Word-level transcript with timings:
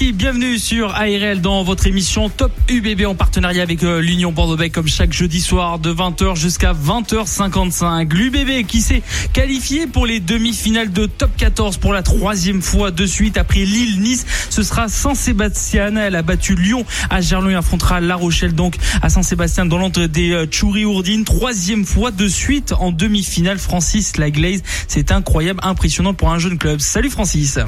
Bienvenue 0.00 0.58
sur 0.58 0.92
ARL 0.94 1.40
dans 1.40 1.62
votre 1.62 1.86
émission 1.86 2.28
Top 2.28 2.52
UBB 2.68 3.06
en 3.06 3.14
partenariat 3.14 3.62
avec 3.62 3.84
euh, 3.84 4.00
l'Union 4.00 4.32
Bordeaux-Bègles 4.32 4.74
comme 4.74 4.88
chaque 4.88 5.12
jeudi 5.12 5.40
soir 5.40 5.78
de 5.78 5.92
20h 5.92 6.36
jusqu'à 6.36 6.72
20h55. 6.72 8.12
L'UBB 8.12 8.66
qui 8.66 8.80
s'est 8.80 9.02
qualifié 9.32 9.86
pour 9.86 10.06
les 10.06 10.18
demi-finales 10.18 10.90
de 10.90 11.06
Top 11.06 11.30
14 11.36 11.76
pour 11.76 11.92
la 11.92 12.02
troisième 12.02 12.60
fois 12.60 12.90
de 12.90 13.06
suite 13.06 13.38
après 13.38 13.60
Lille-Nice. 13.60 14.26
Ce 14.50 14.62
sera 14.62 14.88
Saint-Sébastien. 14.88 15.96
Elle 15.96 16.16
a 16.16 16.22
battu 16.22 16.56
Lyon 16.56 16.84
à 17.08 17.20
Gerland 17.20 17.50
et 17.50 17.54
affrontera 17.54 18.00
La 18.00 18.16
Rochelle 18.16 18.54
donc 18.54 18.76
à 19.00 19.08
Saint-Sébastien 19.10 19.64
dans 19.64 19.78
l'entre 19.78 20.06
des 20.06 20.32
euh, 20.32 20.46
Tchouri-Ourdine. 20.46 21.24
Troisième 21.24 21.84
fois 21.84 22.10
de 22.10 22.26
suite 22.26 22.72
en 22.72 22.90
demi-finale. 22.90 23.58
Francis 23.58 24.16
Laglaise, 24.16 24.62
c'est 24.88 25.12
incroyable, 25.12 25.60
impressionnant 25.62 26.14
pour 26.14 26.30
un 26.30 26.38
jeune 26.38 26.58
club. 26.58 26.80
Salut 26.80 27.10
Francis. 27.10 27.58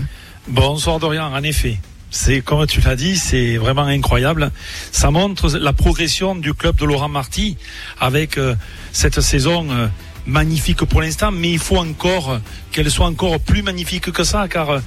Bonsoir 0.49 0.99
Dorian, 0.99 1.33
en 1.33 1.43
effet. 1.45 1.79
C'est 2.11 2.41
comme 2.41 2.67
tu 2.67 2.81
l'as 2.81 2.97
dit, 2.97 3.17
c'est 3.17 3.57
vraiment 3.57 3.85
incroyable. 3.85 4.53
Ça 4.93 5.11
montre 5.11 5.49
la 5.59 5.73
progression 5.73 6.35
du 6.37 6.55
club 6.55 6.77
de 6.77 6.85
Laurent 6.85 7.09
Marty 7.09 7.57
avec 8.01 8.39
euh, 8.39 8.55
cette 8.93 9.21
saison 9.21 9.67
euh, 9.71 9.89
magnifique 10.25 10.85
pour 10.85 11.03
l'instant, 11.03 11.33
mais 11.33 11.51
il 11.51 11.59
faut 11.59 11.79
encore 11.79 12.41
qu'elle 12.71 12.91
soit 12.91 13.07
encore 13.07 13.41
plus 13.41 13.63
magnifique 13.63 14.13
que 14.13 14.25
ça, 14.25 14.47
car 14.49 14.71
euh, 14.71 14.81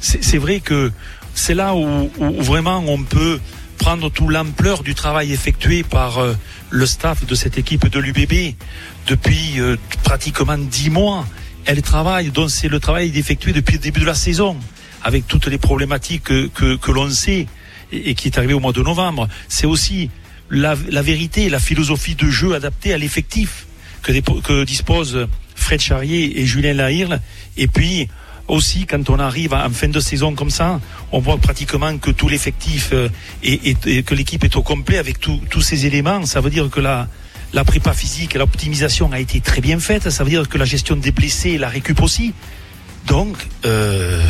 c'est 0.00 0.38
vrai 0.38 0.60
que 0.60 0.92
c'est 1.34 1.54
là 1.54 1.74
où, 1.74 2.10
vraiment 2.18 2.84
on 2.86 3.02
peut 3.02 3.40
prendre 3.78 4.10
toute 4.10 4.30
l'ampleur 4.30 4.82
du 4.82 4.94
travail 4.94 5.32
effectué 5.32 5.82
par 5.82 6.18
le 6.70 6.86
staff 6.86 7.26
de 7.26 7.34
cette 7.34 7.58
équipe 7.58 7.88
de 7.88 7.98
l'UBB 7.98 8.54
depuis 9.06 9.58
pratiquement 10.02 10.58
dix 10.58 10.90
mois. 10.90 11.26
Elle 11.64 11.82
travaille, 11.82 12.30
donc 12.30 12.50
c'est 12.50 12.68
le 12.68 12.78
travail 12.78 13.10
effectué 13.18 13.52
depuis 13.52 13.74
le 13.74 13.80
début 13.80 14.00
de 14.00 14.06
la 14.06 14.14
saison 14.14 14.56
avec 15.06 15.28
toutes 15.28 15.46
les 15.46 15.56
problématiques 15.56 16.24
que, 16.24 16.90
l'on 16.90 17.08
sait 17.10 17.46
et, 17.92 18.14
qui 18.14 18.26
est 18.26 18.38
arrivé 18.38 18.54
au 18.54 18.60
mois 18.60 18.72
de 18.72 18.82
novembre. 18.82 19.28
C'est 19.48 19.66
aussi 19.66 20.10
la, 20.50 20.74
vérité, 20.74 21.48
la 21.48 21.60
philosophie 21.60 22.16
de 22.16 22.28
jeu 22.28 22.56
adaptée 22.56 22.92
à 22.92 22.98
l'effectif 22.98 23.66
que, 24.02 24.12
que 24.40 24.64
disposent 24.64 25.28
Fred 25.54 25.80
Charrier 25.80 26.40
et 26.40 26.44
Julien 26.44 26.74
Lahirle. 26.74 27.20
Et 27.56 27.68
puis 27.68 28.08
aussi, 28.48 28.84
quand 28.84 29.08
on 29.08 29.20
arrive 29.20 29.54
en 29.54 29.70
fin 29.70 29.86
de 29.86 30.00
saison 30.00 30.34
comme 30.34 30.50
ça, 30.50 30.80
on 31.12 31.20
voit 31.20 31.38
pratiquement 31.38 31.96
que 31.98 32.10
tout 32.10 32.28
l'effectif 32.28 32.90
euh, 32.92 33.08
et, 33.44 33.76
et, 33.86 34.02
que 34.02 34.14
l'équipe 34.16 34.42
est 34.42 34.56
au 34.56 34.62
complet 34.62 34.98
avec 34.98 35.20
tous 35.20 35.62
ces 35.62 35.86
éléments. 35.86 36.26
Ça 36.26 36.40
veut 36.40 36.50
dire 36.50 36.68
que 36.68 36.80
la, 36.80 37.08
prépa 37.64 37.94
physique 37.94 38.34
et 38.34 38.38
l'optimisation 38.38 39.12
a 39.12 39.20
été 39.20 39.40
très 39.40 39.60
bien 39.60 39.78
faite. 39.78 40.10
Ça 40.10 40.24
veut 40.24 40.30
dire 40.30 40.48
que 40.48 40.58
la 40.58 40.64
gestion 40.64 40.96
des 40.96 41.12
blessés 41.12 41.58
la 41.58 41.68
récup 41.68 42.02
aussi. 42.02 42.34
Donc, 43.06 43.36
euh, 43.64 44.20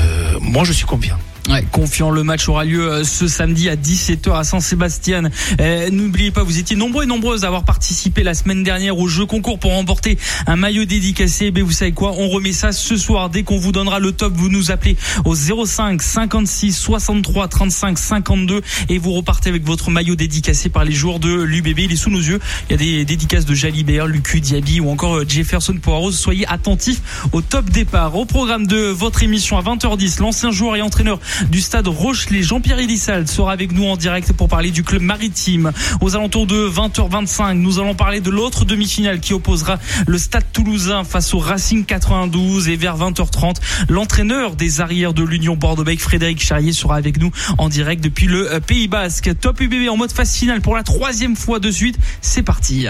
moi, 0.41 0.65
je 0.65 0.73
suis 0.73 0.87
confiant. 0.87 1.19
Ouais, 1.49 1.65
confiant, 1.71 2.11
le 2.11 2.25
match 2.25 2.49
aura 2.49 2.65
lieu 2.65 2.91
euh, 2.91 3.05
ce 3.05 3.29
samedi 3.29 3.69
à 3.69 3.77
17h 3.77 4.37
à 4.37 4.43
Saint-Sébastien. 4.43 5.31
Euh, 5.61 5.91
N'oubliez 5.93 6.33
pas, 6.33 6.43
vous 6.43 6.59
étiez 6.59 6.75
nombreux 6.75 7.05
et 7.05 7.07
nombreuses 7.07 7.45
à 7.45 7.47
avoir 7.47 7.63
participé 7.63 8.25
la 8.25 8.35
semaine 8.35 8.65
dernière 8.65 8.99
au 8.99 9.07
jeu 9.07 9.27
concours 9.27 9.61
pour 9.61 9.71
remporter 9.71 10.19
un 10.49 10.57
maillot 10.57 10.87
dédicacé. 10.87 11.53
Mais 11.53 11.61
vous 11.61 11.71
savez 11.71 11.93
quoi 11.93 12.15
On 12.19 12.29
remet 12.31 12.53
ça 12.53 12.73
ce 12.73 12.97
soir. 12.97 13.31
Dès 13.31 13.45
qu'on 13.45 13.59
vous 13.59 13.71
donnera 13.71 14.01
le 14.01 14.11
top, 14.11 14.33
vous 14.35 14.49
nous 14.49 14.73
appelez 14.73 14.97
au 15.25 15.37
05 15.37 16.03
56 16.03 16.73
63 16.73 17.47
35 17.47 17.97
52 17.97 18.63
et 18.89 18.99
vous 18.99 19.13
repartez 19.13 19.49
avec 19.49 19.65
votre 19.65 19.91
maillot 19.91 20.17
dédicacé 20.17 20.69
par 20.69 20.85
les 20.85 20.93
joueurs 20.93 21.21
de 21.21 21.33
l'UBB. 21.33 21.79
Il 21.79 21.93
est 21.93 21.97
sous 21.97 22.11
nos 22.11 22.19
yeux. 22.19 22.41
Il 22.69 22.73
y 22.73 22.75
a 22.75 22.79
des 22.79 23.05
dédicaces 23.05 23.45
de 23.45 23.55
Jalibert, 23.55 24.06
Lucu, 24.09 24.41
Diaby 24.41 24.81
ou 24.81 24.91
encore 24.91 25.19
euh, 25.19 25.25
Jefferson 25.29 25.75
Poirot. 25.81 26.11
Soyez 26.11 26.45
attentifs 26.49 27.29
au 27.31 27.41
top 27.41 27.71
départ. 27.71 28.17
Au 28.17 28.25
programme 28.25 28.67
de 28.67 28.79
votre 28.89 29.23
émission 29.23 29.56
à 29.59 29.62
20h10, 29.62 30.21
l'ancien 30.21 30.51
joueur 30.51 30.75
et 30.75 30.83
entraîneur 30.83 31.21
du 31.51 31.61
stade 31.61 31.89
Rochelet. 31.89 32.43
Jean-Pierre 32.43 32.79
Elissal 32.79 33.27
sera 33.29 33.53
avec 33.53 33.73
nous 33.73 33.85
en 33.85 33.97
direct 33.97 34.33
pour 34.33 34.49
parler 34.49 34.71
du 34.71 34.83
club 34.83 35.03
maritime. 35.03 35.73
Aux 36.01 36.17
alentours 36.17 36.47
de 36.47 36.69
20h25, 36.69 37.55
nous 37.55 37.79
allons 37.79 37.95
parler 37.95 38.21
de 38.21 38.31
l'autre 38.31 38.65
demi-finale 38.65 39.21
qui 39.21 39.35
opposera 39.35 39.79
le 40.07 40.19
stade 40.19 40.45
toulousain 40.53 41.05
face 41.05 41.35
au 41.35 41.39
Racing 41.39 41.85
92 41.85 42.69
et 42.69 42.77
vers 42.77 42.97
20h30, 42.97 43.57
l'entraîneur 43.89 44.57
des 44.57 44.81
arrières 44.81 45.15
de 45.15 45.23
l'Union 45.23 45.57
Bordeaux-Bègles, 45.57 46.01
Frédéric 46.01 46.43
Charrier, 46.43 46.73
sera 46.73 46.97
avec 46.97 47.19
nous 47.21 47.31
en 47.59 47.69
direct 47.69 48.03
depuis 48.03 48.27
le 48.27 48.53
euh, 48.53 48.61
Pays 48.61 48.89
Basque. 48.89 49.31
Top 49.41 49.61
UBB 49.61 49.89
en 49.89 49.97
mode 49.97 50.13
phase 50.13 50.35
finale 50.35 50.61
pour 50.61 50.77
la 50.77 50.83
troisième 50.83 51.37
fois 51.37 51.61
de 51.61 51.71
suite. 51.71 51.99
C'est 52.21 52.43
parti. 52.43 52.87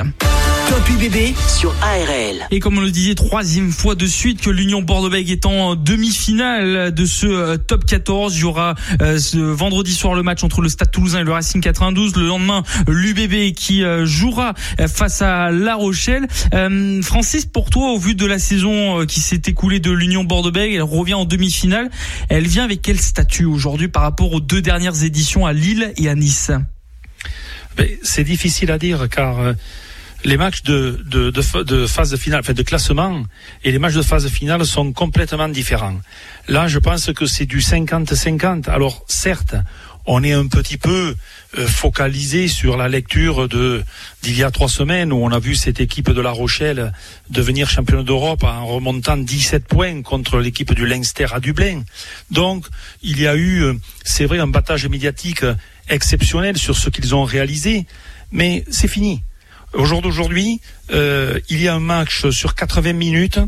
Top 0.68 0.88
UBB 0.90 1.34
sur 1.48 1.74
ARL. 1.82 2.46
Et 2.50 2.60
comme 2.60 2.78
on 2.78 2.80
le 2.80 2.90
disait, 2.90 3.14
troisième 3.14 3.70
fois 3.70 3.94
de 3.94 4.06
suite 4.06 4.40
que 4.40 4.50
l'Union 4.50 4.82
Bordeaux-Bègles 4.82 5.30
est 5.30 5.46
en 5.46 5.74
demi-finale 5.74 6.92
de 6.92 7.04
ce 7.04 7.26
euh, 7.26 7.56
top 7.56 7.84
14. 7.84 8.35
Il 8.36 8.40
y 8.40 8.44
aura 8.44 8.74
euh, 9.00 9.18
vendredi 9.34 9.92
soir 9.94 10.14
le 10.14 10.22
match 10.22 10.44
entre 10.44 10.60
le 10.60 10.68
Stade 10.68 10.90
Toulousain 10.90 11.20
et 11.20 11.24
le 11.24 11.32
Racing 11.32 11.62
92. 11.62 12.16
Le 12.16 12.26
lendemain, 12.26 12.62
l'UBB 12.86 13.54
qui 13.54 13.82
euh, 13.82 14.04
jouera 14.04 14.54
face 14.88 15.22
à 15.22 15.50
La 15.50 15.74
Rochelle. 15.74 16.26
Euh, 16.52 17.00
Francis, 17.02 17.46
pour 17.46 17.70
toi, 17.70 17.92
au 17.92 17.98
vu 17.98 18.14
de 18.14 18.26
la 18.26 18.38
saison 18.38 19.06
qui 19.06 19.20
s'est 19.20 19.42
écoulée 19.46 19.80
de 19.80 19.90
l'Union 19.90 20.24
Bordeaux-Bègles, 20.24 20.74
elle 20.74 20.82
revient 20.82 21.14
en 21.14 21.24
demi-finale. 21.24 21.90
Elle 22.28 22.46
vient 22.46 22.64
avec 22.64 22.82
quel 22.82 23.00
statut 23.00 23.46
aujourd'hui 23.46 23.88
par 23.88 24.02
rapport 24.02 24.32
aux 24.32 24.40
deux 24.40 24.60
dernières 24.60 25.02
éditions 25.02 25.46
à 25.46 25.52
Lille 25.52 25.92
et 25.96 26.08
à 26.08 26.14
Nice? 26.14 26.50
C'est 28.02 28.24
difficile 28.24 28.70
à 28.70 28.78
dire 28.78 29.08
car 29.10 29.36
les 30.26 30.36
matchs 30.36 30.64
de, 30.64 31.00
de, 31.06 31.30
de, 31.30 31.62
de 31.62 31.86
phase 31.86 32.16
finale, 32.16 32.40
enfin 32.40 32.52
de 32.52 32.62
classement, 32.64 33.22
et 33.62 33.70
les 33.70 33.78
matchs 33.78 33.94
de 33.94 34.02
phase 34.02 34.28
finale 34.28 34.66
sont 34.66 34.92
complètement 34.92 35.48
différents. 35.48 36.00
Là, 36.48 36.66
je 36.66 36.80
pense 36.80 37.12
que 37.12 37.26
c'est 37.26 37.46
du 37.46 37.60
50-50. 37.60 38.68
Alors, 38.68 39.04
certes, 39.06 39.54
on 40.04 40.24
est 40.24 40.32
un 40.32 40.48
petit 40.48 40.78
peu 40.78 41.14
euh, 41.58 41.66
focalisé 41.68 42.48
sur 42.48 42.76
la 42.76 42.88
lecture 42.88 43.48
de 43.48 43.84
d'il 44.24 44.36
y 44.36 44.42
a 44.42 44.50
trois 44.50 44.68
semaines 44.68 45.12
où 45.12 45.18
on 45.18 45.30
a 45.30 45.38
vu 45.38 45.54
cette 45.54 45.80
équipe 45.80 46.10
de 46.10 46.20
La 46.20 46.32
Rochelle 46.32 46.92
devenir 47.30 47.70
championne 47.70 48.02
d'Europe 48.02 48.42
en 48.42 48.66
remontant 48.66 49.16
17 49.16 49.68
points 49.68 50.02
contre 50.02 50.40
l'équipe 50.40 50.74
du 50.74 50.86
Leinster 50.86 51.26
à 51.32 51.38
Dublin. 51.38 51.84
Donc, 52.32 52.66
il 53.00 53.20
y 53.20 53.28
a 53.28 53.36
eu, 53.36 53.62
euh, 53.62 53.74
c'est 54.02 54.26
vrai, 54.26 54.40
un 54.40 54.48
battage 54.48 54.88
médiatique 54.88 55.44
exceptionnel 55.88 56.58
sur 56.58 56.76
ce 56.76 56.90
qu'ils 56.90 57.14
ont 57.14 57.22
réalisé, 57.22 57.86
mais 58.32 58.64
c'est 58.70 58.88
fini. 58.88 59.22
Au 59.76 59.84
euh, 60.90 61.40
il 61.50 61.60
y 61.60 61.68
a 61.68 61.74
un 61.74 61.80
match 61.80 62.30
sur 62.30 62.54
80 62.54 62.94
minutes 62.94 63.38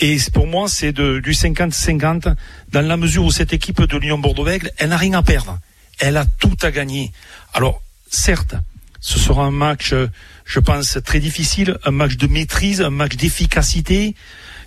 et 0.00 0.16
pour 0.32 0.48
moi 0.48 0.68
c'est 0.68 0.92
du 0.92 1.32
50-50 1.32 2.34
dans 2.72 2.80
la 2.80 2.96
mesure 2.96 3.24
où 3.24 3.30
cette 3.30 3.52
équipe 3.52 3.80
de 3.80 3.96
Lyon 3.96 4.18
Bordeaux-Bègles, 4.18 4.72
elle 4.78 4.88
n'a 4.88 4.96
rien 4.96 5.12
à 5.12 5.22
perdre. 5.22 5.60
Elle 6.00 6.16
a 6.16 6.24
tout 6.24 6.56
à 6.62 6.72
gagner. 6.72 7.12
Alors 7.54 7.82
certes, 8.10 8.56
ce 9.00 9.20
sera 9.20 9.44
un 9.44 9.52
match, 9.52 9.94
je 10.44 10.58
pense, 10.58 10.98
très 11.04 11.20
difficile, 11.20 11.78
un 11.84 11.92
match 11.92 12.16
de 12.16 12.26
maîtrise, 12.26 12.82
un 12.82 12.90
match 12.90 13.14
d'efficacité 13.14 14.16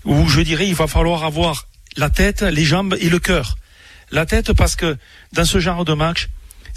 où 0.05 0.25
je 0.29 0.39
dirais 0.39 0.67
il 0.67 0.75
va 0.75 0.87
falloir 0.87 1.25
avoir 1.25 1.67
la 1.97 2.09
tête, 2.09 2.43
les 2.43 2.63
jambes 2.63 2.95
et 2.97 3.09
le 3.09 3.19
cœur. 3.19 3.57
La 4.11 4.25
tête 4.25 4.53
parce 4.53 4.77
que 4.77 4.97
dans 5.33 5.45
ce 5.45 5.59
genre 5.59 5.83
de 5.83 5.93
match, 5.93 6.29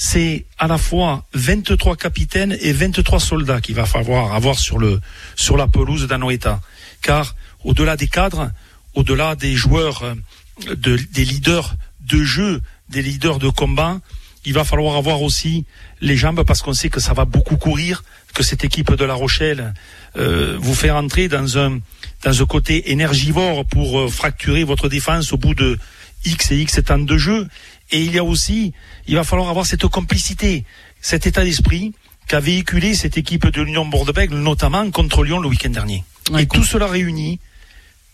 c'est 0.05 0.47
à 0.59 0.67
la 0.67 0.79
fois 0.79 1.25
23 1.35 1.95
capitaines 1.95 2.57
et 2.61 2.73
23 2.73 3.21
soldats 3.21 3.61
qu'il 3.61 3.77
va 3.77 3.87
falloir 3.87 4.35
avoir 4.35 4.59
sur, 4.59 4.79
le, 4.79 5.01
sur 5.37 5.57
la 5.57 5.69
pelouse 5.69 6.09
d'Anoeta. 6.09 6.61
Car 7.03 7.37
au-delà 7.63 7.97
des 7.97 8.09
cadres, 8.09 8.51
au-delà 8.95 9.37
des 9.37 9.55
joueurs, 9.55 10.03
euh, 10.03 10.75
de, 10.75 10.97
des 10.97 11.25
leaders 11.25 11.77
de 12.01 12.25
jeu, 12.25 12.61
des 12.89 13.01
leaders 13.01 13.39
de 13.39 13.49
combat, 13.49 14.01
il 14.45 14.55
va 14.55 14.65
falloir 14.65 14.97
avoir 14.97 15.23
aussi 15.23 15.67
les 16.01 16.17
jambes 16.17 16.43
parce 16.45 16.63
qu'on 16.63 16.75
sait 16.75 16.91
que 16.91 16.99
ça 16.99 17.13
va 17.13 17.25
beaucoup 17.25 17.57
courir, 17.57 18.03
que 18.35 18.43
cette 18.43 18.65
équipe 18.65 18.93
de 18.93 19.05
La 19.05 19.15
Rochelle 19.15 19.73
euh, 20.17 20.59
vous 20.61 20.75
fait 20.75 20.91
rentrer 20.91 21.29
dans 21.29 21.59
un, 21.59 21.79
dans 22.25 22.43
un 22.43 22.47
côté 22.47 22.91
énergivore 22.91 23.65
pour 23.67 24.01
euh, 24.01 24.09
fracturer 24.09 24.65
votre 24.65 24.89
défense 24.89 25.33
au 25.33 25.37
bout 25.37 25.55
de 25.55 25.79
X 26.25 26.51
et 26.51 26.57
X 26.57 26.81
temps 26.85 26.99
de 26.99 27.17
jeu. 27.17 27.47
Et 27.93 28.03
il 28.03 28.13
y 28.13 28.19
a 28.19 28.25
aussi, 28.25 28.73
il 29.07 29.15
va 29.17 29.25
falloir 29.25 29.49
avoir 29.49 29.67
cette 29.67 29.87
complicité, 29.87 30.65
cet 31.01 31.27
état 31.27 31.45
d'esprit 31.45 31.93
qu'a 32.27 32.41
véhiculé 32.41 32.95
cette 32.95 33.19
équipe 33.19 33.47
de 33.47 33.63
l'Union 33.63 33.85
Bordeaux-Bègles, 33.85 34.37
notamment 34.37 34.91
contre 34.91 35.23
Lyon 35.23 35.39
le 35.39 35.49
week-end 35.49 35.71
dernier. 35.71 36.05
et 36.39 36.47
tout 36.47 36.65
cela 36.65 36.87
réuni, 36.87 37.39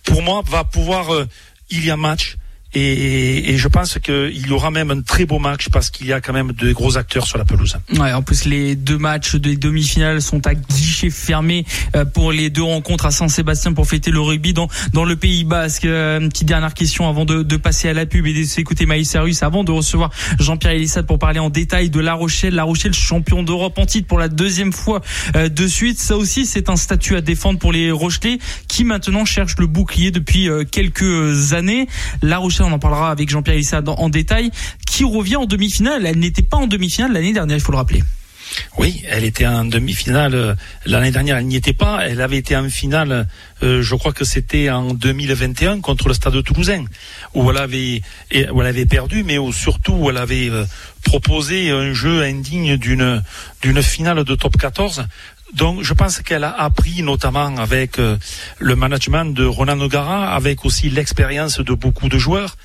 pour 0.05 0.23
moi, 0.23 0.43
va 0.47 0.65
pouvoir, 0.65 1.15
euh, 1.15 1.29
il 1.71 1.85
y 1.85 1.91
a 1.91 1.97
match, 1.97 2.37
Et, 2.75 3.57
je 3.57 3.69
pense 3.69 3.99
qu'il 3.99 4.47
y 4.47 4.53
aura 4.53 4.71
même 4.71 4.91
un 4.91 5.01
très 5.01 5.25
beau 5.25 5.39
match 5.39 5.69
parce 5.71 5.89
qu'il 5.89 6.07
y 6.07 6.13
a 6.13 6.21
quand 6.21 6.35
même 6.35 6.53
de 6.53 6.73
gros 6.73 6.99
acteurs 6.99 7.27
sur 7.27 7.39
la 7.39 7.45
pelouse. 7.45 7.77
Ouais, 7.97 8.13
en 8.13 8.23
plus 8.23 8.45
les 8.45 8.77
deux 8.77 8.99
matchs 8.99 9.37
des 9.37 9.57
demi-finales 9.57 10.21
sont 10.21 10.47
à 10.47 10.55
guichet 10.55 11.09
fermé 11.09 11.65
euh, 11.97 12.05
pour 12.05 12.31
les 12.31 12.51
deux 12.51 12.63
rencontres 12.63 13.07
à 13.07 13.11
Saint-Sébastien 13.11 13.73
pour 13.73 13.87
fêter 13.89 14.11
le 14.11 14.21
rugby 14.21 14.53
dans 14.53 14.69
dans 14.93 15.05
le 15.05 15.17
Pays 15.17 15.45
Basque. 15.45 15.87
Euh, 15.87 16.21
une 16.21 16.29
petite 16.29 16.49
dernière 16.49 16.75
question 16.75 17.09
avant 17.09 17.25
de, 17.25 17.43
de 17.43 17.57
passer 17.57 17.89
à 17.89 17.95
la 17.95 18.05
pub 18.05 18.27
et 18.27 18.35
d'écouter 18.35 18.85
Maïs 18.85 19.11
Sarus 19.11 19.43
avant 19.43 19.65
de 19.65 19.73
recevoir 19.73 20.11
Jean-Pierre 20.39 20.73
Elissade 20.73 21.07
pour 21.07 21.19
parler 21.19 21.41
en 21.41 21.51
détail 21.51 21.89
de 21.89 22.01
La 22.01 22.15
Rochelle. 22.15 22.55
La 22.55 22.65
Rochelle 22.65 22.95
champion 22.95 23.43
d'Europe 23.43 23.79
en 23.79 23.87
titre 23.87 24.07
pour 24.07 24.19
la 24.19 24.29
deuxième 24.29 24.75
fois 24.75 25.01
euh, 25.37 25.49
de 25.49 25.67
suite. 25.67 25.99
Ça 25.99 26.17
aussi 26.17 26.45
c'est 26.45 26.69
un 26.69 26.77
statut 26.77 27.17
à 27.17 27.23
défendre 27.23 27.59
pour 27.59 27.73
les 27.73 27.91
Rochelais 27.91 28.39
qui 28.69 28.85
maintenant 28.85 29.25
cherchent 29.25 29.59
le 29.59 29.67
bouclier 29.67 30.11
depuis 30.11 30.49
quelques 30.71 31.55
années. 31.55 31.89
La 32.21 32.39
Rochelle 32.39 32.58
on 32.63 32.73
en 32.73 32.79
parlera 32.79 33.11
avec 33.11 33.29
Jean-Pierre 33.29 33.57
Issa 33.57 33.83
en 33.87 34.09
détail, 34.09 34.51
qui 34.87 35.05
revient 35.05 35.37
en 35.37 35.47
demi-finale? 35.47 36.07
Elle 36.07 36.19
n'était 36.19 36.43
pas 36.43 36.57
en 36.57 36.67
demi-finale 36.67 37.13
l'année 37.13 37.33
dernière, 37.33 37.57
il 37.57 37.63
faut 37.63 37.73
le 37.73 37.79
rappeler. 37.79 38.03
Oui, 38.79 39.03
elle 39.09 39.25
était 39.25 39.47
en 39.47 39.65
demi-finale 39.65 40.35
euh, 40.35 40.55
l'année 40.87 41.11
dernière. 41.11 41.37
Elle 41.37 41.47
n'y 41.47 41.57
était 41.57 41.73
pas. 41.73 42.07
Elle 42.07 42.21
avait 42.21 42.39
été 42.39 42.57
en 42.57 42.69
finale. 42.69 43.29
Euh, 43.63 43.83
je 43.83 43.95
crois 43.95 44.13
que 44.13 44.25
c'était 44.25 44.71
en 44.71 44.95
2021 44.95 45.81
contre 45.81 46.09
le 46.09 46.15
Stade 46.15 46.43
Toulousain, 46.43 46.85
où 47.35 47.51
elle 47.51 47.59
avait, 47.59 48.03
elle 48.31 48.49
avait 48.61 48.87
perdu, 48.87 49.25
mais 49.25 49.37
surtout 49.53 49.93
où 49.93 50.11
elle 50.11 50.17
avait 50.17 50.49
euh, 50.49 50.65
proposé 51.03 51.71
un 51.71 51.93
jeu 51.93 52.23
indigne 52.23 52.77
d'une 52.77 53.83
finale 53.83 54.25
de 54.25 54.35
top 54.35 54.57
14 54.57 55.07
donc 55.55 55.83
je 55.83 55.95
pense 55.95 56.21
qu'elle 56.21 56.45
a 56.45 56.51
appris 56.51 57.03
notamment 57.03 57.57
avec 57.57 57.99
euh, 57.99 58.17
le 58.59 58.77
management 58.77 59.27
de 59.27 59.45
Ronan 59.45 59.77
Nogara, 59.77 60.35
avec 60.35 60.65
aussi 60.65 60.91
l'expérience 60.91 61.61
de 61.61 61.73
beaucoup 61.73 62.09
de 62.09 62.19
joueurs, 62.19 62.57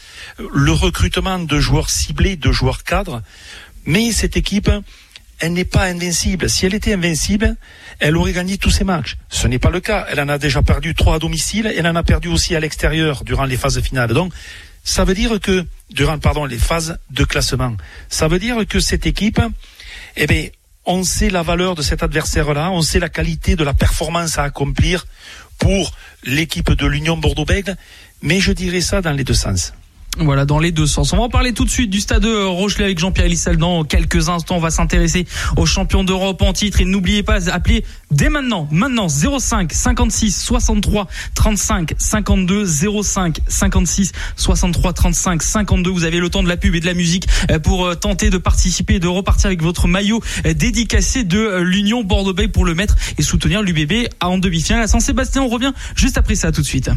le 0.54 0.72
recrutement 0.72 1.40
de 1.40 1.60
joueurs 1.60 1.90
ciblés, 1.90 2.36
de 2.36 2.52
joueurs 2.52 2.84
cadres. 2.84 3.22
Mais 3.86 4.12
cette 4.12 4.38
équipe, 4.38 4.70
elle 5.40 5.54
n'est 5.54 5.66
pas 5.66 5.84
invincible. 5.84 6.50
Si 6.50 6.66
elle 6.66 6.74
était 6.74 6.94
invincible, 6.94 7.56
elle 8.00 8.16
aurait 8.18 8.34
gagné 8.34 8.58
tous 8.58 8.70
ses 8.70 8.84
matchs. 8.84 9.18
Ce 9.30 9.48
n'est 9.48 9.60
pas 9.60 9.70
le 9.70 9.80
cas. 9.80 10.06
Elle 10.10 10.20
en 10.22 10.30
a 10.30 10.38
déjà 10.38 10.62
perdu 10.62 10.96
trois 10.96 11.16
à 11.16 11.20
domicile. 11.20 11.74
Elle 11.76 11.88
en 11.88 11.96
a 11.96 12.04
perdu 12.04 12.30
aussi 12.30 12.56
à 12.56 12.60
l'extérieur 12.60 13.24
durant 13.24 13.46
les 13.46 13.58
phases 13.58 13.82
finales. 13.82 14.14
Donc, 14.14 14.34
ça 14.84 15.04
veut 15.06 15.14
dire 15.14 15.40
que, 15.42 15.66
durant, 15.90 16.18
pardon, 16.20 16.46
les 16.46 16.58
phases 16.58 16.98
de 17.10 17.24
classement, 17.24 17.76
ça 18.10 18.28
veut 18.28 18.40
dire 18.40 18.66
que 18.68 18.80
cette 18.80 19.06
équipe, 19.06 19.42
eh 20.16 20.28
bien, 20.28 20.48
on 20.86 21.04
sait 21.04 21.30
la 21.30 21.44
valeur 21.44 21.76
de 21.76 21.82
cet 21.82 22.04
adversaire-là, 22.04 22.72
on 22.72 22.82
sait 22.82 23.00
la 23.00 23.10
qualité 23.10 23.56
de 23.56 23.64
la 23.64 23.74
performance 23.74 24.38
à 24.38 24.44
accomplir 24.44 25.06
pour 25.58 25.94
l'équipe 26.24 26.72
de 26.72 26.86
l'Union 26.86 27.18
Bordeaux-Bègles, 27.18 27.76
mais 28.22 28.40
je 28.40 28.52
dirais 28.52 28.82
ça 28.82 29.02
dans 29.02 29.12
les 29.12 29.24
deux 29.24 29.34
sens. 29.34 29.74
Voilà, 30.20 30.46
dans 30.46 30.60
les 30.60 30.72
deux 30.72 30.86
sens. 30.86 31.12
On 31.12 31.18
va 31.18 31.24
en 31.24 31.30
parler 31.30 31.54
tout 31.54 31.66
de 31.66 31.72
suite 31.72 31.90
du 31.90 32.00
stade 32.00 32.26
Rochelet 32.26 32.86
avec 32.86 33.00
Jean-Pierre 33.00 33.26
Elissal 33.26 33.58
dans 33.58 33.84
quelques 33.84 34.30
instants. 34.30 34.58
On 34.58 34.60
va 34.60 34.70
s'intéresser 34.70 35.26
aux 35.58 35.66
champions 35.66 36.04
d'Europe 36.04 36.42
en 36.44 36.54
titre. 36.54 36.82
Et 36.82 36.86
n'oubliez 36.86 37.24
pas, 37.24 37.50
appelez 37.50 37.84
dès 38.12 38.30
maintenant, 38.30 38.68
maintenant, 38.70 39.08
05 39.10 39.74
56 39.74 40.40
63 40.40 41.08
35 41.34 41.94
52 41.98 42.66
05 43.04 43.40
56 43.48 44.12
63 44.36 44.94
35 44.94 45.42
52. 45.42 45.90
Vous 45.90 46.04
avez 46.04 46.20
le 46.20 46.30
temps 46.30 46.44
de 46.44 46.50
la 46.50 46.58
pub 46.58 46.76
et 46.76 46.80
de 46.80 46.86
la 46.86 46.94
musique 46.94 47.28
euh, 47.50 47.58
pour 47.58 47.88
euh, 47.88 47.96
tenter 47.96 48.30
de 48.30 48.38
participer 48.38 48.96
et 48.96 49.00
de 49.00 49.08
repartir 49.08 49.48
avec 49.48 49.64
votre 49.64 49.88
maillot 49.88 50.22
euh, 50.46 50.54
dédicacé 50.54 51.24
de 51.24 51.58
l'Union 51.62 52.04
Bordeaux-Bègles 52.04 52.52
pour 52.52 52.66
le 52.66 52.76
mettre 52.76 52.96
et 53.18 53.24
soutenir 53.24 53.64
l'UBB 53.64 54.10
en 54.22 54.38
demi-finale 54.38 54.84
à 54.84 54.88
Saint-Sébastien. 54.88 55.42
On 55.42 55.48
revient 55.48 55.74
juste 55.96 56.20
après 56.20 56.36
ça 56.36 56.52
tout 56.52 56.62
de 56.62 56.68
suite 56.68 56.92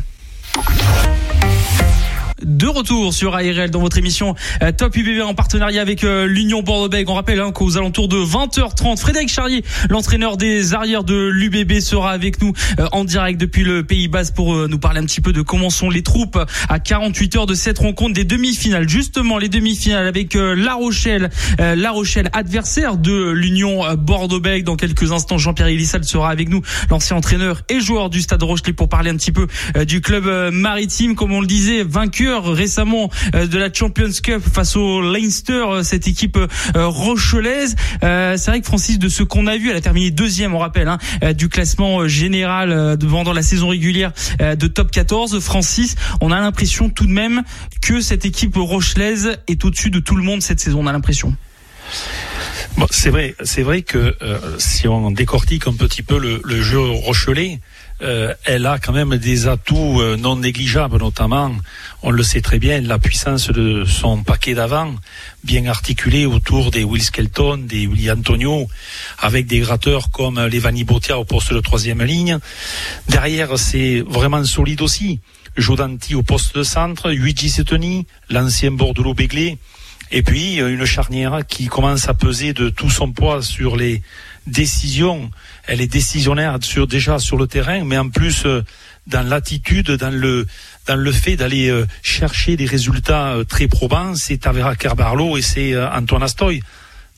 de 2.46 2.66
retour 2.66 3.12
sur 3.12 3.34
ARL 3.34 3.70
dans 3.70 3.81
votre 3.81 3.98
émission 3.98 4.37
euh, 4.62 4.70
Top 4.70 4.96
UBB 4.96 5.20
en 5.20 5.34
partenariat 5.34 5.82
avec 5.82 6.04
euh, 6.04 6.26
l'Union 6.26 6.62
Bordeaux-Bègles. 6.62 7.10
On 7.10 7.14
rappelle 7.14 7.40
hein, 7.40 7.50
qu'aux 7.50 7.76
alentours 7.76 8.08
de 8.08 8.16
20h30, 8.16 8.96
Frédéric 8.98 9.28
Charrier, 9.28 9.64
l'entraîneur 9.90 10.37
des 10.37 10.72
arrières 10.72 11.02
de 11.02 11.28
l'UBB, 11.28 11.81
sera 11.81 12.12
avec 12.12 12.40
nous 12.40 12.52
euh, 12.78 12.87
en 12.93 13.04
direct 13.04 13.40
depuis 13.40 13.64
le 13.64 13.82
Pays 13.82 14.06
Basque 14.06 14.34
pour 14.34 14.69
nous 14.69 14.78
parler 14.78 15.00
un 15.00 15.04
petit 15.04 15.20
peu 15.20 15.32
de 15.32 15.43
comment 15.43 15.70
sont 15.70 15.90
les 15.90 16.02
troupes 16.02 16.38
à 16.69 16.78
48 16.78 17.37
heures 17.37 17.46
de 17.46 17.54
cette 17.54 17.81
rencontre 17.81 18.14
des 18.14 18.25
demi-finales. 18.25 18.88
Justement, 18.88 19.38
les 19.38 19.48
demi-finales 19.48 20.06
avec 20.06 20.34
La 20.34 20.75
Rochelle, 20.75 21.31
La 21.58 21.90
Rochelle 21.90 22.28
adversaire 22.32 22.96
de 22.96 23.31
l'Union 23.31 23.82
Bordeaux-Bègles. 23.96 24.64
Dans 24.64 24.76
quelques 24.76 25.12
instants, 25.12 25.38
Jean-Pierre 25.38 25.69
Elissal 25.69 26.04
sera 26.04 26.31
avec 26.31 26.48
nous, 26.48 26.62
l'ancien 26.90 27.16
entraîneur 27.16 27.62
et 27.69 27.81
joueur 27.81 28.10
du 28.10 28.20
Stade 28.20 28.43
Rochelet 28.43 28.72
pour 28.72 28.88
parler 28.88 29.10
un 29.10 29.16
petit 29.16 29.32
peu 29.32 29.46
du 29.84 30.00
club 30.00 30.52
maritime, 30.52 31.14
comme 31.14 31.32
on 31.32 31.40
le 31.40 31.46
disait, 31.46 31.82
vaincu 31.82 32.28
récemment 32.44 33.11
euh, 33.35 33.47
de 33.47 33.59
la 33.59 33.73
Champions 33.73 34.11
Cup 34.23 34.43
face 34.43 34.77
au 34.77 35.00
Leinster, 35.00 35.65
euh, 35.69 35.83
cette 35.83 36.09
équipe 36.09 36.37
euh, 36.37 36.49
rochelaise. 36.87 37.77
C'est 38.00 38.47
vrai 38.47 38.61
que 38.61 38.67
Francis, 38.67 38.99
de 38.99 39.09
ce 39.09 39.23
qu'on 39.23 39.47
a 39.47 39.56
vu, 39.56 39.71
elle 39.71 39.77
a 39.77 39.81
terminé 39.81 40.11
deuxième, 40.11 40.55
on 40.55 40.59
rappelle, 40.59 40.88
hein, 40.88 40.99
du 41.33 41.49
classement 41.49 42.06
général 42.06 42.97
pendant 42.99 43.33
la 43.33 43.43
saison 43.43 43.69
régulière 43.69 44.12
de 44.41 44.67
top 44.67 44.91
14. 44.91 45.41
Francis, 45.41 45.97
on 46.21 46.31
a 46.31 46.41
l'impression 46.41 46.88
tout 46.88 47.06
de 47.06 47.12
même 47.12 47.43
que 47.83 48.00
cette 48.00 48.25
équipe 48.25 48.56
rochelaise 48.56 49.39
est 49.49 49.65
au-dessus 49.65 49.91
de 49.91 50.00
tout 50.00 50.17
le 50.17 50.23
monde 50.23 50.43
cette 50.43 50.61
saison. 50.61 50.81
On 50.82 50.87
a 50.87 50.93
l'impression. 50.93 51.35
C'est 52.91 53.11
vrai, 53.11 53.35
c'est 53.43 53.62
vrai 53.62 53.82
que 53.82 54.17
si 54.59 54.89
on 54.89 55.11
décortique 55.11 55.67
un 55.67 55.75
petit 55.75 56.03
peu 56.03 56.19
le 56.19 56.62
jeu 56.62 56.81
rochelais, 56.81 57.61
euh, 58.02 58.34
elle 58.44 58.66
a 58.66 58.78
quand 58.78 58.93
même 58.93 59.16
des 59.16 59.48
atouts 59.48 60.00
euh, 60.00 60.16
non 60.16 60.37
négligeables, 60.37 60.98
notamment, 60.98 61.52
on 62.02 62.10
le 62.10 62.22
sait 62.22 62.43
très 62.43 62.58
bien, 62.58 62.81
la 62.82 62.98
puissance 62.98 63.48
de 63.48 63.84
son 63.84 64.22
paquet 64.22 64.54
d'avant, 64.54 64.94
bien 65.44 65.66
articulé 65.66 66.26
autour 66.26 66.70
des 66.70 66.84
Will 66.84 67.02
Skelton, 67.02 67.56
des 67.58 67.87
Willy 67.87 68.10
Antonio, 68.10 68.69
avec 69.19 69.46
des 69.46 69.60
gratteurs 69.60 70.10
comme 70.10 70.44
Levani 70.46 70.84
Botia 70.84 71.19
au 71.19 71.25
poste 71.25 71.54
de 71.54 71.60
troisième 71.60 72.02
ligne. 72.02 72.38
Derrière, 73.08 73.58
c'est 73.58 74.04
vraiment 74.06 74.44
solide 74.44 74.82
aussi. 74.82 75.20
Jodanti 75.56 76.14
au 76.14 76.22
poste 76.22 76.54
de 76.54 76.62
centre, 76.62 77.10
Luigi 77.10 77.48
Setoni, 77.48 78.06
l'ancien 78.28 78.72
Bordelot 78.72 79.14
Béglé, 79.14 79.56
et 80.10 80.22
puis 80.22 80.60
euh, 80.60 80.69
une 80.69 80.84
charnière 80.84 81.46
qui 81.48 81.66
commence 81.66 82.10
à 82.10 82.14
peser 82.14 82.52
de 82.52 82.69
tout 82.69 82.90
son 82.90 83.10
poids 83.10 83.40
sur 83.43 83.76
les 83.76 84.02
décision, 84.46 85.31
elle 85.67 85.81
est 85.81 85.87
décisionnaire 85.87 86.59
sur, 86.63 86.87
déjà 86.87 87.19
sur 87.19 87.37
le 87.37 87.47
terrain, 87.47 87.85
mais 87.85 87.99
en 87.99 88.09
plus 88.09 88.45
euh, 88.47 88.63
dans 89.07 89.27
l'attitude, 89.27 89.91
dans 89.93 90.15
le 90.15 90.47
dans 90.87 90.97
le 90.97 91.13
fait 91.13 91.37
d'aller 91.37 91.69
euh, 91.69 91.87
chercher 92.03 92.57
des 92.57 92.67
résultats 92.67 93.35
euh, 93.35 93.45
très 93.45 93.67
probants, 93.67 94.15
c'est 94.15 94.39
Tavera 94.39 94.77
Carbarlo 94.77 95.37
et 95.37 95.43
c'est 95.43 95.77
Antoine 95.77 96.23
Astoy. 96.23 96.63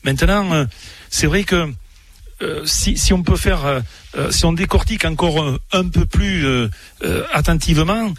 Maintenant, 0.03 0.65
c'est 1.09 1.27
vrai 1.27 1.43
que 1.43 1.73
si, 2.63 2.97
si, 2.97 3.11
on 3.11 3.21
peut 3.21 3.35
faire, 3.35 3.81
si 4.29 4.45
on 4.45 4.53
décortique 4.53 5.03
encore 5.03 5.59
un, 5.73 5.89
peu 5.89 6.05
plus 6.05 6.47
attentivement, 7.33 8.13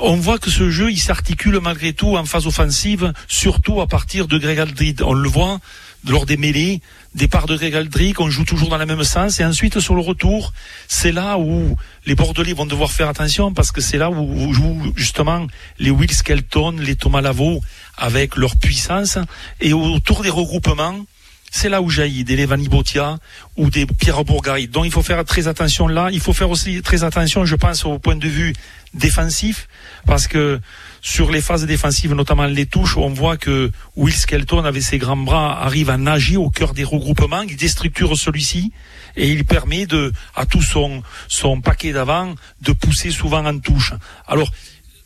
on 0.00 0.16
voit 0.16 0.38
que 0.38 0.48
ce 0.48 0.70
jeu 0.70 0.90
il 0.90 0.98
s'articule 0.98 1.60
malgré 1.60 1.92
tout 1.92 2.16
en 2.16 2.24
phase 2.24 2.46
offensive, 2.46 3.12
surtout 3.26 3.82
à 3.82 3.86
partir 3.86 4.28
de 4.28 4.38
Greg 4.38 4.60
Aldrid. 4.60 5.02
On 5.02 5.12
le 5.12 5.28
voit 5.28 5.60
lors 6.06 6.26
des 6.26 6.36
mêlées, 6.36 6.80
départ 7.14 7.46
de 7.46 7.56
Gregaldric, 7.56 8.20
on 8.20 8.30
joue 8.30 8.44
toujours 8.44 8.68
dans 8.68 8.76
le 8.76 8.86
même 8.86 9.02
sens, 9.04 9.40
et 9.40 9.44
ensuite 9.44 9.80
sur 9.80 9.94
le 9.94 10.00
retour, 10.00 10.52
c'est 10.86 11.12
là 11.12 11.38
où 11.38 11.76
les 12.06 12.14
Bordelais 12.14 12.52
vont 12.52 12.66
devoir 12.66 12.92
faire 12.92 13.08
attention, 13.08 13.52
parce 13.52 13.72
que 13.72 13.80
c'est 13.80 13.98
là 13.98 14.10
où, 14.10 14.52
jouent 14.52 14.92
justement 14.96 15.46
les 15.78 15.90
Will 15.90 16.12
Skelton, 16.12 16.76
les 16.78 16.94
Thomas 16.94 17.20
Lavaux, 17.20 17.60
avec 17.96 18.36
leur 18.36 18.56
puissance, 18.56 19.18
et 19.60 19.72
autour 19.72 20.22
des 20.22 20.30
regroupements, 20.30 21.04
c'est 21.50 21.68
là 21.70 21.80
où 21.80 21.88
jaillit 21.88 22.24
des 22.24 22.36
Levani 22.36 22.68
Botia 22.68 23.18
ou 23.56 23.70
des 23.70 23.86
Pierre 23.86 24.22
Bourgarit. 24.22 24.68
Donc 24.68 24.84
il 24.84 24.92
faut 24.92 25.02
faire 25.02 25.24
très 25.24 25.48
attention 25.48 25.88
là. 25.88 26.10
Il 26.12 26.20
faut 26.20 26.34
faire 26.34 26.50
aussi 26.50 26.82
très 26.82 27.04
attention, 27.04 27.46
je 27.46 27.56
pense, 27.56 27.86
au 27.86 27.98
point 27.98 28.16
de 28.16 28.28
vue 28.28 28.52
défensif, 28.92 29.66
parce 30.06 30.26
que 30.28 30.60
sur 31.00 31.30
les 31.30 31.40
phases 31.40 31.66
défensives, 31.66 32.14
notamment 32.14 32.46
les 32.46 32.66
touches, 32.66 32.96
on 32.96 33.10
voit 33.10 33.36
que 33.36 33.70
Will 33.96 34.14
Skelton, 34.14 34.64
avec 34.64 34.82
ses 34.82 34.98
grands 34.98 35.16
bras, 35.16 35.62
arrive 35.62 35.90
à 35.90 35.96
nager 35.96 36.36
au 36.36 36.50
cœur 36.50 36.74
des 36.74 36.84
regroupements, 36.84 37.42
il 37.42 37.56
déstructure 37.56 38.16
celui-ci 38.16 38.72
et 39.16 39.30
il 39.30 39.44
permet 39.44 39.86
de, 39.86 40.12
à 40.34 40.46
tout 40.46 40.62
son, 40.62 41.02
son 41.28 41.60
paquet 41.60 41.92
d'avant 41.92 42.34
de 42.62 42.72
pousser 42.72 43.10
souvent 43.10 43.44
en 43.44 43.58
touche. 43.58 43.92
Alors, 44.26 44.50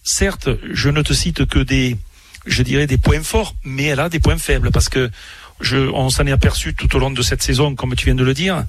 certes, 0.03 0.49
je 0.73 0.89
ne 0.89 1.03
te 1.03 1.13
cite 1.13 1.47
que 1.47 1.59
des, 1.59 1.97
je 2.47 2.63
dirais 2.63 2.87
des 2.87 2.99
points 2.99 3.23
forts, 3.23 3.55
mais 3.65 3.85
elle 3.85 4.01
a 4.01 4.09
des 4.09 4.21
points 4.21 4.39
faibles 4.39 4.71
parce 4.71 4.89
que 4.89 5.11
je, 5.63 5.77
on 5.77 6.11
s'en 6.11 6.27
est 6.27 6.33
aperçu 6.33 6.75
tout 6.75 6.95
au 6.95 6.99
long 6.99 7.11
de 7.11 7.23
cette 7.23 7.43
saison, 7.43 7.75
comme 7.75 7.95
tu 7.95 8.07
viens 8.07 8.15
de 8.15 8.25
le 8.25 8.35
dire. 8.35 8.65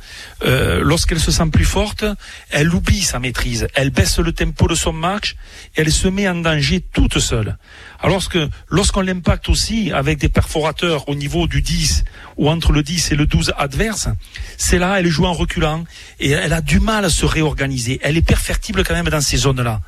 Euh, 0.46 0.82
lorsqu'elle 0.84 1.20
se 1.20 1.32
sent 1.32 1.48
plus 1.52 1.66
forte, 1.66 2.06
elle 2.50 2.74
oublie 2.74 3.02
sa 3.02 3.20
maîtrise, 3.20 3.68
elle 3.74 3.90
baisse 3.90 4.20
le 4.20 4.32
tempo 4.32 4.68
de 4.68 4.76
son 4.76 4.94
match, 4.94 5.36
elle 5.76 5.92
se 5.92 6.08
met 6.08 6.28
en 6.28 6.36
danger 6.36 6.82
toute 6.94 7.20
seule. 7.20 7.58
Alors 8.00 8.28
que 8.30 8.50
lorsqu'on 8.70 9.02
l'impacte 9.02 9.50
aussi 9.50 9.92
avec 9.92 10.20
des 10.20 10.30
perforateurs 10.30 11.08
au 11.10 11.16
niveau 11.16 11.48
du 11.48 11.62
10 11.62 12.04
ou 12.38 12.50
entre 12.50 12.72
le 12.72 12.84
10 12.84 13.12
et 13.12 13.16
le 13.16 13.26
12 13.26 13.54
adverse, 13.58 14.10
c'est 14.58 14.78
là, 14.78 15.00
elle 15.00 15.08
joue 15.08 15.26
en 15.26 15.34
reculant 15.34 15.86
et 16.20 16.32
elle 16.32 16.54
a 16.54 16.62
du 16.62 16.80
mal 16.80 17.06
à 17.06 17.10
se 17.10 17.26
réorganiser. 17.26 18.00
Elle 18.04 18.18
est 18.18 18.28
perfectible 18.28 18.84
quand 18.84 18.94
même 18.94 19.10
dans 19.10 19.22
ces 19.22 19.38
zones-là. 19.38 19.82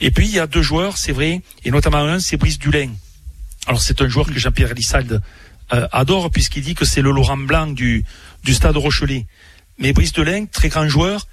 Et 0.00 0.10
puis 0.10 0.26
il 0.26 0.34
y 0.34 0.40
a 0.40 0.46
deux 0.46 0.62
joueurs, 0.62 0.98
c'est 0.98 1.12
vrai, 1.12 1.42
et 1.64 1.70
notamment 1.70 1.98
un, 1.98 2.18
c'est 2.18 2.36
Brice 2.36 2.58
Dulin. 2.58 2.90
Alors 3.66 3.80
c'est 3.80 4.02
un 4.02 4.08
joueur 4.08 4.26
que 4.26 4.38
Jean-Pierre 4.38 4.74
Lissalde 4.74 5.22
euh, 5.72 5.86
adore 5.92 6.30
puisqu'il 6.30 6.62
dit 6.62 6.74
que 6.74 6.84
c'est 6.84 7.02
le 7.02 7.10
Laurent 7.10 7.36
Blanc 7.36 7.68
du, 7.68 8.04
du 8.44 8.54
stade 8.54 8.76
Rochelet. 8.76 9.26
Mais 9.78 9.92
Brice 9.92 10.12
Dulin, 10.12 10.46
très 10.46 10.68
grand 10.68 10.86
joueur, 10.88 11.26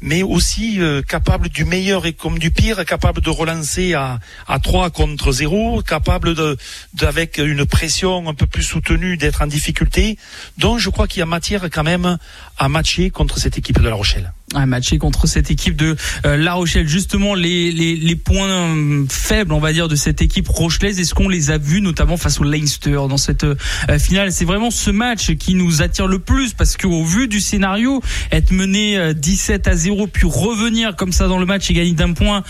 mais 0.00 0.22
aussi 0.22 0.80
euh, 0.80 1.02
capable 1.02 1.48
du 1.48 1.64
meilleur 1.64 2.06
et 2.06 2.12
comme 2.12 2.38
du 2.38 2.50
pire, 2.50 2.84
capable 2.84 3.20
de 3.20 3.30
relancer 3.30 3.94
à, 3.94 4.18
à 4.48 4.58
3 4.58 4.90
contre 4.90 5.30
0, 5.30 5.82
capable 5.82 6.34
de, 6.34 6.56
avec 7.00 7.38
une 7.38 7.64
pression 7.64 8.28
un 8.28 8.34
peu 8.34 8.46
plus 8.46 8.64
soutenue 8.64 9.16
d'être 9.16 9.42
en 9.42 9.46
difficulté. 9.46 10.18
Donc 10.58 10.78
je 10.78 10.90
crois 10.90 11.06
qu'il 11.06 11.20
y 11.20 11.22
a 11.22 11.26
matière 11.26 11.68
quand 11.70 11.84
même 11.84 12.18
à 12.58 12.68
matcher 12.68 13.10
contre 13.10 13.38
cette 13.38 13.58
équipe 13.58 13.80
de 13.80 13.88
La 13.88 13.94
Rochelle 13.94 14.32
un 14.54 14.66
matché 14.66 14.98
contre 14.98 15.26
cette 15.26 15.50
équipe 15.50 15.76
de 15.76 15.96
euh, 16.26 16.36
La 16.36 16.54
Rochelle. 16.54 16.88
Justement, 16.88 17.34
les, 17.34 17.72
les, 17.72 17.96
les, 17.96 18.16
points 18.16 18.48
euh, 18.48 19.04
faibles, 19.08 19.52
on 19.52 19.58
va 19.58 19.72
dire, 19.72 19.88
de 19.88 19.96
cette 19.96 20.22
équipe 20.22 20.48
rochelaise, 20.48 21.00
est-ce 21.00 21.14
qu'on 21.14 21.28
les 21.28 21.50
a 21.50 21.58
vus 21.58 21.80
notamment 21.80 22.16
face 22.16 22.40
au 22.40 22.44
Leinster 22.44 22.98
dans 23.08 23.16
cette 23.16 23.44
euh, 23.44 23.56
finale? 23.98 24.32
C'est 24.32 24.44
vraiment 24.44 24.70
ce 24.70 24.90
match 24.90 25.34
qui 25.36 25.54
nous 25.54 25.82
attire 25.82 26.06
le 26.06 26.18
plus 26.18 26.52
parce 26.52 26.76
qu'au 26.76 27.04
vu 27.04 27.28
du 27.28 27.40
scénario, 27.40 28.00
être 28.30 28.50
mené 28.52 29.14
17 29.14 29.68
à 29.68 29.76
0 29.76 30.06
puis 30.06 30.26
revenir 30.26 30.96
comme 30.96 31.12
ça 31.12 31.28
dans 31.28 31.38
le 31.38 31.46
match 31.46 31.70
et 31.70 31.74
gagner 31.74 31.92
d'un 31.92 32.12
point 32.12 32.42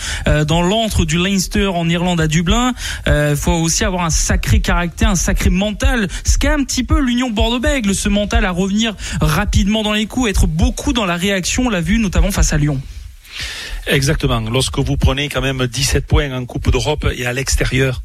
dans 0.47 0.61
l'antre 0.61 1.05
du 1.05 1.17
Leinster 1.17 1.67
en 1.67 1.89
Irlande 1.89 2.21
à 2.21 2.27
Dublin, 2.27 2.73
il 3.07 3.35
faut 3.35 3.51
aussi 3.51 3.83
avoir 3.83 4.03
un 4.03 4.09
sacré 4.09 4.59
caractère, 4.59 5.09
un 5.09 5.15
sacré 5.15 5.49
mental. 5.49 6.07
Ce 6.23 6.37
qu'est 6.37 6.49
un 6.49 6.63
petit 6.63 6.83
peu 6.83 6.99
l'Union 6.99 7.29
Bordeaux-Bègles, 7.29 7.95
ce 7.95 8.09
mental 8.09 8.45
à 8.45 8.51
revenir 8.51 8.95
rapidement 9.21 9.83
dans 9.83 9.93
les 9.93 10.05
coups, 10.05 10.29
être 10.29 10.47
beaucoup 10.47 10.93
dans 10.93 11.05
la 11.05 11.15
réaction, 11.15 11.63
on 11.67 11.69
l'a 11.69 11.81
vu 11.81 11.92
notamment 11.99 12.31
face 12.31 12.53
à 12.53 12.57
Lyon. 12.57 12.79
Exactement. 13.87 14.39
Lorsque 14.41 14.79
vous 14.79 14.97
prenez 14.97 15.29
quand 15.29 15.41
même 15.41 15.65
17 15.67 16.05
points 16.05 16.31
en 16.31 16.45
Coupe 16.45 16.71
d'Europe 16.71 17.07
et 17.15 17.25
à 17.25 17.33
l'extérieur, 17.33 18.01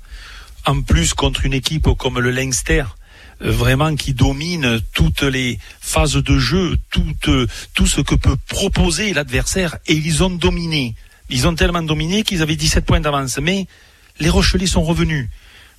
en 0.67 0.83
plus 0.83 1.15
contre 1.15 1.45
une 1.45 1.55
équipe 1.55 1.89
comme 1.99 2.19
le 2.19 2.31
Leinster, 2.31 2.85
euh, 3.43 3.51
vraiment 3.53 3.95
qui 3.95 4.13
domine 4.13 4.81
toutes 4.93 5.23
les 5.23 5.59
phases 5.81 6.17
de 6.17 6.39
jeu, 6.39 6.77
tout, 6.91 7.15
tout 7.75 7.87
ce 7.87 8.01
que 8.01 8.15
peut 8.15 8.37
proposer 8.49 9.15
l'adversaire, 9.15 9.77
et 9.87 9.95
ils 9.95 10.25
ont 10.25 10.31
dominé. 10.31 10.95
Ils 11.31 11.47
ont 11.47 11.55
tellement 11.55 11.83
dominé 11.83 12.23
qu'ils 12.23 12.43
avaient 12.43 12.57
17 12.57 12.85
points 12.85 13.01
d'avance. 13.01 13.39
Mais 13.39 13.67
les 14.19 14.31
Rochelais 14.31 14.67
sont 14.67 14.83
revenus. 14.83 15.29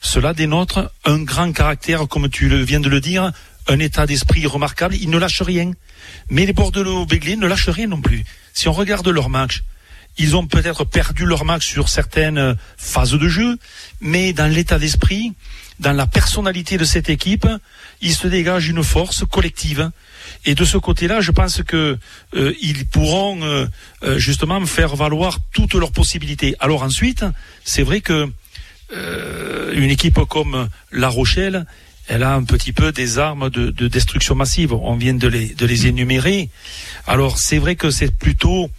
Cela 0.01 0.34
dénote 0.34 0.80
un 1.06 1.20
grand 1.20 1.51
caractère, 1.51 2.08
comme 2.08 2.30
tu 2.30 2.48
viens 2.63 2.80
de 2.80 2.88
le 2.88 3.01
dire, 3.01 3.32
un 3.70 3.80
état 3.80 4.06
d'esprit 4.06 4.46
remarquable. 4.46 4.96
Ils 4.96 5.10
ne 5.10 5.18
lâchent 5.18 5.42
rien. 5.42 5.72
Mais 6.30 6.46
les 6.46 6.54
Bordeaux-Béglés 6.54 7.38
ne 7.38 7.48
lâchent 7.48 7.70
rien 7.70 7.88
non 7.88 8.02
plus. 8.02 8.26
Si 8.54 8.68
on 8.68 8.74
regarde 8.74 9.08
leur 9.08 9.30
match, 9.30 9.64
ils 10.18 10.36
ont 10.36 10.46
peut-être 10.46 10.84
perdu 10.84 11.26
leur 11.26 11.46
match 11.46 11.66
sur 11.66 11.88
certaines 11.88 12.58
phases 12.78 13.14
de 13.14 13.28
jeu, 13.30 13.58
mais 14.02 14.34
dans 14.34 14.52
l'état 14.52 14.78
d'esprit, 14.78 15.34
dans 15.80 15.94
la 15.94 16.08
personnalité 16.08 16.78
de 16.78 16.84
cette 16.84 17.10
équipe, 17.10 17.48
il 18.02 18.14
se 18.14 18.28
dégage 18.28 18.68
une 18.68 18.84
force 18.84 19.24
collective. 19.26 19.90
Et 20.46 20.56
de 20.56 20.66
ce 20.66 20.78
côté-là, 20.78 21.22
je 21.22 21.32
pense 21.32 21.64
que 21.64 21.98
euh, 22.36 22.54
ils 22.62 22.86
pourront 22.86 23.42
euh, 23.44 23.66
euh, 24.04 24.18
justement 24.18 24.64
faire 24.66 24.96
valoir 24.96 25.40
toutes 25.54 25.74
leurs 25.74 25.94
possibilités. 25.94 26.56
Alors 26.60 26.84
ensuite, 26.84 27.24
c'est 27.64 27.84
vrai 27.84 28.02
que 28.02 28.30
une 29.76 29.92
équipe 29.92 30.20
comme 30.28 30.68
La 30.92 31.10
Rochelle 31.10 31.68
elle 32.10 32.24
a 32.24 32.34
un 32.34 32.44
petit 32.44 32.74
peu 32.74 32.92
des 32.92 33.20
armes 33.20 33.50
de, 33.51 33.88
destruction 33.88 34.36
massive. 34.36 34.74
On 34.74 34.96
vient 34.96 35.13
de 35.13 35.28
les, 35.28 35.54
de 35.54 35.66
les 35.66 35.86
énumérer. 35.86 36.50
Alors 37.06 37.38
c'est 37.38 37.60
vrai 37.60 37.75
que 37.75 37.92
c'est 37.92 38.12
plutôt, 38.12 38.70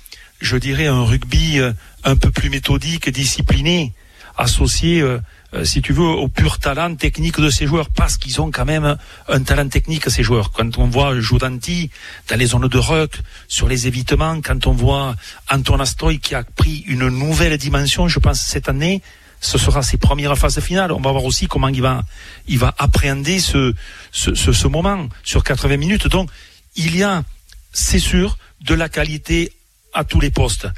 je 0.40 0.56
dirais, 0.56 0.88
un 0.88 1.04
rugby 1.04 1.60
euh, 1.60 1.72
un 2.04 2.16
peu 2.16 2.32
plus 2.32 2.50
méthodique, 2.50 3.08
discipliné, 3.08 3.92
associé, 4.36 5.00
euh, 5.00 5.20
euh, 5.54 5.64
si 5.64 5.80
tu 5.80 5.92
veux, 5.92 6.02
au 6.02 6.26
pur 6.26 6.58
talent 6.58 6.96
technique 6.96 7.40
de 7.40 7.50
ces 7.50 7.68
joueurs, 7.68 7.90
parce 7.90 8.16
qu'ils 8.16 8.40
ont 8.40 8.50
quand 8.50 8.64
même 8.64 8.96
un 9.28 9.42
talent 9.42 9.68
technique, 9.68 10.10
ces 10.10 10.24
joueurs. 10.24 10.50
Quand 10.50 10.78
on 10.78 10.86
voit 10.86 11.18
Joudanti 11.20 11.90
dans 12.28 12.36
les 12.36 12.46
zones 12.46 12.68
de 12.68 12.78
ruck, 12.78 13.12
sur 13.46 13.68
les 13.68 13.86
évitements, 13.86 14.40
quand 14.42 14.66
on 14.66 14.72
voit 14.72 15.14
Anton 15.48 15.78
Astoy 15.78 16.18
qui 16.18 16.34
a 16.34 16.42
pris 16.42 16.84
une 16.88 17.08
nouvelle 17.08 17.56
dimension, 17.58 18.08
je 18.08 18.18
pense, 18.18 18.40
cette 18.40 18.68
année, 18.68 19.02
ce 19.40 19.58
sera 19.58 19.82
ses 19.82 19.96
premières 19.96 20.36
phases 20.36 20.60
finales. 20.60 20.92
On 20.92 21.00
va 21.00 21.10
voir 21.10 21.24
aussi 21.24 21.46
comment 21.46 21.68
il 21.68 21.82
va, 21.82 22.04
il 22.46 22.60
appréhender 22.78 23.40
ce, 23.40 23.74
ce, 24.12 24.34
ce, 24.34 24.68
moment 24.68 25.08
sur 25.24 25.42
80 25.42 25.76
minutes. 25.78 26.06
Donc, 26.08 26.30
il 26.76 26.96
y 26.96 27.02
a, 27.02 27.24
c'est 27.72 27.98
sûr, 27.98 28.38
de 28.60 28.74
la 28.74 28.88
qualité 28.88 29.52
à 29.94 30.04
tous 30.04 30.20
les 30.20 30.30
postes. 30.30 30.68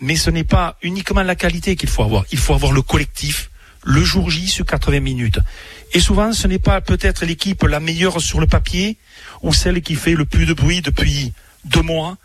Mais 0.00 0.16
ce 0.16 0.30
n'est 0.30 0.44
pas 0.44 0.78
uniquement 0.82 1.22
la 1.22 1.34
qualité 1.34 1.76
qu'il 1.76 1.88
faut 1.88 2.02
avoir. 2.02 2.24
Il 2.32 2.38
faut 2.38 2.54
avoir 2.54 2.72
le 2.72 2.82
collectif, 2.82 3.50
le 3.84 4.02
jour 4.02 4.30
J 4.30 4.48
sur 4.48 4.64
80 4.64 5.00
minutes. 5.00 5.38
Et 5.92 6.00
souvent, 6.00 6.32
ce 6.32 6.46
n'est 6.46 6.58
pas 6.58 6.80
peut-être 6.80 7.24
l'équipe 7.26 7.62
la 7.64 7.80
meilleure 7.80 8.20
sur 8.20 8.40
le 8.40 8.46
papier 8.46 8.96
ou 9.42 9.52
celle 9.52 9.82
qui 9.82 9.94
fait 9.94 10.14
le 10.14 10.24
plus 10.24 10.46
de 10.46 10.54
bruit 10.54 10.80
depuis 10.80 11.32
deux 11.64 11.82
mois 11.82 12.16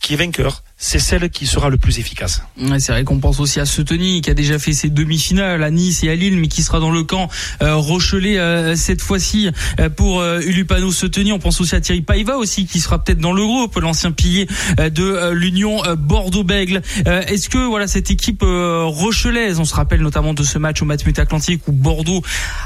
qui 0.00 0.14
est 0.14 0.16
vainqueur 0.16 0.62
c'est 0.78 0.98
celle 0.98 1.30
qui 1.30 1.46
sera 1.46 1.70
le 1.70 1.78
plus 1.78 1.98
efficace. 1.98 2.42
Ouais, 2.60 2.78
c'est 2.80 2.92
vrai 2.92 3.04
qu'on 3.04 3.18
pense 3.18 3.40
aussi 3.40 3.60
à 3.60 3.64
Setoni 3.64 4.20
qui 4.20 4.28
a 4.28 4.34
déjà 4.34 4.58
fait 4.58 4.74
ses 4.74 4.90
demi-finales 4.90 5.62
à 5.62 5.70
Nice 5.70 6.04
et 6.04 6.10
à 6.10 6.14
Lille, 6.14 6.36
mais 6.36 6.48
qui 6.48 6.62
sera 6.62 6.80
dans 6.80 6.90
le 6.90 7.02
camp 7.02 7.30
euh, 7.62 7.76
Rochelet 7.76 8.38
euh, 8.38 8.76
cette 8.76 9.00
fois-ci 9.00 9.48
euh, 9.80 9.88
pour 9.88 10.20
euh, 10.20 10.40
Ulupano 10.40 10.92
Setoni. 10.92 11.32
On 11.32 11.38
pense 11.38 11.62
aussi 11.62 11.74
à 11.74 11.80
Thierry 11.80 12.02
Paiva 12.02 12.36
aussi 12.36 12.66
qui 12.66 12.80
sera 12.80 13.02
peut-être 13.02 13.20
dans 13.20 13.32
le 13.32 13.42
groupe, 13.42 13.74
l'ancien 13.76 14.12
pilier 14.12 14.46
de 14.76 15.30
l'Union 15.30 15.80
Bordeaux-Bègle. 15.96 16.82
Est-ce 17.06 17.48
que 17.48 17.58
voilà 17.58 17.86
cette 17.86 18.10
équipe 18.10 18.42
rochelaise, 18.42 19.58
on 19.58 19.64
se 19.64 19.74
rappelle 19.74 20.02
notamment 20.02 20.34
de 20.34 20.42
ce 20.42 20.58
match 20.58 20.82
au 20.82 20.84
Matmut 20.84 21.18
Atlantique 21.18 21.66
où 21.68 21.72
Bordeaux 21.72 22.22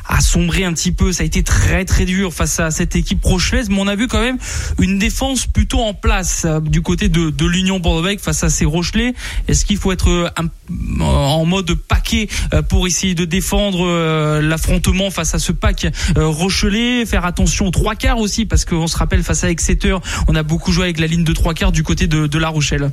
a 0.09 0.21
sombré 0.21 0.65
un 0.65 0.73
petit 0.73 0.93
peu, 0.93 1.13
ça 1.13 1.23
a 1.23 1.27
été 1.27 1.43
très 1.43 1.85
très 1.85 2.05
dur 2.05 2.33
face 2.33 2.59
à 2.61 2.71
cette 2.71 2.97
équipe 2.97 3.25
rochelaise, 3.25 3.69
mais 3.69 3.79
on 3.79 3.87
a 3.87 3.95
vu 3.95 4.09
quand 4.09 4.21
même 4.21 4.39
une 4.79 4.99
défense 4.99 5.47
plutôt 5.47 5.81
en 5.81 5.95
place 5.95 6.47
du 6.63 6.83
côté 6.83 7.09
de, 7.09 7.31
de 7.31 7.47
l'Union 7.47 7.79
Bordeaux 7.79 8.00
face 8.19 8.43
à 8.45 8.51
ces 8.51 8.65
Rochelais 8.65 9.15
Est-ce 9.49 9.65
qu'il 9.65 9.77
faut 9.77 9.93
être 9.93 10.09
euh, 10.09 10.31
en 11.01 11.45
mode 11.45 11.75
paquet 11.75 12.29
euh, 12.53 12.63
pour 12.63 12.87
essayer 12.87 13.15
de 13.15 13.25
défendre 13.25 13.87
euh, 13.87 14.41
l'affrontement 14.41 15.11
face 15.11 15.35
à 15.35 15.39
ce 15.39 15.53
pack 15.53 15.87
Rochelet 16.17 17.05
Faire 17.07 17.25
attention 17.25 17.67
aux 17.67 17.71
trois 17.71 17.95
quarts 17.95 18.19
aussi 18.19 18.47
parce 18.47 18.65
qu'on 18.65 18.87
se 18.87 18.97
rappelle 18.97 19.23
face 19.23 19.45
à 19.45 19.51
Exeter, 19.51 19.97
on 20.29 20.35
a 20.35 20.43
beaucoup 20.43 20.73
joué 20.73 20.85
avec 20.85 20.99
la 20.99 21.07
ligne 21.07 21.25
de 21.25 21.33
trois 21.33 21.55
quarts 21.55 21.73
du 21.73 21.83
côté 21.83 22.07
de, 22.07 22.39
La 22.39 22.49
Rochelle. 22.49 22.91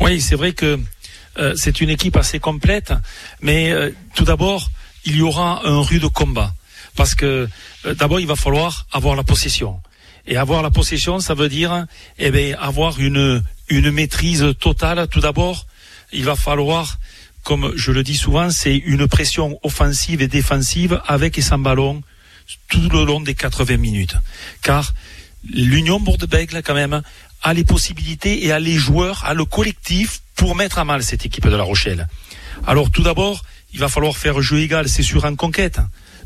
Oui, 0.00 0.20
c'est 0.20 0.36
vrai 0.36 0.52
que 0.52 0.78
c'est 1.56 1.80
une 1.80 1.90
équipe 1.90 2.16
assez 2.16 2.38
complète, 2.38 2.92
mais 3.40 3.72
tout 4.14 4.24
d'abord, 4.24 4.70
il 5.04 5.16
y 5.16 5.22
aura 5.22 5.62
un 5.66 5.80
rude 5.80 6.08
combat 6.08 6.54
parce 6.94 7.14
que 7.14 7.48
d'abord 7.98 8.20
il 8.20 8.26
va 8.26 8.36
falloir 8.36 8.86
avoir 8.92 9.16
la 9.16 9.24
possession. 9.24 9.80
Et 10.26 10.36
avoir 10.36 10.62
la 10.62 10.70
possession, 10.70 11.18
ça 11.18 11.34
veut 11.34 11.48
dire 11.48 11.86
eh 12.18 12.30
bien, 12.30 12.56
avoir 12.58 12.98
une, 12.98 13.42
une 13.68 13.90
maîtrise 13.90 14.46
totale. 14.60 15.06
Tout 15.08 15.20
d'abord, 15.20 15.66
il 16.12 16.24
va 16.24 16.36
falloir, 16.36 16.98
comme 17.42 17.72
je 17.76 17.92
le 17.92 18.02
dis 18.02 18.16
souvent, 18.16 18.50
c'est 18.50 18.76
une 18.76 19.08
pression 19.08 19.58
offensive 19.62 20.22
et 20.22 20.28
défensive 20.28 21.00
avec 21.06 21.38
et 21.38 21.42
sans 21.42 21.58
ballon 21.58 22.02
tout 22.68 22.88
le 22.90 23.04
long 23.04 23.20
des 23.20 23.34
80 23.34 23.76
minutes. 23.76 24.16
Car 24.62 24.92
l'Union 25.50 26.00
Bordeaux-Bègles, 26.00 26.62
quand 26.62 26.74
même, 26.74 27.02
a 27.42 27.54
les 27.54 27.64
possibilités 27.64 28.44
et 28.46 28.52
a 28.52 28.58
les 28.58 28.76
joueurs, 28.76 29.24
a 29.24 29.34
le 29.34 29.44
collectif 29.44 30.22
pour 30.34 30.56
mettre 30.56 30.78
à 30.78 30.84
mal 30.84 31.02
cette 31.02 31.26
équipe 31.26 31.46
de 31.46 31.56
La 31.56 31.62
Rochelle. 31.62 32.08
Alors 32.66 32.90
tout 32.90 33.02
d'abord, 33.02 33.42
il 33.72 33.80
va 33.80 33.88
falloir 33.88 34.16
faire 34.16 34.40
jeu 34.40 34.60
égal, 34.60 34.88
c'est 34.88 35.02
sûr, 35.02 35.24
en 35.24 35.34
conquête, 35.36 35.80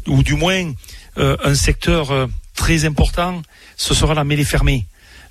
ou 0.06 0.22
du 0.22 0.34
moins 0.34 0.72
euh, 1.18 1.36
un 1.42 1.54
secteur 1.54 2.10
euh, 2.10 2.26
très 2.54 2.84
important, 2.84 3.42
ce 3.76 3.94
sera 3.94 4.14
la 4.14 4.24
mêlée 4.24 4.44
fermée. 4.44 4.86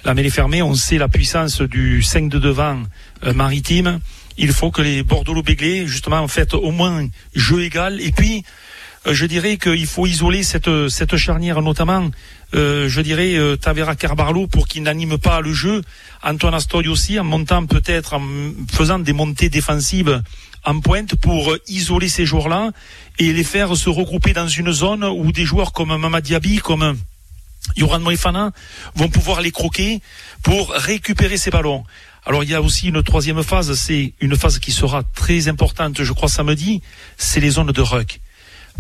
La 0.08 0.14
mêlée 0.14 0.30
fermée, 0.30 0.62
on 0.62 0.74
sait 0.74 0.98
la 0.98 1.10
puissance 1.10 1.60
du 1.60 2.02
5 2.02 2.30
de 2.30 2.40
devant 2.40 2.82
euh, 3.26 3.34
maritime. 3.34 4.00
Il 4.38 4.54
faut 4.54 4.72
que 4.72 4.82
les 4.82 5.04
Bordeaux-Béglés, 5.04 5.86
justement, 5.86 6.20
en 6.22 6.28
au 6.56 6.72
moins 6.72 7.10
jeu 7.36 7.66
égal. 7.66 8.00
Et 8.00 8.14
puis, 8.14 8.46
euh, 9.06 9.14
je 9.14 9.26
dirais 9.26 9.58
qu'il 9.58 9.86
faut 9.86 10.08
isoler 10.08 10.44
cette, 10.44 10.70
cette 10.88 11.18
charnière, 11.18 11.62
notamment, 11.62 12.10
euh, 12.54 12.88
je 12.88 13.02
dirais, 13.02 13.36
Tavera 13.60 13.98
Carbarlo, 13.98 14.48
pour 14.48 14.70
qu'il 14.70 14.84
n'anime 14.84 15.18
pas 15.18 15.42
le 15.42 15.52
jeu. 15.52 15.82
Antoine 16.24 16.54
Astoy 16.54 16.88
aussi, 16.88 17.20
en 17.20 17.26
montant 17.26 17.66
peut-être, 17.66 18.14
en 18.14 18.24
faisant 18.72 19.00
des 19.00 19.12
montées 19.12 19.50
défensives 19.50 20.24
en 20.64 20.80
pointe 20.80 21.16
pour 21.16 21.54
isoler 21.68 22.08
ces 22.08 22.26
joueurs-là 22.26 22.72
et 23.20 23.34
les 23.34 23.44
faire 23.44 23.76
se 23.76 23.90
regrouper 23.90 24.32
dans 24.32 24.48
une 24.48 24.72
zone 24.72 25.04
où 25.04 25.34
des 25.34 25.44
joueurs 25.44 25.74
comme 25.74 25.98
Mamadiabi, 25.98 26.60
comme 26.60 26.96
Yoran 27.76 28.00
Moefana 28.00 28.52
vont 28.96 29.10
pouvoir 29.10 29.42
les 29.42 29.52
croquer 29.52 30.02
pour 30.44 30.72
récupérer 30.72 31.38
ces 31.38 31.52
ballons. 31.52 31.84
Alors 32.26 32.44
il 32.44 32.50
y 32.50 32.56
a 32.56 32.62
aussi 32.62 32.90
une 32.90 33.04
troisième 33.04 33.44
phase, 33.44 33.74
c'est 33.74 34.14
une 34.20 34.36
phase 34.36 34.60
qui 34.60 34.72
sera 34.72 35.04
très 35.04 35.48
importante, 35.48 36.02
je 36.04 36.14
crois 36.14 36.30
samedi, 36.30 36.82
c'est 37.18 37.40
les 37.40 37.52
zones 37.52 37.72
de 37.72 37.82
ruck. 37.82 38.20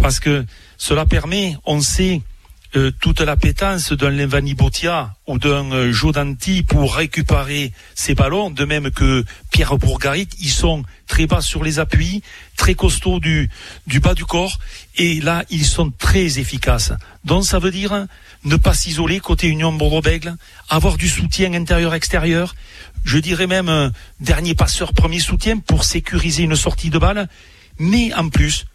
Parce 0.01 0.19
que 0.19 0.45
cela 0.77 1.05
permet, 1.05 1.55
on 1.65 1.81
sait, 1.81 2.21
euh, 2.75 2.91
toute 2.99 3.21
la 3.21 3.37
pétence 3.37 3.93
d'un 3.93 4.09
Levani 4.09 4.53
Botia 4.53 5.15
ou 5.25 5.39
d'un 5.39 5.71
euh, 5.71 5.91
Jodanti 5.91 6.63
pour 6.63 6.95
récupérer 6.95 7.71
ces 7.95 8.13
ballons, 8.13 8.49
de 8.51 8.65
même 8.65 8.91
que 8.91 9.23
Pierre 9.51 9.77
Bourgarit, 9.77 10.27
ils 10.39 10.51
sont 10.51 10.83
très 11.07 11.27
bas 11.27 11.41
sur 11.41 11.63
les 11.63 11.79
appuis, 11.79 12.21
très 12.57 12.75
costauds 12.75 13.19
du, 13.19 13.49
du 13.87 13.99
bas 13.99 14.13
du 14.13 14.25
corps, 14.25 14.59
et 14.97 15.21
là, 15.21 15.45
ils 15.49 15.65
sont 15.65 15.91
très 15.91 16.39
efficaces. 16.39 16.91
Donc 17.23 17.45
ça 17.45 17.59
veut 17.59 17.71
dire 17.71 18.05
ne 18.43 18.55
pas 18.55 18.73
s'isoler 18.73 19.19
côté 19.19 19.47
Union 19.47 19.71
Bordeaux-Bègle, 19.71 20.35
avoir 20.69 20.97
du 20.97 21.07
soutien 21.07 21.53
intérieur-extérieur, 21.53 22.53
je 23.03 23.17
dirais 23.17 23.47
même 23.47 23.69
un 23.69 23.91
dernier 24.19 24.55
passeur, 24.55 24.93
premier 24.93 25.19
soutien 25.19 25.57
pour 25.57 25.85
sécuriser 25.85 26.43
une 26.43 26.55
sortie 26.55 26.89
de 26.89 26.97
balle, 26.97 27.29
mais 27.79 28.13
en 28.13 28.29
plus, 28.29 28.65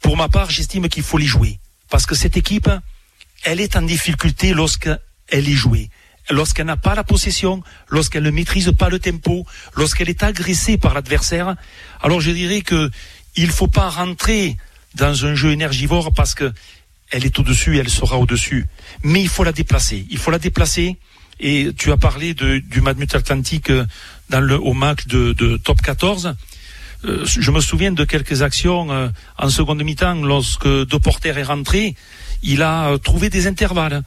pour 0.00 0.16
ma 0.16 0.28
part, 0.28 0.50
j'estime 0.50 0.88
qu'il 0.88 1.02
faut 1.02 1.18
les 1.18 1.26
jouer. 1.26 1.60
Parce 1.88 2.06
que 2.06 2.14
cette 2.14 2.36
équipe, 2.36 2.70
elle 3.44 3.60
est 3.60 3.76
en 3.76 3.82
difficulté 3.82 4.54
lorsqu'elle 4.54 4.98
est 5.30 5.52
jouée. 5.52 5.90
Lorsqu'elle 6.30 6.66
n'a 6.66 6.76
pas 6.76 6.94
la 6.94 7.02
possession, 7.02 7.62
lorsqu'elle 7.88 8.22
ne 8.22 8.30
maîtrise 8.30 8.72
pas 8.78 8.88
le 8.88 8.98
tempo, 8.98 9.44
lorsqu'elle 9.74 10.08
est 10.08 10.22
agressée 10.22 10.78
par 10.78 10.94
l'adversaire. 10.94 11.56
Alors 12.00 12.20
je 12.20 12.30
dirais 12.30 12.60
que 12.60 12.90
il 13.36 13.50
faut 13.50 13.66
pas 13.66 13.88
rentrer 13.88 14.56
dans 14.94 15.26
un 15.26 15.34
jeu 15.34 15.52
énergivore 15.52 16.12
parce 16.12 16.34
que 16.34 16.52
elle 17.10 17.24
est 17.24 17.38
au-dessus, 17.38 17.78
elle 17.78 17.88
sera 17.88 18.18
au-dessus. 18.18 18.66
Mais 19.02 19.20
il 19.20 19.28
faut 19.28 19.42
la 19.42 19.52
déplacer. 19.52 20.06
Il 20.10 20.18
faut 20.18 20.30
la 20.30 20.38
déplacer. 20.38 20.96
Et 21.40 21.70
tu 21.76 21.90
as 21.90 21.96
parlé 21.96 22.34
du 22.34 22.80
Madmut 22.80 23.12
Atlantique 23.14 23.70
euh, 23.70 23.86
dans 24.28 24.40
le, 24.40 24.60
au 24.60 24.74
match 24.74 25.06
de, 25.06 25.32
de 25.32 25.56
top 25.56 25.80
14. 25.80 26.34
Euh, 27.06 27.24
je 27.24 27.50
me 27.50 27.60
souviens 27.60 27.92
de 27.92 28.04
quelques 28.04 28.42
actions 28.42 28.92
euh, 28.92 29.08
en 29.38 29.48
seconde 29.48 29.82
mi-temps 29.82 30.22
lorsque 30.22 30.66
De 30.66 30.96
Porter 30.98 31.30
est 31.30 31.42
rentré. 31.42 31.96
Il 32.42 32.62
a 32.62 32.96
trouvé 33.02 33.28
des 33.28 33.46
intervalles 33.46 34.02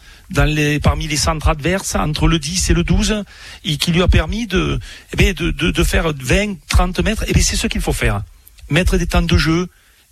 parmi 0.81 1.07
les 1.07 1.17
centres 1.17 1.49
adverses 1.49 1.95
entre 1.95 2.27
le 2.27 2.39
10 2.39 2.69
et 2.69 2.73
le 2.73 2.83
12 2.83 3.23
et 3.63 3.77
qui 3.77 3.91
lui 3.91 4.01
a 4.01 4.07
permis 4.07 4.47
de, 4.47 4.79
eh 5.17 5.83
faire 5.83 6.11
20, 6.13 6.55
30 6.67 6.99
mètres. 6.99 7.23
Et 7.23 7.33
eh 7.35 7.41
c'est 7.41 7.55
ce 7.55 7.67
qu'il 7.67 7.81
faut 7.81 7.93
faire. 7.93 8.23
Mettre 8.69 8.97
des 8.97 9.07
temps 9.07 9.21
de 9.21 9.37
jeu, 9.37 9.69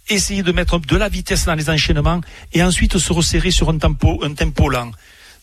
essayer 0.08 0.44
de 0.44 0.51
mettre 0.51 0.80
de 0.80 0.98
la 0.98 1.10
vitesse 1.10 1.46
dans 1.46 1.56
les 1.56 1.70
enchaînements 1.70 2.22
et 2.54 2.62
ensuite 2.62 2.98
se 2.98 3.13
resserrer 3.13 3.51
sur 3.51 3.70
un 3.70 3.78
tempo, 3.78 4.22
un 4.24 4.34
tempo 4.34 4.70
lent. 4.70 4.92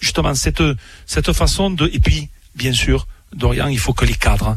Justement, 0.01 0.35
cette, 0.35 0.63
cette 1.07 1.33
façon 1.33 1.71
de, 1.71 1.91
et 1.93 1.99
puis, 1.99 2.29
bien 2.55 2.73
sûr, 2.73 3.09
Dorian, 3.35 3.67
il 3.67 3.79
faut 3.79 3.93
que 3.93 4.05
les 4.05 4.15
cadres 4.15 4.57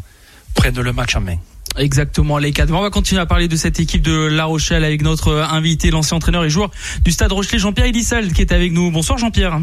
prennent 0.54 0.80
le 0.80 0.94
match 0.94 1.16
en 1.16 1.22
main. 1.22 1.38
Exactement, 1.78 2.38
les 2.38 2.52
cadres. 2.52 2.76
On 2.76 2.82
va 2.82 2.90
continuer 2.90 3.22
à 3.22 3.26
parler 3.26 3.48
de 3.48 3.56
cette 3.56 3.80
équipe 3.80 4.02
de 4.02 4.26
La 4.26 4.46
Rochelle 4.46 4.84
avec 4.84 5.02
notre 5.02 5.34
invité, 5.34 5.90
l'ancien 5.90 6.18
entraîneur 6.18 6.44
et 6.44 6.50
joueur 6.50 6.70
du 7.04 7.12
Stade 7.12 7.32
Rochelet, 7.32 7.60
Jean-Pierre 7.60 7.88
Elissal, 7.88 8.34
qui 8.34 8.42
est 8.42 8.52
avec 8.52 8.74
nous. 8.74 8.92
Bonsoir 8.92 9.18
Jean-Pierre. 9.18 9.60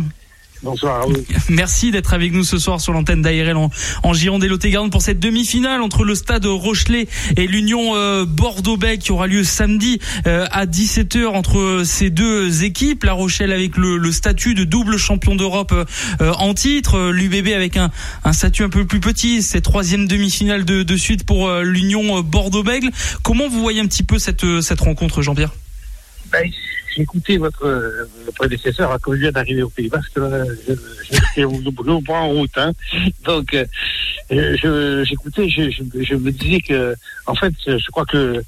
Bonsoir. 0.62 1.06
Merci 1.48 1.90
d'être 1.90 2.14
avec 2.14 2.32
nous 2.32 2.44
ce 2.44 2.58
soir 2.58 2.80
sur 2.80 2.92
l'antenne 2.92 3.22
d'ARL 3.22 3.56
en, 3.56 3.70
en 4.02 4.12
Gironde 4.12 4.42
et 4.44 4.48
lot 4.48 4.64
et 4.64 4.74
pour 4.90 5.02
cette 5.02 5.20
demi-finale 5.20 5.82
entre 5.82 6.04
le 6.04 6.14
stade 6.14 6.46
Rochelet 6.46 7.08
et 7.36 7.46
l'Union 7.46 7.94
euh, 7.94 8.24
Bordeaux-Bègles 8.24 9.02
qui 9.02 9.12
aura 9.12 9.26
lieu 9.26 9.44
samedi 9.44 10.00
euh, 10.26 10.46
à 10.50 10.66
17h 10.66 11.26
entre 11.26 11.82
ces 11.84 12.10
deux 12.10 12.64
équipes. 12.64 13.04
La 13.04 13.12
Rochelle 13.12 13.52
avec 13.52 13.76
le, 13.76 14.10
statut 14.10 14.54
de 14.54 14.64
double 14.64 14.96
champion 14.96 15.36
d'Europe 15.36 15.72
euh, 15.72 16.32
en 16.38 16.54
titre, 16.54 17.10
l'UBB 17.10 17.48
avec 17.54 17.76
un, 17.76 17.90
statut 18.32 18.64
un 18.64 18.68
peu 18.68 18.84
plus 18.84 19.00
petit, 19.00 19.42
c'est 19.42 19.60
troisième 19.60 20.06
demi-finale 20.06 20.64
de, 20.64 20.96
suite 20.96 21.24
pour 21.24 21.50
l'Union 21.60 22.20
Bordeaux-Bègles. 22.22 22.90
Comment 23.22 23.48
vous 23.48 23.60
voyez 23.60 23.80
un 23.80 23.86
petit 23.86 24.02
peu 24.02 24.18
cette 24.18 24.80
rencontre, 24.80 25.22
Jean-Pierre? 25.22 25.52
Ben, 26.30 26.50
j'ai 26.94 27.02
écouté 27.02 27.38
votre 27.38 28.08
prédécesseur 28.34 28.96
quand 29.02 29.12
je 29.12 29.18
viens 29.18 29.32
d'arriver 29.32 29.62
au 29.62 29.68
Pays 29.68 29.88
Basque. 29.88 30.12
Je, 30.16 30.74
je, 31.36 31.42
vous 31.42 32.02
prends 32.02 32.22
en 32.22 32.28
route. 32.30 32.56
Hein. 32.56 32.72
Donc, 33.24 33.54
euh, 34.30 35.04
j'écoutais, 35.04 35.48
je, 35.48 35.70
je, 35.70 36.14
me 36.14 36.30
disais 36.30 36.60
que, 36.60 36.94
en 37.26 37.34
fait, 37.34 37.54
je 37.66 37.90
crois 37.90 38.04
que 38.04 38.42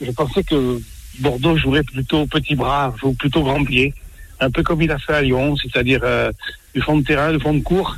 je 0.00 0.10
pensais 0.12 0.42
que 0.44 0.80
Bordeaux 1.18 1.56
jouerait 1.56 1.82
plutôt 1.82 2.26
petit 2.26 2.54
bras, 2.54 2.94
ou 3.02 3.12
plutôt 3.14 3.42
grand 3.42 3.64
pied, 3.64 3.94
un 4.40 4.50
peu 4.50 4.62
comme 4.62 4.82
il 4.82 4.90
a 4.90 4.98
fait 4.98 5.14
à 5.14 5.22
Lyon, 5.22 5.56
c'est-à-dire 5.56 6.00
euh, 6.04 6.30
du 6.74 6.82
fond 6.82 6.98
de 6.98 7.04
terrain, 7.04 7.32
du 7.32 7.40
fond 7.40 7.54
de 7.54 7.62
cours, 7.62 7.96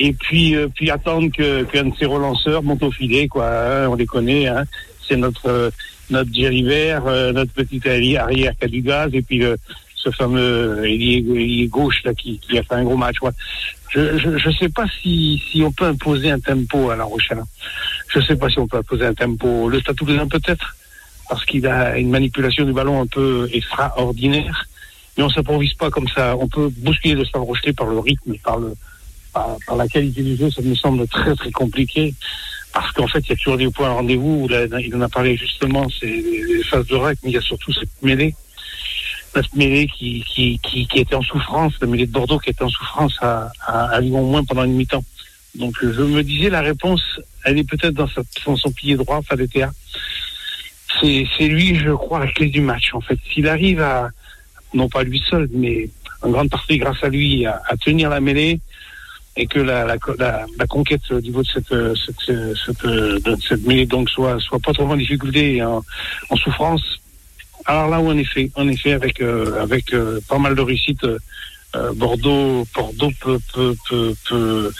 et 0.00 0.12
puis 0.12 0.56
euh, 0.56 0.68
puis 0.74 0.90
attendre 0.90 1.30
qu'un 1.30 1.84
de 1.84 1.96
ses 1.96 2.06
relanceurs 2.06 2.62
monte 2.62 2.82
au 2.82 2.90
filet, 2.90 3.28
quoi. 3.28 3.48
Hein, 3.48 3.88
on 3.88 3.94
les 3.94 4.06
connaît, 4.06 4.48
hein. 4.48 4.64
c'est 5.06 5.16
notre 5.16 5.70
notre 6.10 6.32
Jerry 6.32 6.62
Vert, 6.62 7.06
euh, 7.06 7.32
notre 7.32 7.52
petit 7.52 7.80
arrière 7.88 8.28
qui 8.28 8.46
a 8.46 8.68
du 8.68 8.82
gaz, 8.82 9.10
et 9.12 9.22
puis 9.22 9.44
euh, 9.44 9.56
ce 9.96 10.10
fameux 10.10 10.84
ailier, 10.84 11.66
gauche 11.68 12.02
là 12.04 12.14
qui, 12.14 12.38
qui, 12.38 12.58
a 12.58 12.62
fait 12.62 12.74
un 12.74 12.84
gros 12.84 12.96
match. 12.96 13.16
Ouais. 13.22 13.30
Je 13.90 14.18
je 14.18 14.50
sais 14.58 14.68
pas 14.68 14.86
si 15.00 15.42
si 15.50 15.62
on 15.62 15.72
peut 15.72 15.86
imposer 15.86 16.30
un 16.30 16.40
tempo 16.40 16.90
à 16.90 16.96
La 16.96 17.04
Rochelle. 17.04 17.42
Je 18.08 18.20
sais 18.20 18.36
pas 18.36 18.48
si 18.48 18.58
on 18.58 18.66
peut 18.66 18.78
imposer 18.78 19.06
un 19.06 19.14
tempo. 19.14 19.68
Le 19.68 19.80
Stade 19.80 19.96
Toulousain 19.96 20.26
peut-être 20.26 20.76
parce 21.28 21.44
qu'il 21.44 21.66
a 21.66 21.96
une 21.96 22.10
manipulation 22.10 22.64
du 22.64 22.72
ballon 22.72 23.00
un 23.00 23.06
peu 23.06 23.48
extraordinaire. 23.52 24.66
Mais 25.16 25.22
on 25.22 25.30
s'improvise 25.30 25.74
pas 25.74 25.90
comme 25.90 26.08
ça. 26.08 26.36
On 26.36 26.48
peut 26.48 26.68
bousculer 26.78 27.14
le 27.14 27.24
Stade 27.24 27.42
par 27.76 27.86
le 27.86 27.98
rythme, 28.00 28.34
par 28.42 28.58
le 28.58 28.74
par 29.32 29.76
la 29.76 29.86
qualité 29.88 30.22
du 30.22 30.36
jeu. 30.36 30.50
Ça 30.50 30.62
me 30.62 30.74
semble 30.74 31.06
très 31.08 31.34
très 31.34 31.50
compliqué 31.52 32.14
parce 32.74 32.90
qu'en 32.90 33.06
fait, 33.06 33.20
il 33.20 33.30
y 33.30 33.32
a 33.32 33.36
toujours 33.36 33.56
des 33.56 33.70
points 33.70 33.88
rendez-vous. 33.88 34.48
Il 34.50 34.96
en 34.96 35.00
a 35.00 35.08
parlé 35.08 35.36
justement, 35.36 35.86
c'est 35.88 36.06
les 36.06 36.62
phases 36.64 36.86
de 36.88 36.96
règle, 36.96 37.20
mais 37.22 37.30
il 37.30 37.34
y 37.34 37.38
a 37.38 37.40
surtout 37.40 37.72
cette 37.72 38.02
mêlée. 38.02 38.34
Cette 39.32 39.54
mêlée 39.54 39.86
qui, 39.86 40.60
était 40.94 41.14
en 41.14 41.22
souffrance, 41.22 41.74
la 41.80 41.86
mêlée 41.86 42.06
de 42.06 42.12
Bordeaux 42.12 42.40
qui 42.40 42.50
était 42.50 42.64
en 42.64 42.68
souffrance 42.68 43.16
à, 43.20 43.50
à, 43.64 43.84
à 43.90 44.00
Lyon 44.00 44.24
moins 44.24 44.44
pendant 44.44 44.64
une 44.64 44.74
mi-temps. 44.74 45.04
Donc 45.54 45.76
je 45.80 46.02
me 46.02 46.22
disais, 46.24 46.50
la 46.50 46.62
réponse, 46.62 47.02
elle 47.44 47.58
est 47.58 47.68
peut-être 47.68 47.94
dans, 47.94 48.08
dans, 48.44 48.56
son 48.56 48.72
pilier 48.72 48.96
droit, 48.96 49.22
Fadeta. 49.22 49.70
C'est, 51.00 51.26
c'est 51.38 51.46
lui, 51.46 51.76
je 51.76 51.92
crois, 51.92 52.18
la 52.18 52.32
clé 52.32 52.46
du 52.46 52.60
match. 52.60 52.92
En 52.92 53.00
fait, 53.00 53.18
s'il 53.32 53.46
arrive 53.46 53.80
à, 53.80 54.10
non 54.72 54.88
pas 54.88 55.04
lui 55.04 55.22
seul, 55.30 55.48
mais 55.52 55.90
en 56.22 56.30
grande 56.30 56.50
partie 56.50 56.78
grâce 56.78 57.02
à 57.04 57.08
lui, 57.08 57.46
à, 57.46 57.62
à 57.68 57.76
tenir 57.76 58.10
la 58.10 58.20
mêlée, 58.20 58.60
et 59.36 59.46
que 59.46 59.58
la, 59.58 59.84
la, 59.84 59.96
la, 60.18 60.46
la, 60.58 60.66
conquête 60.66 61.02
au 61.10 61.20
niveau 61.20 61.42
de 61.42 61.48
cette, 61.48 61.68
cette, 61.68 62.56
cette, 62.64 62.86
de 62.86 63.36
cette 63.46 63.66
mêlée 63.66 63.86
donc 63.86 64.08
soit, 64.08 64.38
soit 64.38 64.60
pas 64.60 64.72
trop 64.72 64.88
en 64.88 64.96
difficulté 64.96 65.56
et 65.56 65.62
en, 65.62 65.82
en, 66.30 66.36
souffrance. 66.36 67.00
Alors 67.66 67.88
là, 67.88 68.00
où 68.00 68.08
en 68.08 68.16
effet, 68.16 68.50
en 68.54 68.68
effet, 68.68 68.92
avec, 68.92 69.20
euh, 69.20 69.60
avec 69.60 69.92
euh, 69.92 70.20
pas 70.28 70.38
mal 70.38 70.54
de 70.54 70.60
réussite, 70.60 71.04
euh, 71.04 71.92
Bordeaux, 71.94 72.66
Bordeaux 72.74 73.10
peut, 73.20 73.38
peut, 73.52 73.74
peut, 73.88 74.14
peut, 74.28 74.70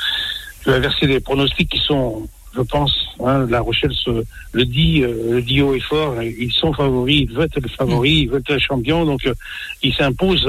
peut 0.62 0.72
inverser 0.72 1.06
des 1.08 1.18
pronostics 1.18 1.70
qui 1.70 1.80
sont, 1.80 2.28
je 2.54 2.60
pense, 2.60 2.94
hein, 3.24 3.46
La 3.48 3.60
Rochelle 3.60 3.92
se, 3.92 4.22
le 4.52 4.64
dit, 4.64 5.00
le 5.00 5.42
dit 5.42 5.62
haut 5.62 5.74
et 5.74 5.80
fort, 5.80 6.22
ils 6.22 6.52
sont 6.52 6.72
favoris, 6.72 7.22
ils 7.22 7.32
veulent 7.32 7.48
être 7.52 7.68
favoris, 7.70 8.20
ils 8.20 8.28
veulent 8.28 8.42
être 8.48 8.60
champions, 8.60 9.04
donc 9.04 9.28
ils 9.82 9.94
s'imposent 9.94 10.48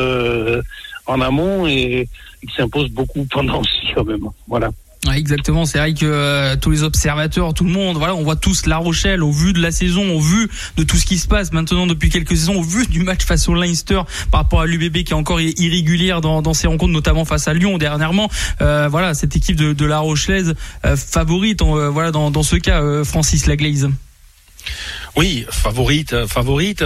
en 1.08 1.22
amont 1.22 1.68
et 1.68 2.08
il 2.48 2.56
s'impose 2.56 2.90
beaucoup 2.92 3.26
pendant 3.26 3.60
aussi 3.62 3.94
quand 3.94 4.06
même. 4.06 4.28
Voilà. 4.48 4.70
exactement, 5.14 5.66
c'est 5.66 5.78
vrai 5.78 5.94
que 5.94 6.06
euh, 6.06 6.56
tous 6.56 6.72
les 6.72 6.84
observateurs, 6.84 7.54
tout 7.54 7.64
le 7.64 7.72
monde, 7.72 7.98
voilà, 7.98 8.16
on 8.16 8.24
voit 8.24 8.36
tous 8.36 8.66
La 8.66 8.78
Rochelle 8.78 9.24
au 9.24 9.32
vu 9.32 9.54
de 9.54 9.62
la 9.62 9.72
saison, 9.72 10.16
au 10.16 10.20
vu 10.20 10.50
de 10.78 10.84
tout 10.84 10.98
ce 10.98 11.06
qui 11.06 11.18
se 11.18 11.28
passe 11.28 11.52
maintenant 11.52 11.88
depuis 11.88 12.10
quelques 12.10 12.36
saisons, 12.36 12.60
au 12.60 12.64
vu 12.64 12.86
du 12.88 13.02
match 13.04 13.24
face 13.26 13.48
au 13.48 13.54
Leinster 13.54 14.02
par 14.32 14.42
rapport 14.42 14.62
à 14.62 14.66
l'UBB 14.66 15.04
qui 15.04 15.12
est 15.12 15.14
encore 15.14 15.42
irrégulière 15.42 16.22
dans, 16.22 16.54
ses 16.54 16.68
rencontres, 16.68 16.94
notamment 16.94 17.26
face 17.26 17.48
à 17.48 17.54
Lyon 17.54 17.78
dernièrement. 17.78 18.30
Euh, 18.62 18.88
voilà, 18.90 19.14
cette 19.14 19.36
équipe 19.36 19.56
de, 19.56 19.86
La 19.86 20.00
Rochelaise 20.00 20.56
euh, 20.86 20.96
favorite, 20.96 21.62
euh, 21.62 21.90
voilà, 21.90 22.12
dans, 22.12 22.44
ce 22.44 22.56
cas, 22.56 23.04
Francis 23.04 23.48
Laglaise. 23.48 23.90
Oui, 25.18 25.46
favorite, 25.50 26.26
favorite. 26.28 26.84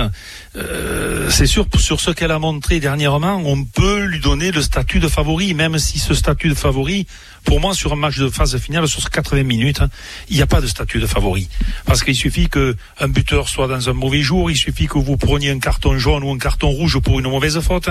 Euh, 0.55 1.31
c'est 1.31 1.47
sûr, 1.47 1.65
sur 1.79 1.99
ce 1.99 2.11
qu'elle 2.11 2.29
a 2.29 2.37
montré 2.37 2.79
dernièrement, 2.79 3.41
on 3.43 3.65
peut 3.65 4.03
lui 4.03 4.19
donner 4.19 4.51
le 4.51 4.61
statut 4.61 4.99
de 4.99 5.07
favori, 5.07 5.55
même 5.55 5.79
si 5.79 5.97
ce 5.97 6.13
statut 6.13 6.47
de 6.47 6.53
favori, 6.53 7.07
pour 7.43 7.59
moi, 7.59 7.73
sur 7.73 7.91
un 7.91 7.95
match 7.95 8.19
de 8.19 8.29
phase 8.29 8.55
finale, 8.59 8.87
sur 8.87 9.09
80 9.09 9.41
minutes, 9.41 9.81
il 10.29 10.35
n'y 10.35 10.43
a 10.43 10.47
pas 10.47 10.61
de 10.61 10.67
statut 10.67 10.99
de 10.99 11.07
favori. 11.07 11.49
Parce 11.85 12.03
qu'il 12.03 12.15
suffit 12.15 12.49
qu'un 12.49 13.07
buteur 13.07 13.49
soit 13.49 13.67
dans 13.67 13.89
un 13.89 13.93
mauvais 13.93 14.21
jour, 14.21 14.51
il 14.51 14.57
suffit 14.57 14.85
que 14.85 14.99
vous 14.99 15.17
preniez 15.17 15.49
un 15.49 15.59
carton 15.59 15.97
jaune 15.97 16.23
ou 16.23 16.31
un 16.31 16.37
carton 16.37 16.69
rouge 16.69 16.99
pour 16.99 17.19
une 17.19 17.29
mauvaise 17.29 17.59
faute, 17.61 17.89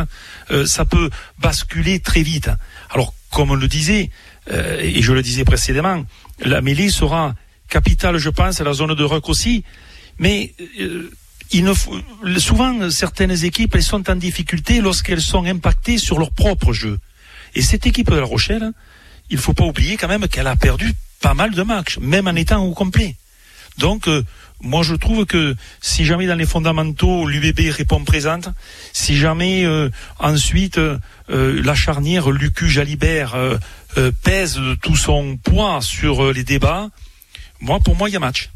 euh, 0.52 0.66
ça 0.66 0.84
peut 0.84 1.10
basculer 1.40 1.98
très 1.98 2.22
vite. 2.22 2.50
Alors, 2.90 3.12
comme 3.32 3.50
on 3.50 3.56
le 3.56 3.66
disait, 3.66 4.10
euh, 4.52 4.78
et 4.80 5.02
je 5.02 5.12
le 5.12 5.22
disais 5.22 5.44
précédemment, 5.44 6.04
la 6.44 6.60
mêlée 6.60 6.90
sera 6.90 7.34
capitale, 7.68 8.18
je 8.18 8.30
pense, 8.30 8.60
à 8.60 8.64
la 8.64 8.72
zone 8.72 8.94
de 8.94 9.04
rock 9.04 9.28
aussi, 9.28 9.64
mais 10.18 10.54
euh, 10.80 11.10
il 11.50 11.64
ne 11.64 11.72
faut, 11.72 11.96
souvent 12.38 12.90
certaines 12.90 13.44
équipes 13.44 13.78
sont 13.80 14.10
en 14.10 14.16
difficulté 14.16 14.80
lorsqu'elles 14.80 15.22
sont 15.22 15.44
impactées 15.44 15.98
sur 15.98 16.18
leur 16.18 16.30
propre 16.30 16.72
jeu. 16.72 16.98
Et 17.54 17.62
cette 17.62 17.86
équipe 17.86 18.10
de 18.10 18.16
La 18.16 18.24
Rochelle, 18.24 18.72
il 19.30 19.38
faut 19.38 19.54
pas 19.54 19.64
oublier 19.64 19.96
quand 19.96 20.08
même 20.08 20.28
qu'elle 20.28 20.46
a 20.46 20.56
perdu 20.56 20.92
pas 21.20 21.34
mal 21.34 21.52
de 21.52 21.62
matchs, 21.62 21.98
même 21.98 22.28
en 22.28 22.34
étant 22.34 22.62
au 22.62 22.72
complet. 22.72 23.16
Donc, 23.78 24.08
euh, 24.08 24.24
moi 24.60 24.82
je 24.82 24.94
trouve 24.94 25.24
que 25.24 25.56
si 25.80 26.04
jamais 26.04 26.26
dans 26.26 26.34
les 26.34 26.46
fondamentaux 26.46 27.26
l'UBB 27.26 27.70
répond 27.70 28.04
présente, 28.04 28.48
si 28.92 29.16
jamais 29.16 29.64
euh, 29.64 29.88
ensuite 30.18 30.80
la 31.28 31.74
charnière 31.74 32.30
Lucu 32.30 32.68
Jalibert 32.68 33.36
pèse 34.24 34.58
tout 34.82 34.96
son 34.96 35.36
poids 35.36 35.80
sur 35.80 36.32
les 36.32 36.42
débats, 36.42 36.88
moi 37.60 37.78
pour 37.78 37.94
moi 37.94 38.08
il 38.08 38.14
y 38.14 38.16
a 38.16 38.20
match. 38.20 38.50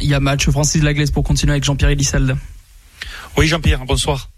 Il 0.00 0.08
y 0.08 0.14
a 0.14 0.20
match 0.20 0.48
Francis 0.50 0.82
Laglaise 0.82 1.10
pour 1.10 1.24
continuer 1.24 1.52
avec 1.52 1.64
Jean-Pierre 1.64 1.90
Elissalde. 1.90 2.36
Oui 3.36 3.46
Jean-Pierre, 3.46 3.84
bonsoir. 3.84 4.30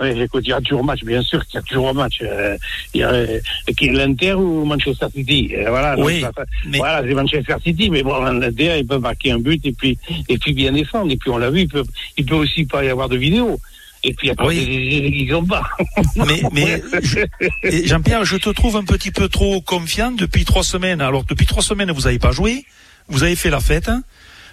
Oui, 0.00 0.10
écoute, 0.20 0.44
il 0.46 0.50
y 0.50 0.52
a 0.52 0.60
toujours 0.60 0.82
un 0.82 0.86
match, 0.86 1.02
bien 1.02 1.22
sûr 1.22 1.44
qu'il 1.44 1.56
y 1.56 1.58
a 1.58 1.62
toujours 1.62 1.88
un 1.88 1.92
match. 1.92 2.20
Euh, 2.22 2.56
il 2.94 3.00
y 3.00 3.02
a 3.02 3.10
euh, 3.10 3.40
l'Inter 3.80 4.34
ou 4.34 4.64
Manchester 4.64 5.06
City. 5.12 5.52
Euh, 5.56 5.70
voilà, 5.70 5.98
oui, 5.98 6.24
mais... 6.66 6.78
voilà, 6.78 7.02
c'est 7.02 7.14
Manchester 7.14 7.56
City, 7.64 7.90
mais 7.90 8.04
bon, 8.04 8.16
l'Inter, 8.22 8.78
il 8.78 8.86
peut 8.86 8.98
marquer 8.98 9.32
un 9.32 9.40
but 9.40 9.64
et 9.66 9.72
puis 9.72 9.98
et 10.28 10.38
puis 10.38 10.52
bien 10.52 10.72
défendre. 10.72 11.10
Et 11.10 11.16
puis 11.16 11.30
on 11.30 11.38
l'a 11.38 11.50
vu, 11.50 11.62
il 11.62 11.68
peut, 11.68 11.82
il 12.16 12.24
peut 12.24 12.36
aussi 12.36 12.64
pas 12.64 12.84
y 12.84 12.88
avoir 12.88 13.08
de 13.08 13.16
vidéo. 13.16 13.58
Et 14.04 14.14
puis 14.14 14.30
après, 14.30 14.46
oui. 14.46 15.24
ils 15.26 15.34
ont 15.34 15.44
pas. 15.44 15.64
Mais, 16.16 16.42
mais 16.52 17.84
Jean-Pierre, 17.84 18.24
je 18.24 18.36
te 18.36 18.50
trouve 18.50 18.76
un 18.76 18.84
petit 18.84 19.10
peu 19.10 19.28
trop 19.28 19.60
confiant 19.60 20.12
depuis 20.12 20.44
trois 20.44 20.62
semaines. 20.62 21.00
Alors 21.00 21.24
depuis 21.24 21.46
trois 21.46 21.64
semaines, 21.64 21.90
vous 21.90 22.02
n'avez 22.02 22.20
pas 22.20 22.30
joué, 22.30 22.64
vous 23.08 23.24
avez 23.24 23.34
fait 23.34 23.50
la 23.50 23.58
fête. 23.58 23.88
Hein 23.88 24.04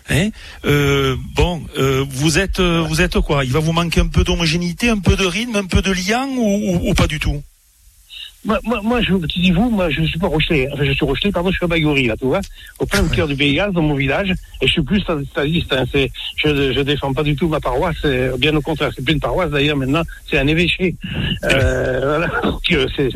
Hein 0.09 0.29
euh, 0.65 1.15
bon, 1.35 1.63
euh, 1.77 2.05
vous 2.07 2.37
êtes, 2.37 2.59
euh, 2.59 2.85
vous 2.87 3.01
êtes 3.01 3.19
quoi? 3.19 3.43
Il 3.43 3.51
va 3.51 3.59
vous 3.59 3.71
manquer 3.71 4.01
un 4.01 4.07
peu 4.07 4.23
d'homogénéité, 4.23 4.89
un 4.89 4.99
peu 4.99 5.15
de 5.15 5.25
rythme, 5.25 5.55
un 5.55 5.65
peu 5.65 5.81
de 5.81 5.91
lien 5.91 6.27
ou, 6.27 6.41
ou, 6.41 6.89
ou 6.89 6.93
pas 6.93 7.07
du 7.07 7.19
tout? 7.19 7.41
Moi, 8.45 8.59
moi, 8.63 8.79
moi, 8.83 9.01
je 9.01 9.13
te 9.15 9.39
dis 9.39 9.51
vous, 9.51 9.69
moi, 9.69 9.89
je 9.89 10.01
ne 10.01 10.05
suis 10.05 10.19
pas 10.19 10.27
Rochelet. 10.27 10.69
Enfin, 10.71 10.83
je 10.85 10.91
suis 10.91 11.05
Rochelet, 11.05 11.31
pardon, 11.31 11.49
je 11.49 11.55
suis 11.55 11.65
à 11.65 11.67
Bagouri, 11.67 12.07
là, 12.07 12.15
tu 12.17 12.25
vois, 12.25 12.41
au 12.79 12.85
plein 12.85 13.07
cœur 13.07 13.27
du 13.27 13.35
Pays 13.35 13.59
dans 13.73 13.81
mon 13.81 13.95
village. 13.95 14.31
Et 14.61 14.67
je 14.67 14.71
suis 14.71 14.83
plus 14.83 15.01
stadiste. 15.01 15.73
Hein, 15.73 15.85
c'est, 15.91 16.11
je, 16.37 16.71
je 16.71 16.81
défends 16.81 17.13
pas 17.13 17.23
du 17.23 17.35
tout 17.35 17.47
ma 17.47 17.59
paroisse. 17.59 18.05
Bien 18.37 18.55
au 18.55 18.61
contraire, 18.61 18.91
c'est 18.95 19.03
plus 19.03 19.13
une 19.13 19.19
paroisse 19.19 19.49
d'ailleurs. 19.49 19.77
Maintenant, 19.77 20.03
c'est 20.29 20.37
un 20.37 20.47
évêché. 20.47 20.95
Euh, 21.43 22.01
voilà. 22.03 22.27
Donc, 22.43 22.61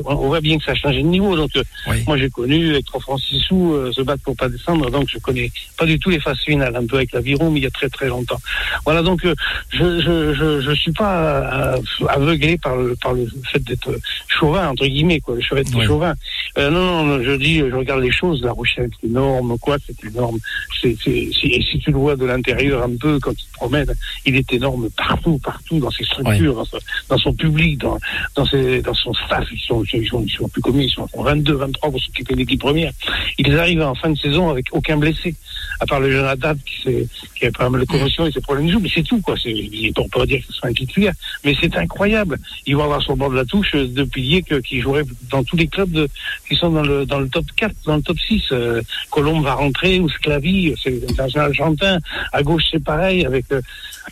on 0.06 0.28
voit 0.28 0.42
bien 0.42 0.58
que 0.58 0.64
ça 0.64 0.72
a 0.72 0.76
changé 0.76 1.02
de 1.04 1.08
niveau. 1.08 1.36
Donc, 1.36 1.52
euh, 1.56 1.64
moi, 2.08 2.18
j'ai 2.18 2.30
connu 2.30 2.72
avec 2.72 2.86
trois 2.86 3.00
francs 3.00 3.20
six 3.20 3.40
sous 3.40 3.74
euh, 3.74 3.92
se 3.92 4.02
battre 4.02 4.24
pour 4.24 4.36
pas 4.36 4.50
descendre. 4.50 4.90
Donc, 4.90 5.08
je 5.10 5.20
connais 5.20 5.52
pas 5.78 5.86
du 5.86 6.00
tout 6.00 6.10
les 6.10 6.20
phases 6.20 6.40
finales. 6.40 6.76
Un 6.76 6.88
peu 6.88 6.98
avec 6.98 7.12
l'aviron, 7.12 7.52
mais 7.52 7.60
il 7.60 7.64
y 7.64 7.68
a 7.68 7.72
très 7.72 7.90
très 7.90 8.08
longtemps. 8.08 8.40
Voilà. 8.86 9.04
Donc, 9.04 9.24
euh, 9.26 9.36
je, 9.72 10.02
je, 10.02 10.34
je, 10.34 10.62
je 10.62 10.72
suis 10.72 10.92
pas 10.92 11.76
aveuglé 12.08 12.58
par 12.58 12.76
le 12.76 12.96
par 12.96 13.14
le 13.14 13.28
fait 13.52 13.64
d'être 13.64 13.92
chauvin 14.28 14.70
entre 14.70 14.86
guillemets 14.86 15.19
quoi, 15.22 15.36
le 15.36 15.42
chevet 15.42 15.64
de 15.64 15.82
chauvin. 15.82 16.16
Euh, 16.58 16.70
non, 16.70 17.06
non, 17.06 17.24
je 17.24 17.32
dis, 17.32 17.60
je 17.60 17.76
regarde 17.76 18.02
les 18.02 18.12
choses, 18.12 18.42
La 18.44 18.52
Rochelle, 18.52 18.90
c'est 19.00 19.08
énorme, 19.08 19.58
quoi, 19.60 19.78
c'est 19.86 20.04
énorme. 20.06 20.38
C'est, 20.82 20.96
c'est, 21.04 21.12
et 21.12 21.62
si 21.62 21.80
tu 21.80 21.92
le 21.92 21.98
vois 21.98 22.16
de 22.16 22.26
l'intérieur 22.26 22.84
un 22.84 22.96
peu, 23.00 23.20
quand 23.20 23.32
il 23.32 23.46
te 23.46 23.54
promène, 23.54 23.94
il 24.26 24.36
est 24.36 24.54
énorme 24.54 24.90
partout, 24.96 25.38
partout, 25.40 25.80
dans 25.80 25.92
ses 25.92 26.04
structures, 26.04 26.64
dans, 27.10 27.18
son, 27.18 27.34
public, 27.34 27.80
dans, 27.80 27.98
dans, 28.36 28.46
ses, 28.46 28.82
dans 28.82 28.94
son 28.94 29.14
staff. 29.14 29.48
Ils 29.52 29.60
sont, 29.60 29.84
ils 29.94 30.08
sont, 30.08 30.24
ils 30.26 30.32
sont 30.32 30.48
plus 30.48 30.62
commis, 30.62 30.86
ils 30.86 30.92
sont 30.92 31.08
22, 31.16 31.54
23 31.54 31.92
pour 31.92 32.02
s'occuper 32.02 32.34
de 32.34 32.40
l'équipe 32.40 32.60
première. 32.60 32.92
Ils 33.38 33.58
arrivent 33.58 33.82
en 33.82 33.96
fin 33.96 34.10
de 34.10 34.18
saison 34.18 34.50
avec 34.50 34.66
aucun 34.72 34.98
blessé, 34.98 35.36
à 35.80 35.86
part 35.86 36.00
le 36.00 36.12
jeune 36.12 36.26
Haddad 36.26 36.58
qui, 36.64 37.08
qui 37.36 37.46
a 37.46 37.52
pas 37.52 37.70
mal 37.70 37.82
de 37.82 37.86
commotion 37.86 38.26
et 38.26 38.32
ses 38.32 38.42
problèmes 38.42 38.68
de 38.68 38.72
joue, 38.72 38.80
mais 38.80 38.90
c'est 38.94 39.04
tout, 39.04 39.22
quoi. 39.22 39.36
C'est, 39.42 39.54
on 39.98 40.04
peut 40.10 40.20
pas 40.20 40.26
dire 40.26 40.40
que 40.40 40.48
ce 40.48 40.54
soit 40.54 40.70
un 40.70 40.74
titulaire, 40.74 41.14
mais 41.44 41.56
c'est 41.60 41.76
incroyable. 41.78 42.38
Ils 42.66 42.76
vont 42.76 42.84
avoir 42.84 43.02
sur 43.02 43.14
le 43.14 43.18
bord 43.18 43.30
de 43.30 43.36
la 43.36 43.46
touche 43.46 43.76
deux 43.76 44.06
piliers 44.06 44.44
que, 44.44 44.56
qui 44.56 44.82
joueraient 44.82 44.99
dans 45.30 45.44
tous 45.44 45.56
les 45.56 45.68
clubs 45.68 46.08
qui 46.48 46.56
sont 46.56 46.70
dans 46.70 46.82
le, 46.82 47.06
dans 47.06 47.20
le 47.20 47.30
top 47.30 47.46
4, 47.56 47.74
dans 47.86 47.96
le 47.98 48.02
top 48.02 48.20
6. 48.20 48.44
Euh, 48.52 48.82
Colombe 49.10 49.44
va 49.44 49.54
rentrer, 49.54 50.00
ou 50.00 50.10
Sclavi, 50.10 50.74
c'est 50.82 50.92
l'international 50.92 51.50
argentin. 51.50 52.00
À 52.32 52.44
gauche, 52.44 52.64
c'est 52.72 52.84
pareil, 52.84 53.26
avec 53.26 53.46
euh, 53.52 53.62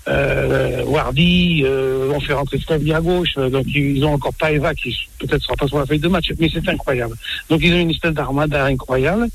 euh 0.08 0.84
Wardy, 0.86 1.64
euh, 1.66 2.12
on 2.14 2.20
fait 2.20 2.34
rentrer 2.34 2.60
Sclavi 2.60 2.94
à 2.94 3.02
gauche. 3.02 3.34
Euh, 3.38 3.50
donc, 3.50 3.66
ils 3.68 4.04
ont 4.06 4.14
encore 4.14 4.34
Paeva, 4.34 4.74
qui 4.74 4.96
peut-être 5.20 5.44
sera 5.44 5.56
pas 5.56 5.68
sur 5.68 5.80
la 5.80 5.86
feuille 5.86 6.00
de 6.00 6.08
match, 6.08 6.32
mais 6.40 6.50
c'est 6.52 6.68
incroyable. 6.68 7.16
Donc, 7.50 7.62
ils 7.64 7.74
ont 7.74 7.80
une 7.80 7.92
espèce 7.92 8.14
d'armada 8.14 8.66
incroyable. 8.66 9.28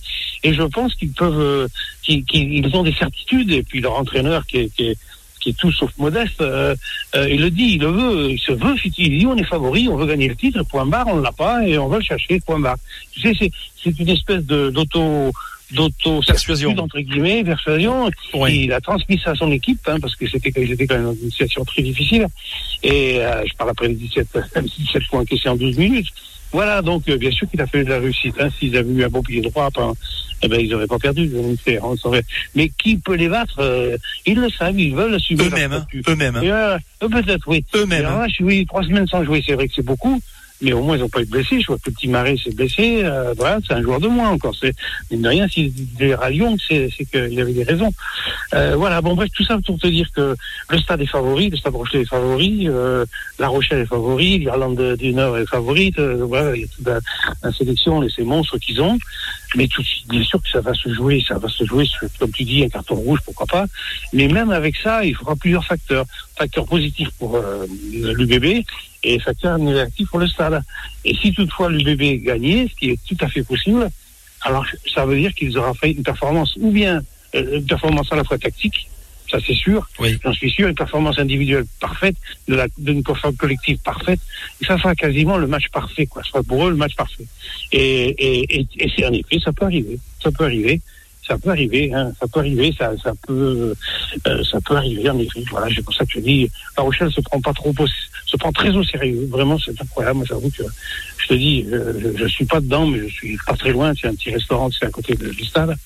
Et 0.45 0.55
je 0.55 0.63
pense 0.63 0.95
qu'ils 0.95 1.13
peuvent, 1.13 1.69
qu'ils 2.03 2.77
ont 2.77 2.83
des 2.83 2.95
certitudes. 2.95 3.51
Et 3.53 3.63
puis, 3.63 3.81
leur 3.81 3.99
entraîneur, 3.99 4.47
qui 4.47 4.71
qui 4.71 4.89
est 4.89 4.97
qui 5.43 5.51
est 5.51 5.57
tout 5.57 5.73
sauf 5.73 5.91
modeste, 5.99 6.41
euh, 6.41 6.75
euh, 7.15 7.29
il 7.29 7.41
le 7.41 7.51
dit, 7.51 7.75
il 7.75 7.81
le 7.81 7.89
veut, 7.89 8.31
il 8.31 8.39
se 8.39 8.53
veut, 8.53 8.75
il 8.85 9.19
dit 9.19 9.27
on 9.27 9.37
est 9.37 9.45
favori, 9.45 9.89
on 9.89 9.97
veut 9.97 10.07
gagner 10.07 10.29
le 10.29 10.37
titre, 10.37 10.63
point 10.65 10.87
barre, 10.87 11.09
on 11.09 11.21
l'a 11.21 11.33
pas 11.33 11.67
et 11.67 11.77
on 11.79 11.89
veut 11.89 11.99
le 11.99 12.05
chercher, 12.05 12.41
point 12.41 12.61
barre. 12.61 12.77
Tu 13.13 13.21
sais, 13.21 13.51
c'est 13.83 13.99
une 13.99 14.09
espèce 14.09 14.45
de 14.45 14.71
d'auto 14.71 15.33
d'auto 15.73 16.21
persuasion 16.27 16.77
entre 16.79 17.01
guillemets 17.01 17.43
persuasion 17.43 18.11
oui. 18.35 18.65
il 18.65 18.73
a 18.75 18.81
transmis 18.83 19.19
ça 19.19 19.31
à 19.31 19.35
son 19.35 19.51
équipe 19.51 19.81
hein, 19.87 19.99
parce 20.01 20.15
que 20.17 20.29
c'était 20.29 20.53
ils 20.55 20.71
étaient 20.71 20.87
quand 20.87 20.97
même 20.97 21.07
dans 21.07 21.15
une 21.15 21.31
situation 21.31 21.65
très 21.65 21.81
difficile 21.81 22.27
et 22.83 23.21
euh, 23.21 23.43
je 23.47 23.55
parle 23.55 23.71
après 23.71 23.89
les 23.89 23.95
17 23.95 24.39
17 24.63 25.03
points 25.11 25.21
encaissés 25.21 25.49
en 25.49 25.57
12 25.57 25.79
minutes 25.79 26.09
voilà, 26.53 26.83
donc 26.83 27.09
euh, 27.09 27.17
bien 27.17 27.31
sûr 27.31 27.49
qu'il 27.49 27.61
a 27.61 27.67
fait 27.67 27.85
de 27.85 27.91
la 27.91 27.99
réussite. 27.99 28.35
Hein. 28.39 28.49
S'ils 28.59 28.77
avaient 28.77 28.93
eu 28.93 29.05
un 29.05 29.09
bon 29.09 29.23
pied 29.23 29.41
droit, 29.41 29.69
ben, 29.75 29.93
eh 30.43 30.49
ben, 30.49 30.61
ils 30.61 30.71
n'auraient 30.71 30.87
pas 30.87 30.99
perdu. 30.99 31.31
Mais 32.55 32.71
qui 32.83 32.97
peut 32.99 33.15
les 33.15 33.29
battre 33.29 33.59
euh, 33.61 33.97
Ils 34.27 34.39
le 34.39 34.51
savent, 34.51 34.79
ils 34.79 34.95
veulent 34.95 35.15
assumer. 35.15 35.45
Eux-mêmes, 35.45 35.85
eux-mêmes. 36.09 36.37
Euh, 36.37 36.79
eux-mêmes. 37.03 37.39
oui. 37.47 37.65
Eux-mêmes. 37.75 38.29
Oui, 38.41 38.67
trois 38.67 38.83
semaines 38.83 39.07
sans 39.07 39.25
jouer, 39.25 39.43
c'est 39.47 39.55
vrai 39.55 39.69
que 39.69 39.75
c'est 39.75 39.85
beaucoup 39.85 40.21
mais 40.63 40.73
au 40.73 40.83
moins 40.83 40.97
ils 40.97 41.01
n'ont 41.01 41.09
pas 41.09 41.21
été 41.21 41.31
blessés. 41.31 41.61
Je 41.61 41.67
vois 41.67 41.77
que 41.77 41.91
Petit 41.91 42.09
Marais 42.09 42.37
s'est 42.37 42.55
blessé. 42.55 43.03
Euh, 43.05 43.35
voilà, 43.37 43.59
c'est 43.67 43.75
un 43.75 43.83
joueur 43.83 44.01
de 44.01 44.09
moins 44.09 44.31
encore. 44.31 44.55
C'est 44.59 44.73
mine 45.11 45.23
de 45.23 45.29
rien, 45.29 45.49
s'il 45.49 45.73
est 46.01 46.13
à 46.15 46.31
Lyon, 46.31 46.57
c'est 46.67 46.89
qu'il 47.11 47.41
avait 47.41 47.53
des 47.53 47.65
raisons. 47.65 47.93
Euh, 48.55 48.77
voilà, 48.77 49.01
bon 49.01 49.15
bref, 49.15 49.31
tout 49.35 49.45
ça 49.45 49.59
pour 49.65 49.79
te 49.79 49.89
dire 49.89 50.09
que 50.15 50.37
le 50.71 50.79
stade 50.79 51.01
est 51.01 51.07
favori, 51.07 51.51
le 51.51 51.57
stade 51.57 51.75
Rochelet 51.75 52.03
est 52.03 52.09
favori, 52.09 52.69
euh, 52.69 53.05
La 53.39 53.49
Rochelle 53.49 53.81
est 53.81 53.87
favori, 53.87 54.39
l'Irlande 54.39 54.97
du 54.97 55.13
Nord 55.13 55.39
est 55.39 55.47
favorite. 55.47 55.99
Euh, 55.99 56.25
voilà, 56.25 56.55
il 56.55 56.63
y 56.63 56.65
a 56.65 56.69
toute 56.69 56.87
la, 56.87 57.01
la 57.43 57.53
sélection 57.53 58.03
et 58.03 58.09
ces 58.09 58.23
monstres 58.23 58.59
qu'ils 58.59 58.81
ont. 58.81 58.99
Mais 59.55 59.69
tout, 59.69 59.85
bien 60.09 60.23
sûr 60.25 60.41
que 60.43 60.49
ça 60.49 60.61
va 60.61 60.73
se 60.75 60.93
jouer, 60.93 61.23
ça 61.27 61.39
va 61.39 61.49
se 61.49 61.65
jouer, 61.65 61.87
comme 62.19 62.31
tu 62.33 62.45
dis, 62.45 62.65
un 62.65 62.69
carton 62.69 62.95
rouge, 62.95 63.21
pourquoi 63.25 63.47
pas. 63.47 63.67
Mais 64.13 64.29
même 64.29 64.51
avec 64.51 64.77
ça, 64.77 65.05
il 65.05 65.15
faudra 65.15 65.37
plusieurs 65.37 65.65
facteurs. 65.65 66.07
Facteurs 66.37 66.67
positifs 66.67 67.11
pour 67.19 67.37
euh, 67.37 67.67
l'UBB 67.93 68.65
et 69.03 69.19
facteur 69.19 69.59
négatif 69.59 70.09
pour 70.09 70.19
le 70.19 70.27
stade. 70.27 70.63
Et 71.05 71.15
si 71.15 71.33
toutefois 71.33 71.71
l'UBB 71.71 72.25
gagnait, 72.25 72.69
ce 72.69 72.75
qui 72.77 72.91
est 72.91 72.99
tout 73.07 73.17
à 73.21 73.29
fait 73.29 73.43
possible, 73.43 73.91
alors 74.43 74.65
ça 74.95 75.05
veut 75.07 75.17
dire 75.17 75.35
qu'ils 75.35 75.57
auront 75.59 75.75
fait 75.75 75.93
une 75.93 76.03
performance, 76.03 76.55
ou 76.59 76.71
bien 76.71 77.03
euh, 77.35 77.59
une 77.59 77.67
performance 77.67 78.13
à 78.13 78.17
la 78.17 78.25
fois 78.25 78.39
tactique, 78.39 78.89
ça 79.33 79.39
c'est 79.45 79.55
sûr, 79.55 79.89
oui. 79.99 80.19
j'en 80.23 80.33
suis 80.33 80.51
sûr, 80.51 80.69
une 80.69 80.75
performance 80.75 81.19
individuelle 81.19 81.65
parfaite, 81.81 82.17
d'une 82.79 83.03
performance 83.03 83.39
collective 83.39 83.79
parfaite, 83.79 84.21
et 84.61 84.65
ça 84.65 84.77
sera 84.79 84.95
quasiment 84.95 85.39
le 85.39 85.47
match 85.47 85.69
parfait, 85.73 86.07
quoi. 86.07 86.23
Ce 86.23 86.31
sera 86.31 86.43
pour 86.43 86.67
eux 86.67 86.71
le 86.71 86.77
match 86.77 86.95
parfait. 86.95 87.27
Et, 87.73 88.11
et, 88.11 88.61
et, 88.61 88.67
et 88.79 88.93
c'est 88.95 89.07
en 89.07 89.13
effet, 89.13 89.39
ça 89.43 89.53
peut 89.53 89.65
arriver, 89.65 89.99
ça 90.23 90.31
peut 90.31 90.45
arriver 90.45 90.81
ça 91.27 91.39
peut 91.39 91.51
arriver, 91.51 91.93
hein, 91.95 92.13
ça 92.19 92.27
peut 92.27 92.41
arriver, 92.41 92.75
ça, 92.77 92.93
ça 93.03 93.13
peut, 93.27 93.75
euh, 94.27 94.45
ça 94.45 94.61
peut 94.61 94.77
arriver 94.77 95.09
en 95.09 95.19
effet. 95.19 95.43
Voilà, 95.51 95.69
c'est 95.75 95.83
pour 95.83 95.95
ça 95.95 96.05
que 96.05 96.13
je 96.15 96.21
dis, 96.21 96.51
La 96.77 96.83
Rochelle 96.83 97.13
se 97.13 97.21
prend 97.21 97.41
pas 97.41 97.53
trop, 97.53 97.73
se 98.27 98.37
prend 98.37 98.53
très 98.53 98.71
au 98.71 98.83
sérieux. 98.83 99.27
Vraiment, 99.31 99.59
c'est 99.59 99.81
incroyable. 99.81 100.19
Moi, 100.19 100.27
j'avoue 100.29 100.51
que 100.51 100.65
je 101.19 101.27
te 101.29 101.35
dis, 101.35 101.67
je, 101.71 102.17
je, 102.17 102.27
suis 102.27 102.45
pas 102.45 102.61
dedans, 102.61 102.87
mais 102.87 102.99
je 103.09 103.15
suis 103.15 103.39
pas 103.47 103.55
très 103.55 103.71
loin. 103.71 103.93
C'est 103.99 104.09
un 104.09 104.15
petit 104.15 104.31
restaurant, 104.31 104.69
c'est 104.71 104.87
à 104.87 104.91
côté 104.91 105.15
de, 105.15 105.31
du 105.31 105.45
stade. 105.45 105.77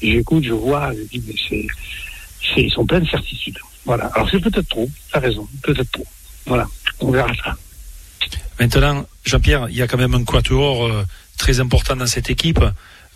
J'écoute, 0.00 0.44
je 0.44 0.52
vois, 0.52 0.92
je 0.94 1.02
dis, 1.02 1.22
mais 1.26 1.34
c'est, 1.48 1.66
ils 2.56 2.70
sont 2.70 2.86
pleins 2.86 3.00
de 3.00 3.08
certitudes. 3.08 3.58
Voilà. 3.84 4.06
Alors 4.14 4.28
c'est 4.30 4.40
peut-être 4.40 4.68
trop. 4.68 4.88
T'as 5.12 5.20
raison, 5.20 5.46
peut-être 5.62 5.90
trop. 5.92 6.06
Voilà, 6.46 6.66
on 7.00 7.10
verra 7.10 7.32
ça. 7.44 7.56
Maintenant, 8.60 9.06
Jean-Pierre, 9.24 9.68
il 9.70 9.76
y 9.76 9.82
a 9.82 9.86
quand 9.86 9.98
même 9.98 10.14
un 10.14 10.24
quatuor 10.24 10.86
euh, 10.86 11.06
très 11.36 11.60
important 11.60 11.96
dans 11.96 12.06
cette 12.06 12.30
équipe. 12.30 12.60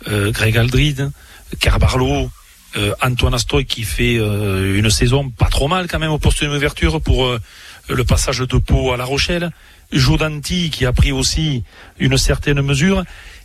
Euh, 0.07 0.31
Greg 0.31 0.57
Aldrid, 0.57 1.11
Carbarlo, 1.59 2.29
euh, 2.75 2.93
Antoine 3.01 3.35
Astoy 3.35 3.65
qui 3.65 3.83
fait 3.83 4.17
euh, 4.17 4.77
une 4.77 4.89
saison 4.89 5.29
pas 5.29 5.49
trop 5.49 5.67
mal 5.67 5.87
quand 5.87 5.99
même 5.99 6.11
au 6.11 6.17
poste 6.17 6.43
d'ouverture 6.43 7.01
pour 7.01 7.25
euh, 7.25 7.39
le 7.87 8.03
passage 8.03 8.39
de 8.39 8.57
Pau 8.57 8.91
à 8.91 8.97
La 8.97 9.05
Rochelle. 9.05 9.51
Jodanti 9.91 10.71
qui 10.71 10.85
a 10.87 10.93
pris 10.93 11.11
aussi 11.11 11.63
une 11.99 12.17
certaine 12.17 12.61
mesure. 12.61 13.03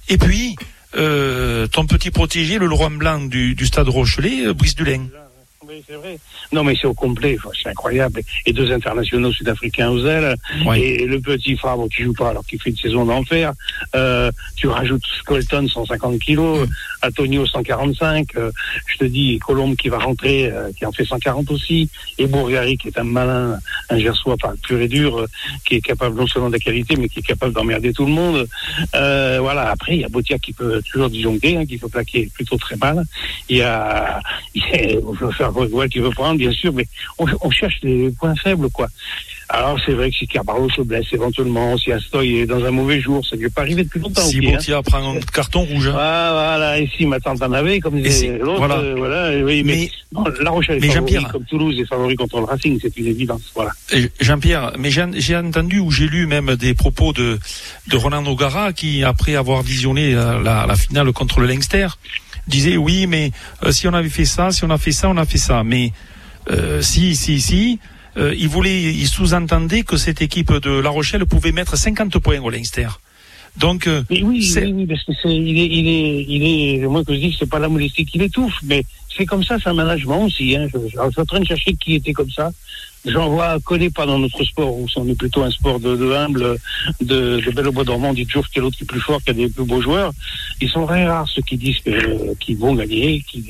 Et 0.08 0.16
puis, 0.16 0.56
ton 0.92 1.86
petit 1.86 2.10
protégé, 2.10 2.58
le 2.58 2.66
Leroy 2.66 2.88
Blanc 2.88 3.20
du, 3.20 3.54
du 3.54 3.66
stade 3.66 3.88
Rochelet, 3.88 4.54
Brice 4.54 4.74
Dulain 4.74 5.08
c'est 5.86 5.94
vrai. 5.94 6.18
Non, 6.52 6.64
mais 6.64 6.74
c'est 6.80 6.86
au 6.86 6.94
complet, 6.94 7.36
c'est 7.62 7.68
incroyable. 7.68 8.20
Et 8.46 8.52
deux 8.52 8.72
internationaux 8.72 9.32
sud-africains 9.32 9.90
aux 9.90 10.04
ailes. 10.06 10.34
Et 10.76 11.06
le 11.06 11.20
petit 11.20 11.56
Fabre 11.56 11.88
qui 11.88 12.02
joue 12.02 12.12
pas 12.12 12.30
alors 12.30 12.44
qu'il 12.44 12.60
fait 12.60 12.70
une 12.70 12.76
saison 12.76 13.04
d'enfer. 13.04 13.52
Euh, 13.94 14.30
tu 14.56 14.68
rajoutes 14.68 15.04
Scolton 15.18 15.66
150 15.68 16.18
kilos. 16.18 16.66
Antonio 17.02 17.46
145, 17.46 18.28
je 18.34 18.96
te 18.98 19.04
dis 19.04 19.38
Colombe 19.38 19.76
qui 19.76 19.88
va 19.88 19.98
rentrer, 19.98 20.52
qui 20.76 20.84
en 20.84 20.92
fait 20.92 21.04
140 21.04 21.50
aussi, 21.50 21.88
et 22.18 22.26
Bourgari 22.26 22.76
qui 22.76 22.88
est 22.88 22.98
un 22.98 23.04
malin, 23.04 23.58
un 23.90 23.98
gersois 23.98 24.36
pas 24.36 24.54
pur 24.62 24.80
et 24.80 24.88
dur, 24.88 25.26
qui 25.66 25.76
est 25.76 25.80
capable 25.80 26.16
non 26.16 26.26
seulement 26.26 26.48
de 26.48 26.54
la 26.54 26.58
qualité, 26.58 26.96
mais 26.96 27.08
qui 27.08 27.20
est 27.20 27.22
capable 27.22 27.52
d'emmerder 27.52 27.92
tout 27.92 28.06
le 28.06 28.12
monde. 28.12 28.46
voilà. 28.92 29.70
Après, 29.70 29.96
il 29.96 30.00
y 30.00 30.04
a 30.04 30.08
Botia 30.08 30.38
qui 30.38 30.52
peut 30.52 30.82
toujours 30.82 31.10
disjoncter, 31.10 31.56
hein, 31.56 31.66
qui 31.66 31.78
peut 31.78 31.88
plaquer 31.88 32.28
plutôt 32.34 32.56
très 32.56 32.76
mal. 32.76 33.04
Il 33.48 33.58
y 33.58 33.62
a, 33.62 34.20
il 34.54 34.62
qui 35.90 35.98
veut 35.98 36.10
prendre, 36.10 36.38
bien 36.38 36.52
sûr, 36.52 36.72
mais 36.72 36.86
on, 37.18 37.26
on 37.40 37.50
cherche 37.50 37.80
des 37.80 38.10
points 38.18 38.34
faibles, 38.36 38.70
quoi. 38.70 38.88
Alors 39.50 39.78
c'est 39.84 39.92
vrai 39.92 40.10
que 40.10 40.16
si 40.16 40.26
Carbarlo 40.26 40.68
se 40.70 40.82
blesse 40.82 41.06
éventuellement, 41.12 41.78
si 41.78 41.90
Astoy 41.90 42.40
est 42.40 42.46
dans 42.46 42.62
un 42.64 42.70
mauvais 42.70 43.00
jour, 43.00 43.24
ça 43.24 43.34
ne 43.34 43.42
peut 43.42 43.50
pas 43.50 43.62
arriver 43.62 43.82
depuis 43.82 43.98
longtemps. 43.98 44.20
Si 44.20 44.42
Boutia 44.42 44.78
hein. 44.78 44.82
prend 44.82 45.14
un 45.14 45.20
carton 45.20 45.64
rouge. 45.64 45.90
Ah, 45.94 46.30
voilà, 46.32 46.78
et 46.78 46.86
si 46.94 47.06
ma 47.06 47.18
tante 47.18 47.40
en 47.42 47.52
avait, 47.52 47.80
comme 47.80 48.00
disait 48.00 48.36
l'autre, 48.36 48.58
voilà. 48.58 48.78
Euh, 48.78 48.94
voilà. 48.96 49.42
oui, 49.42 49.62
mais, 49.64 49.90
mais 50.12 50.20
La 50.42 50.50
Rochelle 50.50 50.84
est 50.84 50.90
favori, 50.90 51.24
comme 51.32 51.44
Toulouse 51.44 51.80
est 51.80 51.86
favori 51.86 52.14
contre 52.14 52.40
le 52.40 52.44
Racing, 52.44 52.78
c'est 52.82 52.94
une 52.98 53.06
évidence. 53.06 53.40
Voilà. 53.54 53.72
Jean-Pierre, 54.20 54.72
mais 54.78 54.90
j'ai 54.90 55.36
entendu 55.36 55.78
ou 55.78 55.90
j'ai 55.90 56.08
lu 56.08 56.26
même 56.26 56.54
des 56.56 56.74
propos 56.74 57.14
de, 57.14 57.38
de 57.86 57.96
Roland 57.96 58.22
Nogara 58.22 58.74
qui, 58.74 59.02
après 59.02 59.34
avoir 59.34 59.62
visionné 59.62 60.12
la, 60.12 60.66
la, 60.66 60.76
finale 60.76 61.10
contre 61.12 61.40
le 61.40 61.46
Leinster, 61.46 61.88
disait 62.48 62.76
oui, 62.76 63.06
mais 63.06 63.32
euh, 63.62 63.72
si 63.72 63.88
on 63.88 63.94
avait 63.94 64.10
fait 64.10 64.26
ça, 64.26 64.50
si 64.50 64.64
on 64.64 64.70
a 64.70 64.78
fait 64.78 64.92
ça, 64.92 65.08
on 65.08 65.16
a 65.16 65.24
fait 65.24 65.38
ça. 65.38 65.64
Mais 65.64 65.92
euh, 66.50 66.82
si, 66.82 67.16
si, 67.16 67.40
si 67.40 67.78
euh, 68.18 68.34
il 68.36 68.48
voulait, 68.48 68.82
il 68.82 69.06
sous-entendait 69.06 69.82
que 69.82 69.96
cette 69.96 70.22
équipe 70.22 70.52
de 70.52 70.70
La 70.70 70.90
Rochelle 70.90 71.24
pouvait 71.26 71.52
mettre 71.52 71.76
50 71.76 72.18
points 72.18 72.40
au 72.40 72.50
Leinster. 72.50 72.88
Donc, 73.56 73.86
euh, 73.86 74.02
oui, 74.10 74.22
oui, 74.24 74.72
oui, 74.72 74.86
parce 74.86 75.02
que 75.04 75.12
c'est, 75.20 75.34
il 75.34 75.58
est, 75.58 75.66
il 75.66 75.88
est, 75.88 76.24
il 76.28 76.44
est, 76.82 76.86
moi 76.86 77.04
que 77.04 77.12
je 77.12 77.18
dis 77.18 77.30
que 77.32 77.38
c'est 77.40 77.50
pas 77.50 77.58
la 77.58 77.68
modestie 77.68 78.04
qui 78.04 78.18
l'étouffe, 78.18 78.60
mais 78.62 78.84
c'est 79.16 79.26
comme 79.26 79.42
ça, 79.42 79.56
c'est 79.62 79.68
un 79.68 79.74
management 79.74 80.24
aussi. 80.24 80.54
Hein. 80.54 80.68
Je, 80.72 80.78
je, 80.78 80.88
suis 80.88 80.98
en 80.98 81.24
train 81.24 81.40
de 81.40 81.46
chercher 81.46 81.74
qui 81.74 81.96
était 81.96 82.12
comme 82.12 82.30
ça. 82.30 82.52
J'en 83.04 83.28
vois, 83.30 83.58
connais 83.64 83.90
pas 83.90 84.06
dans 84.06 84.18
notre 84.18 84.42
sport 84.44 84.76
où 84.76 84.86
on 84.96 85.08
est 85.08 85.14
plutôt 85.14 85.42
un 85.42 85.50
sport 85.50 85.78
de, 85.78 85.96
de 85.96 86.12
humble, 86.12 86.56
de, 87.00 87.40
de 87.40 87.50
belle 87.52 87.68
au 87.68 87.72
bois 87.72 87.84
dormant. 87.84 88.12
Dit 88.12 88.26
toujours 88.26 88.46
qu'il 88.48 88.56
y 88.56 88.60
a 88.60 88.62
l'autre 88.62 88.76
qui 88.76 88.84
est 88.84 88.86
plus 88.86 89.00
fort, 89.00 89.22
qu'il 89.22 89.38
y 89.38 89.44
a 89.44 89.46
des 89.46 89.52
plus 89.52 89.64
beaux 89.64 89.80
joueurs. 89.80 90.12
Ils 90.60 90.68
sont 90.68 90.86
très 90.86 91.06
rares 91.06 91.28
ceux 91.28 91.42
qui 91.42 91.56
disent 91.56 91.78
qu'ils 92.40 92.58
vont 92.58 92.74
gagner. 92.74 93.22
Qui, 93.26 93.44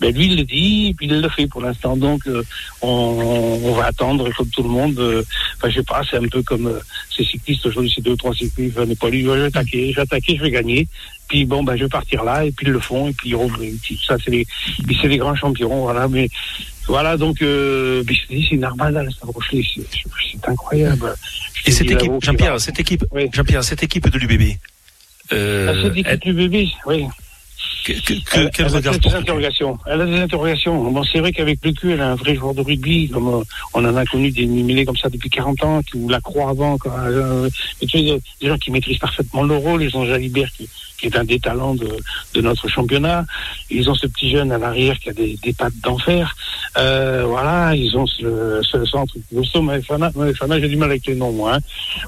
ben 0.00 0.14
lui, 0.14 0.26
il 0.26 0.36
le 0.36 0.44
dit, 0.44 0.88
et 0.88 0.94
puis 0.94 1.06
il 1.06 1.20
le 1.20 1.28
fait 1.28 1.48
pour 1.48 1.60
l'instant. 1.60 1.96
Donc, 1.96 2.26
euh, 2.28 2.44
on, 2.80 3.58
on, 3.64 3.72
va 3.72 3.86
attendre 3.86 4.30
comme 4.36 4.48
tout 4.48 4.62
le 4.62 4.68
monde. 4.68 4.98
Euh, 4.98 5.24
enfin, 5.56 5.70
je 5.70 5.76
sais 5.76 5.82
pas, 5.82 6.02
c'est 6.08 6.16
un 6.16 6.28
peu 6.28 6.42
comme 6.42 6.68
euh, 6.68 6.78
ces 7.14 7.24
cyclistes 7.24 7.66
aujourd'hui, 7.66 7.92
ces 7.94 8.02
deux 8.02 8.16
trois 8.16 8.34
cyclistes. 8.34 8.78
n'est 8.78 8.94
pas 8.94 9.10
lui, 9.10 9.22
je 9.24 9.30
vais 9.30 9.42
attaquer, 9.42 9.90
je 9.90 9.96
vais 9.96 10.02
attaquer, 10.02 10.36
je 10.36 10.42
vais 10.42 10.50
gagner. 10.50 10.86
Puis 11.28 11.44
bon, 11.44 11.62
ben 11.62 11.76
je 11.76 11.82
vais 11.82 11.88
partir 11.88 12.22
là, 12.24 12.44
et 12.44 12.52
puis 12.52 12.66
ils 12.66 12.72
le 12.72 12.80
font, 12.80 13.08
et 13.08 13.12
puis 13.12 13.34
ils. 13.34 13.98
Ça, 14.06 14.16
c'est 14.24 14.30
les, 14.30 14.46
c'est 15.00 15.08
les 15.08 15.18
grands 15.18 15.34
champions, 15.34 15.82
voilà. 15.82 16.06
Mais 16.08 16.28
voilà, 16.88 17.18
donc 17.18 17.42
euh, 17.42 18.02
c'est 18.28 18.50
une 18.50 18.64
armada, 18.64 19.04
c'est 19.10 20.48
incroyable. 20.48 21.14
Et 21.66 21.70
cette 21.70 21.90
équipe, 21.90 22.12
Jean-Pierre, 22.22 22.58
cette 22.60 22.80
équipe, 22.80 23.04
Jean-Pierre, 23.32 23.62
cette 23.62 23.82
équipe 23.82 24.08
de 24.08 24.18
l'UBB. 24.18 24.56
Euh, 25.32 25.70
ah, 25.70 25.82
cette 25.82 25.96
équipe 25.98 26.24
de 26.24 26.32
l'UBB, 26.32 26.68
oui. 26.86 27.04
Que, 27.88 27.94
que, 28.02 28.38
elle, 28.38 28.50
quel 28.50 28.66
regard 28.66 28.94
a 28.94 28.98
des 28.98 29.14
interrogations. 29.14 29.78
Elle 29.86 30.02
a 30.02 30.06
des 30.06 30.18
interrogations. 30.18 30.90
Bon, 30.90 31.02
c'est 31.04 31.20
vrai 31.20 31.32
qu'avec 31.32 31.64
le 31.64 31.72
cul, 31.72 31.92
elle 31.92 32.02
a 32.02 32.10
un 32.10 32.14
vrai 32.16 32.34
joueur 32.34 32.52
de 32.52 32.60
rugby. 32.60 33.08
Comme 33.08 33.28
euh, 33.28 33.42
on 33.72 33.82
en 33.82 33.96
a 33.96 34.04
connu 34.04 34.30
des 34.30 34.46
numélés 34.46 34.84
comme 34.84 34.96
ça 34.96 35.08
depuis 35.08 35.30
40 35.30 35.64
ans, 35.64 35.82
qui 35.82 35.98
la 36.06 36.20
croient 36.20 36.50
avant. 36.50 36.76
Quand, 36.76 36.92
euh, 37.06 37.48
tu 37.80 37.88
sais, 37.88 38.18
des 38.42 38.48
gens 38.48 38.58
qui 38.58 38.70
maîtrisent 38.70 38.98
parfaitement 38.98 39.42
le 39.42 39.56
rôle. 39.56 39.82
Ils 39.82 39.96
ont 39.96 40.04
Jalibert 40.04 40.50
qui, 40.52 40.68
qui 40.98 41.06
est 41.06 41.16
un 41.16 41.24
des 41.24 41.40
talents 41.40 41.74
de, 41.74 41.88
de, 42.34 42.40
notre 42.42 42.68
championnat. 42.68 43.24
Ils 43.70 43.88
ont 43.88 43.94
ce 43.94 44.06
petit 44.06 44.30
jeune 44.30 44.52
à 44.52 44.58
l'arrière 44.58 44.98
qui 44.98 45.08
a 45.08 45.14
des, 45.14 45.38
des 45.42 45.54
pattes 45.54 45.78
d'enfer. 45.82 46.36
Euh, 46.76 47.24
voilà, 47.26 47.74
ils 47.74 47.96
ont 47.96 48.06
ce, 48.06 48.60
ce 48.62 48.84
centre. 48.84 49.14
Fana, 49.86 50.10
j'ai 50.60 50.68
du 50.68 50.76
mal 50.76 50.90
avec 50.90 51.06
les 51.06 51.14
noms, 51.14 51.32
moi. 51.32 51.54
Hein. 51.54 51.60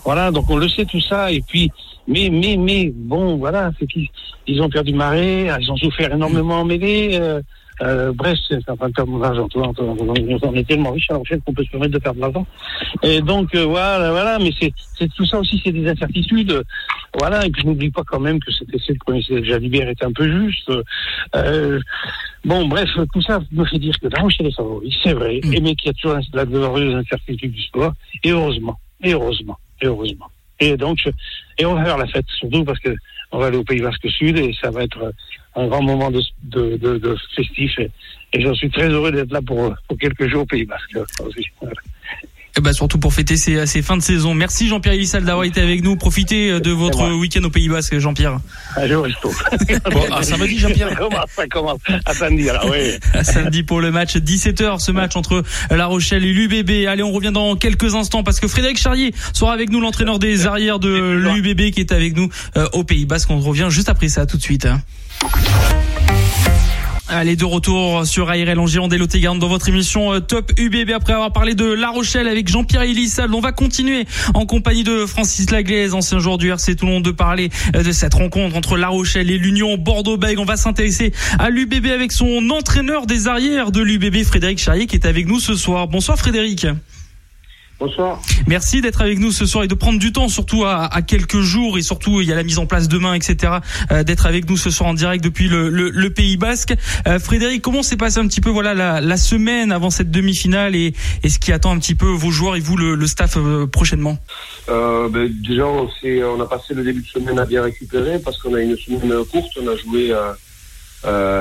Voilà, 0.04 0.30
donc 0.30 0.50
on 0.50 0.56
le 0.56 0.68
sait 0.68 0.84
tout 0.84 1.00
ça. 1.00 1.32
Et 1.32 1.40
puis, 1.40 1.72
mais, 2.08 2.28
mais, 2.30 2.56
mais, 2.56 2.92
bon, 2.94 3.36
voilà, 3.36 3.70
c'est 3.78 3.86
qu'ils 3.86 4.08
ils 4.46 4.60
ont 4.62 4.68
perdu 4.68 4.92
marée, 4.92 5.50
ils 5.60 5.70
ont 5.70 5.76
souffert 5.76 6.12
énormément 6.12 6.60
en 6.60 6.64
mêlée. 6.64 7.18
Euh, 7.20 7.40
euh, 7.82 8.12
bref, 8.12 8.36
c'est 8.48 8.58
enfin 8.68 8.90
comme 8.92 9.20
l'argent. 9.20 9.48
On 9.56 10.54
est 10.54 10.68
tellement 10.68 10.92
riche 10.92 11.10
à 11.10 11.14
la 11.14 11.38
qu'on 11.38 11.54
peut 11.54 11.64
se 11.64 11.70
permettre 11.70 11.94
de 11.94 11.98
faire 11.98 12.14
de 12.14 12.20
l'argent. 12.20 12.46
Et 13.02 13.22
donc 13.22 13.54
euh, 13.54 13.64
voilà, 13.64 14.10
voilà. 14.10 14.38
Mais 14.38 14.50
c'est, 14.60 14.72
c'est 14.98 15.10
tout 15.14 15.24
ça 15.24 15.38
aussi, 15.38 15.60
c'est 15.64 15.72
des 15.72 15.88
incertitudes. 15.88 16.62
Voilà. 17.18 17.46
Et 17.46 17.50
puis 17.50 17.62
je 17.62 17.68
n'oublie 17.68 17.90
pas 17.90 18.02
quand 18.06 18.20
même 18.20 18.38
que 18.38 18.52
cet 18.52 18.72
essai 18.74 18.92
de 18.92 18.98
connaissance 18.98 19.44
Jalibert 19.44 19.88
est 19.88 20.04
un 20.04 20.12
peu 20.12 20.30
juste. 20.30 20.70
Euh, 21.36 21.80
bon, 22.44 22.66
bref, 22.66 22.90
tout 23.12 23.22
ça 23.22 23.40
me 23.50 23.64
fait 23.64 23.78
dire 23.78 23.98
que 23.98 24.08
La 24.08 24.20
Rochelle 24.20 24.48
est 24.48 24.56
favori, 24.56 24.94
c'est 25.02 25.14
vrai. 25.14 25.40
Mm. 25.42 25.54
Et 25.54 25.60
mais 25.60 25.74
qu'il 25.74 25.86
y 25.86 25.90
a 25.90 25.94
toujours 25.94 26.18
la 26.34 26.44
glorieuse 26.44 26.94
incertitude 26.94 27.52
du 27.52 27.62
sport. 27.62 27.92
Et 28.22 28.30
heureusement, 28.30 28.78
et 29.02 29.14
heureusement, 29.14 29.56
et 29.80 29.86
heureusement. 29.86 30.26
Et 30.60 30.76
donc, 30.76 30.98
et 31.58 31.64
on 31.64 31.74
va 31.74 31.84
faire 31.84 31.98
la 31.98 32.06
fête, 32.06 32.26
surtout 32.38 32.64
parce 32.64 32.78
que 32.78 32.94
on 33.32 33.38
va 33.38 33.46
aller 33.46 33.56
au 33.56 33.64
Pays 33.64 33.80
Basque 33.80 34.08
Sud 34.10 34.38
et 34.38 34.52
ça 34.60 34.70
va 34.70 34.82
être 34.82 35.12
un 35.56 35.66
grand 35.68 35.82
moment 35.82 36.10
de, 36.10 36.20
de, 36.42 36.76
de, 36.76 36.98
de 36.98 37.16
festif. 37.34 37.78
Et, 37.78 37.90
et 38.32 38.42
j'en 38.42 38.54
suis 38.54 38.70
très 38.70 38.88
heureux 38.88 39.12
d'être 39.12 39.32
là 39.32 39.40
pour, 39.42 39.74
pour 39.88 39.98
quelques 39.98 40.28
jours 40.28 40.42
au 40.42 40.46
Pays 40.46 40.66
Basque. 40.66 40.96
Voilà. 41.60 41.80
Et 42.56 42.60
bah 42.60 42.72
surtout 42.72 42.98
pour 42.98 43.14
fêter 43.14 43.36
ces, 43.36 43.64
ces 43.66 43.80
fins 43.80 43.96
de 43.96 44.02
saison. 44.02 44.34
Merci 44.34 44.68
Jean-Pierre 44.68 44.94
Elissal 44.94 45.24
d'avoir 45.24 45.44
été 45.44 45.60
avec 45.60 45.84
nous. 45.84 45.96
Profitez 45.96 46.50
euh, 46.50 46.60
de 46.60 46.70
votre 46.70 47.12
week-end 47.12 47.44
au 47.44 47.50
Pays 47.50 47.68
Basque, 47.68 47.98
Jean-Pierre. 47.98 48.38
Allez, 48.74 48.94
au 48.94 49.02
resto. 49.02 49.32
bon, 49.92 50.12
à 50.12 50.22
samedi, 50.22 50.58
Jean-Pierre. 50.58 50.88
Ça 50.90 50.96
commence, 50.96 51.30
ça 51.36 51.46
commence. 51.46 51.78
À 52.04 52.14
samedi, 52.14 52.50
alors 52.50 52.68
oui. 52.70 52.98
À 53.14 53.22
samedi 53.22 53.62
pour 53.62 53.80
le 53.80 53.92
match 53.92 54.16
17h, 54.16 54.80
ce 54.80 54.90
match 54.90 55.14
entre 55.14 55.44
La 55.70 55.86
Rochelle 55.86 56.24
et 56.24 56.32
l'UBB. 56.32 56.88
Allez, 56.88 57.02
on 57.02 57.12
revient 57.12 57.32
dans 57.32 57.54
quelques 57.54 57.94
instants 57.94 58.24
parce 58.24 58.40
que 58.40 58.48
Frédéric 58.48 58.78
Charrier 58.78 59.14
sera 59.32 59.52
avec 59.52 59.70
nous, 59.70 59.80
l'entraîneur 59.80 60.18
des 60.18 60.46
arrières 60.46 60.80
de 60.80 60.90
l'UBB 60.90 61.70
qui 61.70 61.80
est 61.80 61.92
avec 61.92 62.16
nous 62.16 62.28
euh, 62.56 62.66
au 62.72 62.82
Pays 62.82 63.06
Basque. 63.06 63.30
On 63.30 63.38
revient 63.38 63.68
juste 63.70 63.88
après 63.88 64.08
ça, 64.08 64.26
tout 64.26 64.36
de 64.36 64.42
suite. 64.42 64.66
Allez, 67.12 67.34
de 67.34 67.44
retour 67.44 68.06
sur 68.06 68.30
ARL 68.30 68.56
en 68.56 68.68
Gironde 68.68 68.94
et 68.94 68.98
dans 68.98 69.48
votre 69.48 69.68
émission 69.68 70.14
euh, 70.14 70.20
Top 70.20 70.52
UBB 70.56 70.92
après 70.92 71.12
avoir 71.12 71.32
parlé 71.32 71.56
de 71.56 71.64
La 71.64 71.90
Rochelle 71.90 72.28
avec 72.28 72.46
Jean-Pierre 72.46 72.82
Elissal. 72.82 73.34
On 73.34 73.40
va 73.40 73.50
continuer 73.50 74.06
en 74.32 74.46
compagnie 74.46 74.84
de 74.84 75.06
Francis 75.06 75.50
Laglaise, 75.50 75.92
ancien 75.92 76.20
joueur 76.20 76.38
du 76.38 76.50
RC 76.50 76.76
Toulon, 76.76 77.00
de 77.00 77.10
parler 77.10 77.50
euh, 77.74 77.82
de 77.82 77.90
cette 77.90 78.14
rencontre 78.14 78.56
entre 78.56 78.76
La 78.76 78.86
Rochelle 78.86 79.28
et 79.28 79.38
l'Union 79.38 79.76
Bordeaux-Bègles. 79.76 80.38
On 80.38 80.44
va 80.44 80.56
s'intéresser 80.56 81.12
à 81.40 81.50
l'UBB 81.50 81.86
avec 81.86 82.12
son 82.12 82.48
entraîneur 82.50 83.06
des 83.06 83.26
arrières 83.26 83.72
de 83.72 83.80
l'UBB, 83.80 84.22
Frédéric 84.22 84.60
Charrier, 84.60 84.86
qui 84.86 84.94
est 84.94 85.04
avec 85.04 85.26
nous 85.26 85.40
ce 85.40 85.56
soir. 85.56 85.88
Bonsoir 85.88 86.16
Frédéric. 86.16 86.68
Bonsoir. 87.80 88.20
Merci 88.46 88.82
d'être 88.82 89.00
avec 89.00 89.18
nous 89.18 89.32
ce 89.32 89.46
soir 89.46 89.64
et 89.64 89.66
de 89.66 89.74
prendre 89.74 89.98
du 89.98 90.12
temps, 90.12 90.28
surtout 90.28 90.64
à, 90.66 90.90
quelques 91.00 91.40
jours 91.40 91.78
et 91.78 91.82
surtout 91.82 92.20
il 92.20 92.28
y 92.28 92.32
a 92.32 92.36
la 92.36 92.42
mise 92.42 92.58
en 92.58 92.66
place 92.66 92.88
demain, 92.88 93.14
etc. 93.14 93.54
Euh, 93.90 94.02
d'être 94.02 94.26
avec 94.26 94.50
nous 94.50 94.58
ce 94.58 94.68
soir 94.68 94.90
en 94.90 94.92
direct 94.92 95.24
depuis 95.24 95.48
le, 95.48 96.10
Pays 96.10 96.36
Basque. 96.36 96.74
Euh, 97.06 97.18
Frédéric, 97.18 97.62
comment 97.62 97.82
s'est 97.82 97.96
passé 97.96 98.18
un 98.18 98.26
petit 98.26 98.42
peu 98.42 98.50
voilà 98.50 99.00
la, 99.00 99.16
semaine 99.16 99.72
avant 99.72 99.88
cette 99.88 100.10
demi-finale 100.10 100.76
et, 100.76 100.92
ce 101.26 101.38
qui 101.38 101.52
attend 101.52 101.70
un 101.70 101.78
petit 101.78 101.94
peu 101.94 102.08
vos 102.08 102.30
joueurs 102.30 102.56
et 102.56 102.60
vous 102.60 102.76
le, 102.76 103.06
staff 103.06 103.38
euh, 103.38 103.66
prochainement? 103.66 104.18
Ben, 104.68 105.28
Déjà, 105.42 105.66
on, 105.66 105.88
on, 106.04 106.40
a 106.40 106.46
passé 106.46 106.74
le 106.74 106.84
début 106.84 107.00
de 107.00 107.08
semaine 107.08 107.38
à 107.38 107.46
bien 107.46 107.62
récupérer 107.62 108.18
parce 108.18 108.36
qu'on 108.42 108.52
a 108.52 108.60
une 108.60 108.76
semaine 108.76 109.24
courte. 109.24 109.52
On 109.58 109.66
a 109.66 109.76
joué 109.76 110.14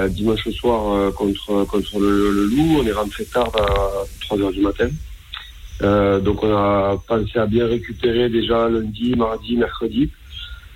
dimanche 0.09 0.47
soir 0.51 1.11
contre 1.15 1.65
contre 1.65 1.99
le, 1.99 2.31
le, 2.31 2.45
Loup. 2.45 2.77
On 2.81 2.87
est 2.87 2.93
rentré 2.93 3.25
tard 3.25 3.51
à 3.57 4.05
3 4.21 4.39
heures 4.39 4.53
du 4.53 4.61
matin. 4.61 4.87
Euh, 5.81 6.19
donc 6.19 6.43
on 6.43 6.55
a 6.55 6.97
pensé 7.07 7.39
à 7.39 7.45
bien 7.45 7.67
récupérer 7.67 8.29
déjà 8.29 8.67
lundi, 8.69 9.15
mardi, 9.15 9.55
mercredi. 9.55 10.11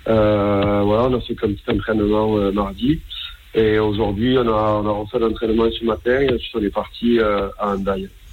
Euh, 0.08 0.82
voilà, 0.84 1.04
on 1.04 1.14
a 1.14 1.20
fait 1.20 1.34
comme 1.34 1.54
petit 1.54 1.70
entraînement 1.70 2.36
euh, 2.38 2.52
mardi. 2.52 3.00
Et 3.54 3.78
aujourd'hui, 3.78 4.36
on 4.36 4.48
a, 4.48 4.80
on 4.82 4.86
a 4.86 4.92
refait 4.92 5.18
l'entraînement 5.18 5.70
ce 5.70 5.84
matin 5.84 6.26
sur 6.38 6.58
les 6.58 6.70
parties 6.70 7.20
euh, 7.20 7.48
à 7.58 7.74
Andaille 7.74 8.06
à 8.06 8.23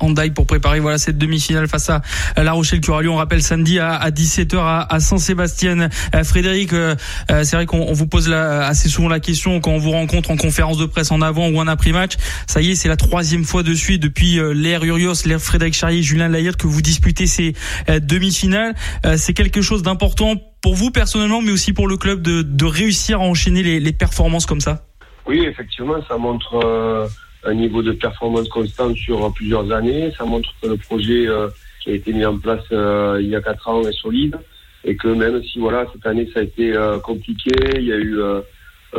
Handaï 0.00 0.30
pour 0.30 0.46
préparer 0.46 0.80
voilà 0.80 0.98
cette 0.98 1.18
demi-finale 1.18 1.68
face 1.68 1.90
à 1.90 2.02
La 2.36 2.52
Rochelle 2.52 2.80
qui 2.80 2.90
aura 2.90 3.02
lieu 3.02 3.10
on 3.10 3.16
rappelle 3.16 3.42
samedi 3.42 3.78
à, 3.78 4.10
17h 4.10 4.86
à, 4.88 5.00
Saint-Sébastien. 5.00 5.88
Euh, 6.14 6.24
Frédéric 6.24 6.72
euh, 6.72 6.94
euh, 7.30 7.44
c'est 7.44 7.56
vrai 7.56 7.66
qu'on 7.66 7.92
vous 7.92 8.06
pose 8.06 8.32
assez 8.32 8.88
souvent 8.88 9.08
la 9.08 9.20
question 9.20 9.60
quand 9.60 9.72
on 9.72 9.78
vous 9.78 9.90
rencontre 9.90 10.30
en 10.30 10.36
conférence 10.36 10.78
de 10.78 10.86
presse 10.86 11.10
en 11.10 11.20
avant 11.20 11.48
ou 11.48 11.58
en 11.58 11.66
après-match. 11.66 12.14
Ça 12.46 12.60
y 12.60 12.70
est 12.70 12.74
c'est 12.74 12.88
la 12.88 12.96
troisième 12.96 13.44
fois 13.44 13.62
de 13.62 13.74
suite 13.74 14.02
depuis 14.02 14.38
l'ère 14.54 14.84
Urios 14.84 15.14
l'ère 15.26 15.40
Frédéric 15.40 15.74
Charrier 15.74 16.02
Julien 16.02 16.28
Layert 16.28 16.56
que 16.56 16.66
vous 16.66 16.82
disputez 16.82 17.26
ces 17.26 17.54
demi-finales. 17.88 18.74
C'est 19.16 19.34
quelque 19.34 19.62
chose 19.62 19.82
d'important 19.82 20.34
pour 20.62 20.74
vous 20.74 20.90
personnellement 20.90 21.42
mais 21.42 21.52
aussi 21.52 21.72
pour 21.72 21.88
le 21.88 21.96
club 21.96 22.22
de, 22.22 22.42
de 22.42 22.64
réussir 22.64 23.20
à 23.20 23.24
enchaîner 23.24 23.62
les, 23.62 23.80
les 23.80 23.92
performances 23.92 24.46
comme 24.46 24.60
ça? 24.60 24.84
Oui 25.26 25.44
effectivement 25.44 25.96
ça 26.08 26.16
montre 26.16 27.08
un 27.44 27.54
niveau 27.54 27.82
de 27.82 27.92
performance 27.92 28.48
constant 28.48 28.94
sur 28.94 29.32
plusieurs 29.32 29.72
années. 29.72 30.12
Ça 30.16 30.24
montre 30.24 30.50
que 30.60 30.68
le 30.68 30.76
projet 30.76 31.26
euh, 31.26 31.48
qui 31.82 31.90
a 31.90 31.94
été 31.94 32.12
mis 32.12 32.24
en 32.24 32.38
place 32.38 32.64
euh, 32.72 33.18
il 33.20 33.28
y 33.28 33.36
a 33.36 33.40
quatre 33.40 33.68
ans 33.68 33.82
est 33.82 33.92
solide 33.92 34.36
et 34.84 34.96
que 34.96 35.08
même 35.08 35.42
si 35.42 35.58
voilà 35.58 35.86
cette 35.92 36.06
année 36.06 36.28
ça 36.32 36.40
a 36.40 36.42
été 36.42 36.74
euh, 36.74 36.98
compliqué, 36.98 37.50
il 37.76 37.84
y 37.84 37.92
a 37.92 37.98
eu 37.98 38.18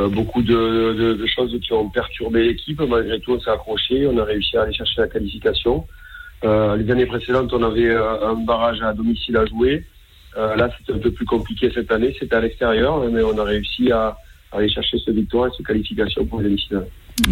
beaucoup 0.09 0.41
de, 0.41 1.25
choses 1.25 1.57
qui 1.61 1.73
ont 1.73 1.89
perturbé 1.89 2.43
l'équipe. 2.43 2.81
Malgré 2.81 3.19
tout, 3.19 3.33
on 3.33 3.39
s'est 3.39 3.49
accroché, 3.49 4.07
on 4.07 4.17
a 4.17 4.23
réussi 4.23 4.57
à 4.57 4.63
aller 4.63 4.73
chercher 4.73 5.01
la 5.01 5.07
qualification. 5.07 5.85
les 6.43 6.91
années 6.91 7.07
précédentes, 7.07 7.51
on 7.51 7.63
avait 7.63 7.93
un 7.93 8.35
barrage 8.35 8.81
à 8.81 8.93
domicile 8.93 9.35
à 9.37 9.45
jouer. 9.45 9.83
là, 10.37 10.69
c'était 10.77 10.97
un 10.97 11.01
peu 11.01 11.11
plus 11.11 11.25
compliqué 11.25 11.71
cette 11.73 11.91
année, 11.91 12.15
c'était 12.17 12.35
à 12.35 12.41
l'extérieur, 12.41 13.03
mais 13.09 13.23
on 13.23 13.37
a 13.37 13.43
réussi 13.43 13.91
à, 13.91 14.15
aller 14.51 14.69
chercher 14.69 14.97
ce 14.99 15.11
victoire 15.11 15.47
et 15.47 15.51
ce 15.57 15.63
qualification 15.63 16.25
pour 16.25 16.39
les 16.39 16.45
demi-finales. 16.45 16.87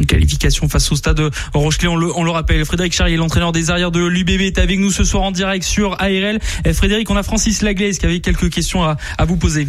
Qualification 0.07 0.69
face 0.69 0.91
au 0.91 0.95
stade 0.95 1.21
Rochelet, 1.53 1.87
on 1.87 1.95
le, 1.95 2.15
on 2.15 2.23
le 2.23 2.31
rappelle. 2.31 2.63
Frédéric 2.65 2.93
Charrier, 2.93 3.17
l'entraîneur 3.17 3.51
des 3.51 3.69
arrières 3.69 3.91
de 3.91 4.05
l'UBB, 4.05 4.41
est 4.41 4.57
avec 4.57 4.79
nous 4.79 4.91
ce 4.91 5.03
soir 5.03 5.23
en 5.23 5.31
direct 5.31 5.63
sur 5.63 5.93
ARL. 5.99 6.39
Et 6.65 6.73
Frédéric, 6.73 7.09
on 7.09 7.17
a 7.17 7.23
Francis 7.23 7.61
Laglaise 7.61 7.97
qui 7.97 8.05
avait 8.05 8.19
quelques 8.19 8.49
questions 8.49 8.83
à, 8.83 8.97
à 9.17 9.25
vous 9.25 9.37
poser. 9.37 9.67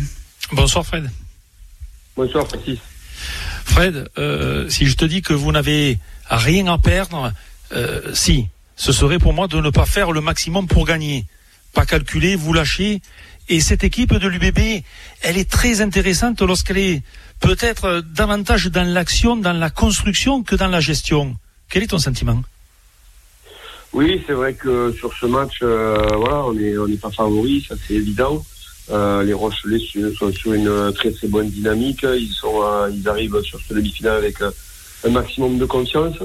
Bonsoir 0.52 0.84
Fred. 0.84 1.10
Bonsoir 2.16 2.46
Francis. 2.46 2.78
Fred, 3.64 4.08
euh, 4.18 4.68
si 4.68 4.86
je 4.86 4.96
te 4.96 5.04
dis 5.04 5.22
que 5.22 5.32
vous 5.32 5.52
n'avez 5.52 5.98
rien 6.28 6.66
à 6.66 6.78
perdre, 6.78 7.32
euh, 7.72 8.00
si, 8.14 8.48
ce 8.76 8.92
serait 8.92 9.18
pour 9.18 9.32
moi 9.32 9.46
de 9.46 9.60
ne 9.60 9.70
pas 9.70 9.86
faire 9.86 10.12
le 10.12 10.20
maximum 10.20 10.66
pour 10.66 10.86
gagner. 10.86 11.26
Pas 11.72 11.86
calculer, 11.86 12.34
vous 12.34 12.52
lâcher. 12.52 13.00
Et 13.48 13.60
cette 13.60 13.84
équipe 13.84 14.14
de 14.14 14.28
l'UBB, 14.28 14.82
elle 15.22 15.38
est 15.38 15.48
très 15.48 15.80
intéressante 15.80 16.40
lorsqu'elle 16.40 16.78
est 16.78 17.02
peut-être 17.40 18.02
davantage 18.14 18.66
dans 18.66 18.86
l'action, 18.86 19.36
dans 19.36 19.52
la 19.52 19.70
construction 19.70 20.42
que 20.42 20.54
dans 20.54 20.68
la 20.68 20.80
gestion. 20.80 21.36
Quel 21.68 21.82
est 21.82 21.88
ton 21.88 21.98
sentiment? 21.98 22.42
Oui, 23.92 24.22
c'est 24.26 24.34
vrai 24.34 24.54
que 24.54 24.92
sur 24.92 25.12
ce 25.14 25.26
match, 25.26 25.58
euh, 25.62 25.96
voilà, 26.14 26.44
on 26.44 26.52
n'est 26.52 26.78
on 26.78 26.86
est 26.86 27.00
pas 27.00 27.10
favori, 27.10 27.64
ça 27.68 27.74
c'est 27.86 27.94
évident. 27.94 28.44
Euh, 28.90 29.22
les 29.24 29.32
Rochelais 29.32 29.80
sont 30.16 30.32
sur 30.32 30.52
une 30.52 30.92
très 30.92 31.10
très 31.10 31.26
bonne 31.26 31.48
dynamique. 31.48 32.04
Ils 32.04 32.32
sont, 32.32 32.62
euh, 32.62 32.90
ils 32.92 33.08
arrivent 33.08 33.40
sur 33.42 33.58
ce 33.60 33.74
demi-finale 33.74 34.18
avec 34.18 34.36
un 34.42 35.10
maximum 35.10 35.58
de 35.58 35.64
confiance. 35.64 36.16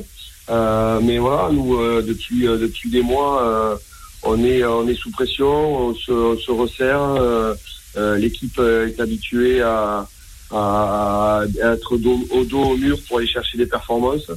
mais 0.47 1.17
voilà, 1.17 1.49
nous 1.51 1.75
depuis 2.03 2.41
depuis 2.43 2.89
des 2.89 3.01
mois, 3.01 3.79
on 4.21 4.43
est 4.43 4.63
on 4.63 4.87
est 4.87 4.95
sous 4.95 5.11
pression, 5.11 5.87
on 5.87 5.95
se, 5.95 6.11
on 6.11 6.37
se 6.37 6.51
resserre. 6.51 7.55
L'équipe 8.17 8.59
est 8.59 8.99
habituée 8.99 9.61
à 9.61 10.07
à, 10.51 11.41
être 11.63 11.93
au 11.93 11.97
dos 11.97 12.63
au 12.63 12.77
mur 12.77 12.97
pour 13.07 13.17
aller 13.17 13.27
chercher 13.27 13.57
des 13.57 13.65
performances. 13.65 14.31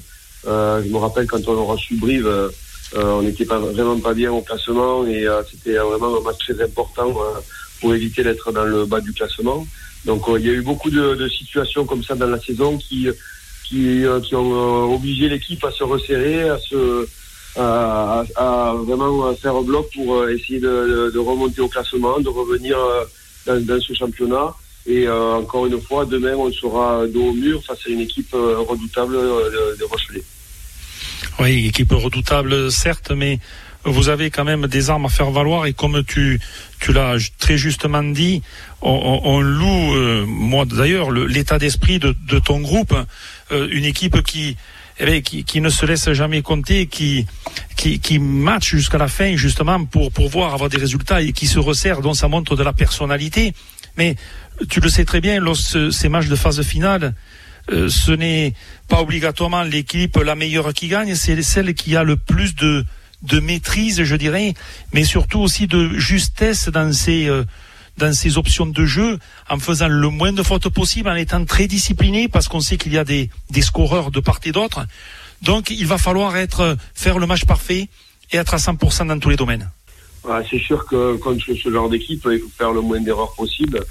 Euh, 0.46 0.82
je 0.84 0.88
me 0.88 0.96
rappelle 0.98 1.26
quand 1.26 1.46
on 1.48 1.52
aura 1.52 1.74
reçu 1.74 1.96
Brive, 1.96 2.26
euh, 2.26 2.50
on 2.94 3.22
n'était 3.22 3.44
pas 3.44 3.58
vraiment 3.58 3.98
pas 3.98 4.14
bien 4.14 4.32
au 4.32 4.40
classement 4.40 5.06
et 5.06 5.26
euh, 5.26 5.42
c'était 5.50 5.76
vraiment 5.76 6.16
un 6.16 6.20
match 6.20 6.38
très 6.38 6.62
important 6.62 7.14
pour 7.80 7.94
éviter 7.94 8.22
d'être 8.22 8.52
dans 8.52 8.64
le 8.64 8.86
bas 8.86 9.00
du 9.00 9.12
classement. 9.12 9.66
Donc 10.04 10.24
il 10.38 10.46
y 10.46 10.50
a 10.50 10.52
eu 10.52 10.62
beaucoup 10.62 10.90
de, 10.90 11.14
de, 11.14 11.28
situations 11.28 11.84
comme 11.84 12.02
ça 12.02 12.14
dans 12.14 12.28
la 12.28 12.40
saison 12.40 12.78
qui 12.78 13.08
qui, 13.68 14.04
qui 14.22 14.34
ont 14.34 14.94
obligé 14.94 15.28
l'équipe 15.28 15.62
à 15.64 15.70
se 15.70 15.84
resserrer, 15.84 16.48
à 16.48 16.58
se 16.58 17.06
à, 17.56 18.24
à, 18.36 18.74
vraiment 18.86 19.34
faire 19.34 19.56
un 19.56 19.62
bloc 19.62 19.88
pour 19.92 20.26
essayer 20.28 20.60
de, 20.60 21.10
de, 21.12 21.18
remonter 21.18 21.60
au 21.60 21.68
classement, 21.68 22.20
de 22.20 22.28
revenir 22.28 22.78
dans, 23.44 23.60
dans 23.66 23.80
ce 23.80 23.92
championnat. 23.92 24.54
Et 24.88 25.06
euh, 25.06 25.34
encore 25.34 25.66
une 25.66 25.78
fois, 25.80 26.06
demain, 26.06 26.34
on 26.34 26.50
sera 26.50 27.06
dos 27.06 27.26
au 27.28 27.32
mur 27.34 27.62
face 27.62 27.80
à 27.86 27.90
une 27.90 28.00
équipe 28.00 28.32
euh, 28.32 28.56
redoutable 28.58 29.16
euh, 29.16 29.76
de, 29.76 29.84
Rochelet. 29.84 30.22
Oui, 31.38 31.66
équipe 31.66 31.92
redoutable, 31.92 32.72
certes, 32.72 33.10
mais 33.14 33.38
vous 33.84 34.08
avez 34.08 34.30
quand 34.30 34.44
même 34.44 34.66
des 34.66 34.88
armes 34.88 35.04
à 35.04 35.10
faire 35.10 35.30
valoir 35.30 35.66
et 35.66 35.74
comme 35.74 36.02
tu, 36.04 36.40
tu 36.80 36.94
l'as 36.94 37.16
très 37.38 37.58
justement 37.58 38.02
dit, 38.02 38.42
on, 38.80 39.40
loue, 39.40 40.26
moi 40.26 40.64
d'ailleurs, 40.64 41.10
l'état 41.10 41.58
d'esprit 41.58 41.98
de, 41.98 42.14
ton 42.44 42.60
groupe, 42.60 42.94
une 43.50 43.84
équipe 43.84 44.22
qui, 44.22 44.56
eh 44.98 45.22
qui, 45.22 45.44
qui, 45.44 45.60
ne 45.60 45.68
se 45.68 45.86
laisse 45.86 46.12
jamais 46.12 46.42
compter, 46.42 46.86
qui, 46.86 47.24
qui, 47.76 48.00
qui 48.00 48.18
match 48.18 48.70
jusqu'à 48.70 48.98
la 48.98 49.08
fin 49.08 49.36
justement 49.36 49.84
pour 49.84 50.10
pouvoir 50.10 50.54
avoir 50.54 50.68
des 50.68 50.78
résultats 50.78 51.22
et 51.22 51.32
qui 51.32 51.46
se 51.46 51.60
resserre, 51.60 52.00
dont 52.00 52.14
ça 52.14 52.26
montre 52.26 52.56
de 52.56 52.64
la 52.64 52.72
personnalité. 52.72 53.54
Mais 53.96 54.16
tu 54.68 54.80
le 54.80 54.88
sais 54.88 55.04
très 55.04 55.20
bien, 55.20 55.40
lorsque 55.40 55.92
ces 55.92 56.08
matchs 56.08 56.28
de 56.28 56.36
phase 56.36 56.62
finale, 56.62 57.14
euh, 57.70 57.88
ce 57.88 58.12
n'est 58.12 58.54
pas 58.88 59.00
obligatoirement 59.00 59.62
l'équipe 59.62 60.16
la 60.16 60.34
meilleure 60.34 60.72
qui 60.72 60.88
gagne, 60.88 61.14
c'est 61.14 61.40
celle 61.42 61.74
qui 61.74 61.96
a 61.96 62.02
le 62.02 62.16
plus 62.16 62.54
de, 62.54 62.84
de 63.22 63.40
maîtrise, 63.40 64.02
je 64.02 64.16
dirais, 64.16 64.54
mais 64.92 65.04
surtout 65.04 65.40
aussi 65.40 65.66
de 65.66 65.90
justesse 65.98 66.68
dans 66.68 66.92
ses, 66.92 67.28
euh, 67.28 67.44
dans 67.98 68.12
ses 68.14 68.38
options 68.38 68.66
de 68.66 68.84
jeu, 68.86 69.18
en 69.50 69.58
faisant 69.58 69.88
le 69.88 70.08
moins 70.08 70.32
de 70.32 70.42
fautes 70.42 70.68
possible, 70.70 71.08
en 71.10 71.14
étant 71.14 71.44
très 71.44 71.66
discipliné, 71.66 72.28
parce 72.28 72.48
qu'on 72.48 72.60
sait 72.60 72.78
qu'il 72.78 72.92
y 72.92 72.98
a 72.98 73.04
des, 73.04 73.28
des 73.50 73.62
scoreurs 73.62 74.10
de 74.10 74.20
part 74.20 74.40
et 74.44 74.52
d'autre. 74.52 74.86
Donc, 75.42 75.70
il 75.70 75.86
va 75.86 75.98
falloir 75.98 76.36
être, 76.36 76.76
faire 76.94 77.18
le 77.18 77.26
match 77.26 77.44
parfait 77.44 77.88
et 78.32 78.36
être 78.36 78.54
à 78.54 78.58
100% 78.58 79.06
dans 79.06 79.18
tous 79.18 79.28
les 79.28 79.36
domaines. 79.36 79.70
c'est 80.50 80.58
sûr 80.58 80.84
que 80.86 81.16
contre 81.16 81.44
ce 81.44 81.70
genre 81.70 81.88
d'équipe, 81.88 82.26
il 82.30 82.40
faut 82.40 82.50
faire 82.56 82.72
le 82.72 82.80
moins 82.80 83.00
d'erreurs 83.00 83.34
possible. 83.34 83.84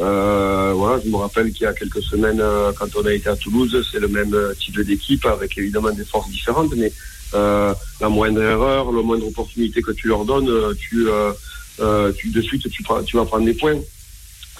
Euh, 0.00 0.72
voilà, 0.74 1.00
je 1.04 1.08
me 1.08 1.16
rappelle 1.16 1.52
qu'il 1.52 1.62
y 1.62 1.66
a 1.66 1.72
quelques 1.72 2.02
semaines, 2.02 2.40
euh, 2.40 2.72
quand 2.72 2.88
on 2.96 3.06
a 3.06 3.12
été 3.12 3.28
à 3.28 3.36
Toulouse, 3.36 3.86
c'est 3.92 4.00
le 4.00 4.08
même 4.08 4.34
euh, 4.34 4.52
type 4.54 4.80
d'équipe 4.80 5.24
avec 5.26 5.56
évidemment 5.56 5.92
des 5.92 6.04
forces 6.04 6.28
différentes, 6.30 6.74
mais 6.76 6.92
euh, 7.34 7.72
la 8.00 8.08
moindre 8.08 8.42
erreur, 8.42 8.90
la 8.90 9.02
moindre 9.02 9.28
opportunité 9.28 9.82
que 9.82 9.92
tu 9.92 10.08
leur 10.08 10.24
donnes, 10.24 10.50
tu, 10.76 11.06
tu 12.16 12.30
de 12.30 12.42
suite 12.42 12.68
tu, 12.68 12.84
tu 13.06 13.16
vas 13.16 13.24
prendre 13.24 13.44
des 13.44 13.54
points. 13.54 13.80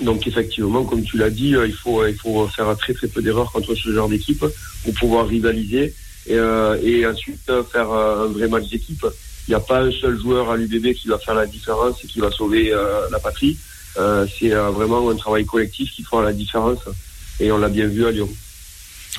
Donc 0.01 0.27
effectivement, 0.27 0.85
comme 0.85 1.03
tu 1.03 1.17
l'as 1.17 1.31
dit, 1.31 1.51
il 1.51 1.73
faut 1.73 2.05
il 2.05 2.17
faut 2.17 2.49
faire 2.49 2.77
très 2.77 2.95
très 2.95 3.07
peu 3.07 3.23
d'erreurs 3.23 3.53
contre 3.53 3.77
ce 3.77 3.93
genre 3.93 4.09
d'équipe 4.09 4.45
pour 4.83 4.95
pouvoir 4.95 5.29
rivaliser 5.29 5.95
et, 6.27 6.35
et 6.35 7.07
ensuite 7.07 7.51
faire 7.73 7.91
un 7.93 8.27
vrai 8.27 8.49
match 8.49 8.69
d'équipe. 8.69 9.07
Il 9.47 9.51
n'y 9.53 9.55
a 9.55 9.61
pas 9.61 9.83
un 9.83 9.93
seul 9.93 10.19
joueur 10.21 10.51
à 10.51 10.57
l'UBB 10.57 10.95
qui 10.95 11.07
va 11.07 11.19
faire 11.19 11.35
la 11.35 11.47
différence 11.47 12.03
et 12.03 12.09
qui 12.09 12.19
va 12.19 12.33
sauver 12.33 12.75
la 13.11 13.21
patrie. 13.21 13.57
Euh, 13.97 14.27
c'est 14.39 14.53
euh, 14.53 14.71
vraiment 14.71 15.09
un 15.11 15.17
travail 15.17 15.45
collectif 15.45 15.91
qui 15.93 16.03
fera 16.03 16.23
la 16.23 16.33
différence. 16.33 16.81
Et 17.41 17.51
on 17.53 17.59
l'a 17.59 17.69
bien 17.69 17.87
vu 17.87 18.07
à 18.07 18.11
Lyon. 18.11 18.29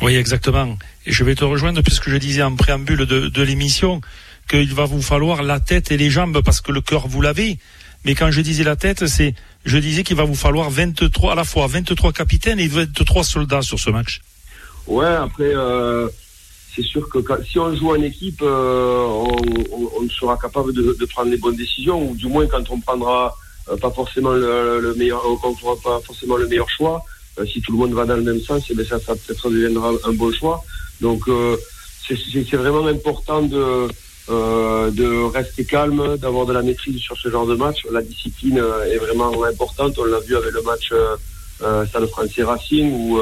Oui, 0.01 0.15
exactement. 0.15 0.77
Et 1.05 1.11
je 1.11 1.23
vais 1.23 1.35
te 1.35 1.45
rejoindre 1.45 1.81
puisque 1.81 2.09
je 2.09 2.17
disais 2.17 2.43
en 2.43 2.55
préambule 2.55 3.05
de, 3.05 3.27
de 3.27 3.41
l'émission 3.41 4.01
qu'il 4.49 4.73
va 4.73 4.85
vous 4.85 5.01
falloir 5.01 5.43
la 5.43 5.59
tête 5.59 5.91
et 5.91 5.97
les 5.97 6.09
jambes 6.09 6.41
parce 6.43 6.61
que 6.61 6.71
le 6.71 6.81
cœur 6.81 7.07
vous 7.07 7.21
l'avez. 7.21 7.57
Mais 8.03 8.13
quand 8.13 8.29
je 8.29 8.41
disais 8.41 8.63
la 8.63 8.75
tête, 8.75 9.07
c'est, 9.07 9.33
je 9.65 9.77
disais 9.77 10.03
qu'il 10.03 10.15
va 10.15 10.25
vous 10.25 10.35
falloir 10.35 10.69
23 10.69 11.31
à 11.31 11.35
la 11.35 11.43
fois 11.43 11.65
23 11.67 12.13
capitaines 12.13 12.59
et 12.59 12.67
23 12.67 13.23
soldats 13.23 13.61
sur 13.63 13.79
ce 13.79 13.89
match. 13.89 14.21
Ouais, 14.85 15.07
après, 15.07 15.55
euh, 15.55 16.07
c'est 16.75 16.83
sûr 16.83 17.09
que 17.09 17.17
si 17.49 17.57
on 17.57 17.75
joue 17.75 17.89
en 17.89 18.01
équipe, 18.01 18.41
euh, 18.43 19.05
on, 19.07 19.35
on, 19.99 20.09
sera 20.09 20.37
capable 20.37 20.73
de, 20.73 20.95
de, 20.99 21.05
prendre 21.05 21.31
les 21.31 21.37
bonnes 21.37 21.55
décisions, 21.55 22.11
ou 22.11 22.15
du 22.15 22.27
moins 22.27 22.45
quand 22.45 22.69
on 22.69 22.79
prendra 22.79 23.35
pas 23.81 23.91
forcément 23.91 24.31
le, 24.31 24.79
le 24.79 24.93
meilleur, 24.95 25.23
on 25.25 25.55
fera 25.55 25.75
pas 25.83 25.99
forcément 26.01 26.37
le 26.37 26.47
meilleur 26.47 26.69
choix. 26.69 27.03
Euh, 27.39 27.45
si 27.45 27.61
tout 27.61 27.71
le 27.73 27.77
monde 27.77 27.93
va 27.93 28.05
dans 28.05 28.15
le 28.15 28.21
même 28.23 28.39
sens, 28.39 28.63
eh 28.69 28.75
bien 28.75 28.85
ça, 28.85 28.99
ça 28.99 29.13
peut-être 29.15 29.49
deviendra 29.49 29.91
un 30.05 30.13
bon 30.13 30.31
choix. 30.31 30.63
Donc 31.01 31.27
euh, 31.27 31.57
c'est 32.07 32.55
vraiment 32.55 32.85
important 32.87 33.41
de 33.41 33.87
euh, 34.27 34.89
de 34.89 35.31
rester 35.31 35.65
calme, 35.65 36.17
d'avoir 36.17 36.45
de 36.45 36.53
la 36.53 36.63
maîtrise 36.63 36.99
sur 36.99 37.17
ce 37.17 37.29
genre 37.29 37.45
de 37.45 37.55
match. 37.55 37.85
La 37.91 38.01
discipline 38.01 38.61
est 38.87 38.97
vraiment 38.97 39.43
importante. 39.43 39.97
On 39.99 40.05
l'a 40.05 40.19
vu 40.19 40.35
avec 40.35 40.51
le 40.51 40.61
match 40.61 40.91
euh, 40.91 41.85
Stade 41.85 42.07
français 42.07 42.43
Racing 42.43 42.91
où 42.93 43.19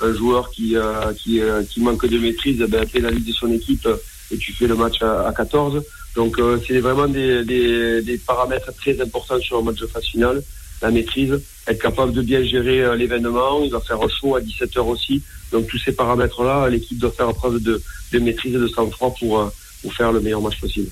un 0.00 0.12
joueur 0.12 0.50
qui 0.50 0.76
qui, 1.16 1.40
qui 1.70 1.80
manque 1.80 2.06
de 2.06 2.18
maîtrise 2.18 2.60
eh 2.62 2.66
ben, 2.68 2.86
pénalise 2.86 3.34
son 3.34 3.50
équipe 3.50 3.88
et 4.30 4.36
tu 4.36 4.52
fais 4.52 4.66
le 4.66 4.74
match 4.74 5.00
à, 5.02 5.26
à 5.26 5.32
14. 5.32 5.82
Donc 6.16 6.38
euh, 6.38 6.58
c'est 6.66 6.80
vraiment 6.80 7.06
des, 7.06 8.20
paramètres 8.26 8.74
très 8.74 9.00
importants 9.00 9.38
sur 9.38 9.58
un 9.58 9.62
match 9.62 9.78
de 9.78 9.86
phase 9.86 10.04
finale. 10.04 10.42
La 10.82 10.90
maîtrise, 10.90 11.40
être 11.66 11.80
capable 11.80 12.12
de 12.12 12.22
bien 12.22 12.42
gérer 12.42 12.80
euh, 12.82 12.96
l'événement, 12.96 13.62
il 13.62 13.70
va 13.70 13.80
faire 13.80 13.98
chaud 14.08 14.34
à 14.34 14.40
17h 14.40 14.80
aussi. 14.80 15.22
Donc 15.52 15.66
tous 15.68 15.78
ces 15.78 15.92
paramètres-là, 15.92 16.68
l'équipe 16.68 16.98
doit 16.98 17.12
faire 17.12 17.32
preuve 17.34 17.62
de, 17.62 17.80
maîtrise 18.18 18.54
et 18.54 18.58
de 18.58 18.66
sang-froid 18.66 19.14
pour, 19.18 19.38
euh, 19.38 19.52
pour 19.82 19.94
faire 19.94 20.10
le 20.10 20.20
meilleur 20.20 20.40
match 20.40 20.58
possible. 20.58 20.88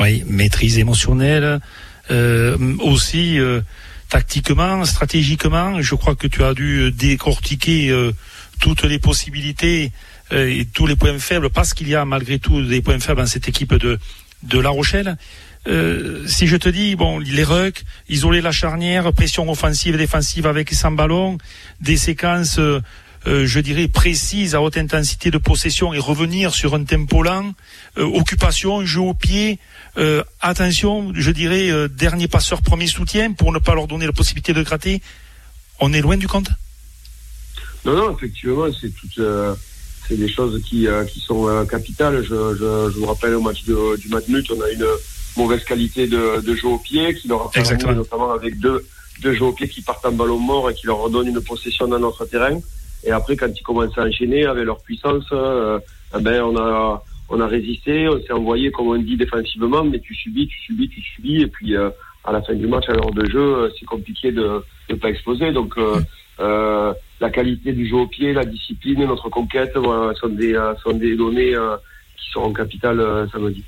Oui, 0.00 0.22
maîtrise 0.26 0.78
émotionnelle, 0.78 1.60
aussi 2.80 3.38
tactiquement, 4.10 4.84
stratégiquement. 4.84 5.80
Je 5.80 5.94
crois 5.94 6.14
que 6.14 6.26
tu 6.26 6.44
as 6.44 6.52
dû 6.52 6.92
décortiquer 6.92 8.10
toutes 8.60 8.82
les 8.84 8.98
possibilités 8.98 9.92
et 10.30 10.66
tous 10.74 10.86
les 10.86 10.96
points 10.96 11.18
faibles, 11.18 11.48
parce 11.48 11.72
qu'il 11.72 11.88
y 11.88 11.94
a 11.94 12.04
malgré 12.04 12.38
tout 12.38 12.62
des 12.62 12.82
points 12.82 13.00
faibles 13.00 13.20
dans 13.20 13.26
cette 13.26 13.48
équipe 13.48 13.74
de, 13.74 13.98
de 14.48 14.58
La 14.58 14.70
Rochelle. 14.70 15.16
Euh, 15.66 16.26
si 16.26 16.46
je 16.46 16.56
te 16.56 16.68
dis, 16.68 16.94
bon, 16.94 17.18
les 17.18 17.42
rucks, 17.42 17.82
isoler 18.08 18.40
la 18.40 18.52
charnière, 18.52 19.12
pression 19.12 19.50
offensive 19.50 19.94
et 19.94 19.98
défensive 19.98 20.46
avec 20.46 20.72
sans 20.72 20.92
ballon, 20.92 21.38
des 21.80 21.96
séquences, 21.96 22.58
euh, 22.58 22.80
euh, 23.26 23.46
je 23.46 23.58
dirais, 23.58 23.88
précises 23.88 24.54
à 24.54 24.62
haute 24.62 24.76
intensité 24.76 25.32
de 25.32 25.38
possession 25.38 25.92
et 25.92 25.98
revenir 25.98 26.54
sur 26.54 26.74
un 26.74 26.84
tempo 26.84 27.22
lent, 27.22 27.52
occupation, 27.96 28.84
jeu 28.84 29.00
au 29.00 29.14
pied, 29.14 29.58
attention, 30.40 31.12
je 31.14 31.30
dirais, 31.32 31.88
dernier 31.88 32.28
passeur, 32.28 32.62
premier 32.62 32.86
soutien 32.86 33.32
pour 33.32 33.52
ne 33.52 33.58
pas 33.58 33.74
leur 33.74 33.88
donner 33.88 34.06
la 34.06 34.12
possibilité 34.12 34.52
de 34.52 34.62
gratter. 34.62 35.02
On 35.80 35.92
est 35.92 36.00
loin 36.00 36.16
du 36.16 36.28
compte? 36.28 36.50
Non, 37.86 37.94
non, 37.94 38.16
effectivement, 38.16 38.66
c'est 38.80 38.90
toutes, 38.90 39.18
euh, 39.18 39.54
c'est 40.08 40.16
des 40.16 40.28
choses 40.28 40.60
qui, 40.62 40.86
euh, 40.86 41.04
qui 41.04 41.20
sont 41.20 41.48
euh, 41.48 41.64
capitales. 41.64 42.22
Je, 42.22 42.54
je, 42.54 42.90
je, 42.92 42.98
vous 42.98 43.06
rappelle 43.06 43.34
au 43.34 43.40
match 43.40 43.64
de, 43.64 43.96
du 43.96 44.08
Matmut, 44.08 44.50
on 44.50 44.60
a 44.60 44.70
une 44.70 44.86
mauvaise 45.36 45.64
qualité 45.64 46.06
de, 46.06 46.40
de 46.40 46.54
jeu 46.54 46.68
au 46.68 46.78
pied 46.78 47.14
qui 47.14 47.28
leur 47.28 47.46
a 47.46 47.50
permis, 47.50 47.96
notamment 47.96 48.32
avec 48.32 48.58
deux, 48.58 48.84
deux 49.22 49.34
jeux 49.34 49.46
au 49.46 49.52
pied 49.52 49.68
qui 49.68 49.82
partent 49.82 50.04
en 50.06 50.12
ballon 50.12 50.38
mort 50.38 50.70
et 50.70 50.74
qui 50.74 50.86
leur 50.86 50.98
redonnent 50.98 51.28
une 51.28 51.40
possession 51.40 51.88
dans 51.88 51.98
notre 51.98 52.24
terrain. 52.26 52.58
Et 53.04 53.10
après, 53.10 53.36
quand 53.36 53.48
ils 53.48 53.62
commencent 53.62 53.96
à 53.98 54.02
enchaîner 54.02 54.44
avec 54.46 54.64
leur 54.64 54.80
puissance, 54.80 55.24
euh, 55.32 55.78
eh 56.16 56.20
ben, 56.20 56.42
on 56.42 56.56
a, 56.56 57.04
on 57.28 57.40
a 57.40 57.46
résisté, 57.46 58.08
on 58.08 58.20
s'est 58.22 58.32
envoyé, 58.32 58.70
comme 58.70 58.88
on 58.88 58.98
dit, 58.98 59.16
défensivement, 59.16 59.84
mais 59.84 60.00
tu 60.00 60.14
subis, 60.14 60.46
tu 60.46 60.58
subis, 60.60 60.88
tu 60.88 61.00
subis, 61.00 61.42
et 61.42 61.46
puis 61.46 61.76
euh, 61.76 61.90
à 62.24 62.32
la 62.32 62.42
fin 62.42 62.54
du 62.54 62.66
match, 62.66 62.88
à 62.88 62.92
l'heure 62.92 63.12
de 63.12 63.24
jeu, 63.26 63.72
c'est 63.78 63.86
compliqué 63.86 64.32
de 64.32 64.62
ne 64.90 64.94
pas 64.96 65.08
exploser. 65.10 65.52
Donc, 65.52 65.74
euh, 66.40 66.92
la 67.20 67.30
qualité 67.30 67.72
du 67.72 67.88
jeu 67.88 67.96
au 67.96 68.06
pied, 68.06 68.32
la 68.32 68.44
discipline, 68.44 69.04
notre 69.04 69.28
conquête, 69.28 69.76
voilà, 69.76 70.14
sont, 70.14 70.28
des, 70.28 70.54
sont 70.82 70.92
des 70.92 71.16
données 71.16 71.54
qui 72.16 72.30
seront 72.30 72.52
capitales 72.52 73.28
samedi. 73.32 73.64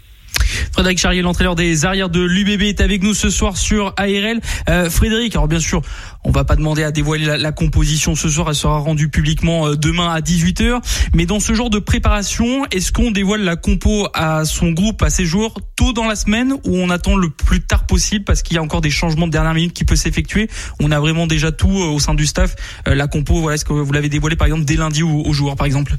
Frédéric 0.72 0.98
Charrier, 0.98 1.22
l'entraîneur 1.22 1.54
des 1.54 1.84
arrières 1.84 2.08
de 2.08 2.20
l'UBB, 2.20 2.62
est 2.62 2.80
avec 2.80 3.02
nous 3.02 3.14
ce 3.14 3.30
soir 3.30 3.56
sur 3.56 3.94
ARL. 3.96 4.40
Euh, 4.68 4.90
Frédéric, 4.90 5.34
alors 5.34 5.48
bien 5.48 5.60
sûr, 5.60 5.82
on 6.24 6.30
va 6.30 6.44
pas 6.44 6.56
demander 6.56 6.82
à 6.82 6.90
dévoiler 6.90 7.38
la, 7.38 7.52
composition 7.52 8.14
ce 8.14 8.28
soir, 8.28 8.48
elle 8.48 8.54
sera 8.54 8.78
rendue 8.78 9.08
publiquement 9.08 9.68
euh, 9.68 9.76
demain 9.76 10.10
à 10.10 10.20
18h. 10.20 10.80
Mais 11.14 11.26
dans 11.26 11.40
ce 11.40 11.54
genre 11.54 11.70
de 11.70 11.78
préparation, 11.78 12.64
est-ce 12.70 12.92
qu'on 12.92 13.10
dévoile 13.10 13.42
la 13.42 13.56
compo 13.56 14.08
à 14.14 14.44
son 14.44 14.70
groupe, 14.70 15.02
à 15.02 15.10
ses 15.10 15.24
joueurs, 15.24 15.54
tôt 15.76 15.92
dans 15.92 16.06
la 16.06 16.16
semaine 16.16 16.52
ou 16.64 16.76
on 16.76 16.90
attend 16.90 17.16
le 17.16 17.30
plus 17.30 17.60
tard 17.60 17.86
possible 17.86 18.24
parce 18.24 18.42
qu'il 18.42 18.56
y 18.56 18.58
a 18.58 18.62
encore 18.62 18.80
des 18.80 18.90
changements 18.90 19.26
de 19.26 19.32
dernière 19.32 19.54
minute 19.54 19.72
qui 19.72 19.84
peuvent 19.84 19.98
s'effectuer? 19.98 20.48
On 20.80 20.90
a 20.90 21.00
vraiment 21.00 21.26
déjà 21.26 21.52
tout 21.52 21.70
euh, 21.70 21.86
au 21.86 21.98
sein 21.98 22.14
du 22.14 22.26
staff. 22.26 22.54
la 22.86 23.06
compo, 23.06 23.40
voilà, 23.40 23.54
est-ce 23.54 23.64
que 23.64 23.72
vous 23.72 23.92
l'avez 23.92 24.08
dévoilé 24.08 24.36
par 24.36 24.46
exemple 24.46 24.64
dès 24.64 24.76
lundi 24.76 25.02
aux 25.02 25.32
joueurs 25.32 25.56
par 25.56 25.66
exemple? 25.66 25.96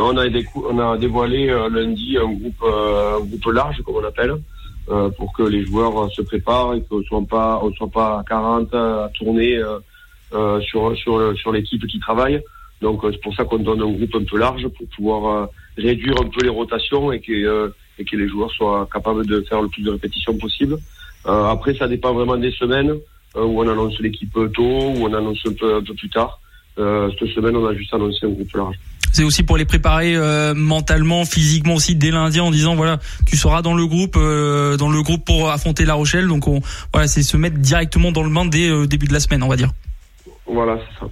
On 0.00 0.16
a, 0.16 0.26
on 0.26 0.96
dévoilé 0.96 1.48
euh, 1.48 1.68
lundi 1.68 2.16
un 2.16 2.32
groupe, 2.32 2.62
euh, 2.62 3.16
un 3.16 3.20
groupe 3.20 3.46
large, 3.52 3.82
comme 3.82 3.96
on 3.96 4.04
appelle, 4.04 4.34
euh, 4.88 5.10
pour 5.10 5.32
que 5.32 5.42
les 5.42 5.64
joueurs 5.64 6.10
se 6.12 6.22
préparent 6.22 6.74
et 6.74 6.82
qu'on 6.82 6.98
ne 6.98 7.04
soit 7.04 7.22
pas, 7.28 7.60
on 7.62 7.72
soit 7.72 7.90
pas 7.90 8.20
à 8.20 8.24
40 8.28 8.74
à 8.74 9.10
tourner 9.14 9.60
sur, 10.62 11.52
l'équipe 11.52 11.86
qui 11.86 11.98
travaille. 11.98 12.40
Donc 12.80 13.00
c'est 13.02 13.20
pour 13.20 13.34
ça 13.34 13.44
qu'on 13.44 13.58
donne 13.58 13.82
un 13.82 13.92
groupe 13.92 14.14
un 14.14 14.24
peu 14.24 14.38
large 14.38 14.66
pour 14.68 14.86
pouvoir 14.96 15.48
réduire 15.76 16.14
un 16.20 16.28
peu 16.28 16.42
les 16.42 16.48
rotations 16.48 17.12
et 17.12 17.20
que, 17.20 17.72
et 17.98 18.04
que 18.04 18.16
les 18.16 18.28
joueurs 18.28 18.50
soient 18.52 18.88
capables 18.90 19.26
de 19.26 19.42
faire 19.42 19.60
le 19.60 19.68
plus 19.68 19.82
de 19.82 19.90
répétitions 19.90 20.36
possible. 20.38 20.78
après, 21.26 21.74
ça 21.74 21.86
dépend 21.86 22.14
vraiment 22.14 22.38
des 22.38 22.52
semaines 22.52 22.92
où 23.36 23.62
on 23.62 23.68
annonce 23.68 24.00
l'équipe 24.00 24.32
tôt, 24.54 24.62
où 24.62 25.04
on 25.04 25.12
annonce 25.12 25.42
un 25.46 25.52
peu, 25.52 25.76
un 25.76 25.82
peu 25.82 25.94
plus 25.94 26.08
tard. 26.08 26.40
cette 26.76 27.28
semaine, 27.34 27.56
on 27.56 27.66
a 27.66 27.74
juste 27.74 27.92
annoncé 27.92 28.24
un 28.24 28.30
groupe 28.30 28.52
large. 28.54 28.78
C'est 29.12 29.24
aussi 29.24 29.42
pour 29.42 29.56
les 29.56 29.64
préparer 29.64 30.14
euh, 30.16 30.54
mentalement, 30.54 31.24
physiquement 31.24 31.74
aussi 31.74 31.94
dès 31.94 32.10
lundi 32.10 32.40
en 32.40 32.50
disant 32.50 32.74
voilà, 32.74 32.98
tu 33.26 33.36
seras 33.36 33.62
dans 33.62 33.74
le 33.74 33.86
groupe, 33.86 34.16
euh, 34.16 34.76
dans 34.76 34.90
le 34.90 35.02
groupe 35.02 35.24
pour 35.24 35.50
affronter 35.50 35.84
La 35.84 35.94
Rochelle. 35.94 36.28
Donc 36.28 36.46
on, 36.46 36.60
voilà, 36.92 37.08
c'est 37.08 37.22
se 37.22 37.36
mettre 37.36 37.58
directement 37.58 38.12
dans 38.12 38.22
le 38.22 38.30
bain 38.30 38.44
dès 38.44 38.68
euh, 38.68 38.86
début 38.86 39.06
de 39.06 39.12
la 39.12 39.20
semaine, 39.20 39.42
on 39.42 39.48
va 39.48 39.56
dire. 39.56 39.70
Voilà, 40.46 40.78
c'est 40.78 41.00
ça. 41.00 41.10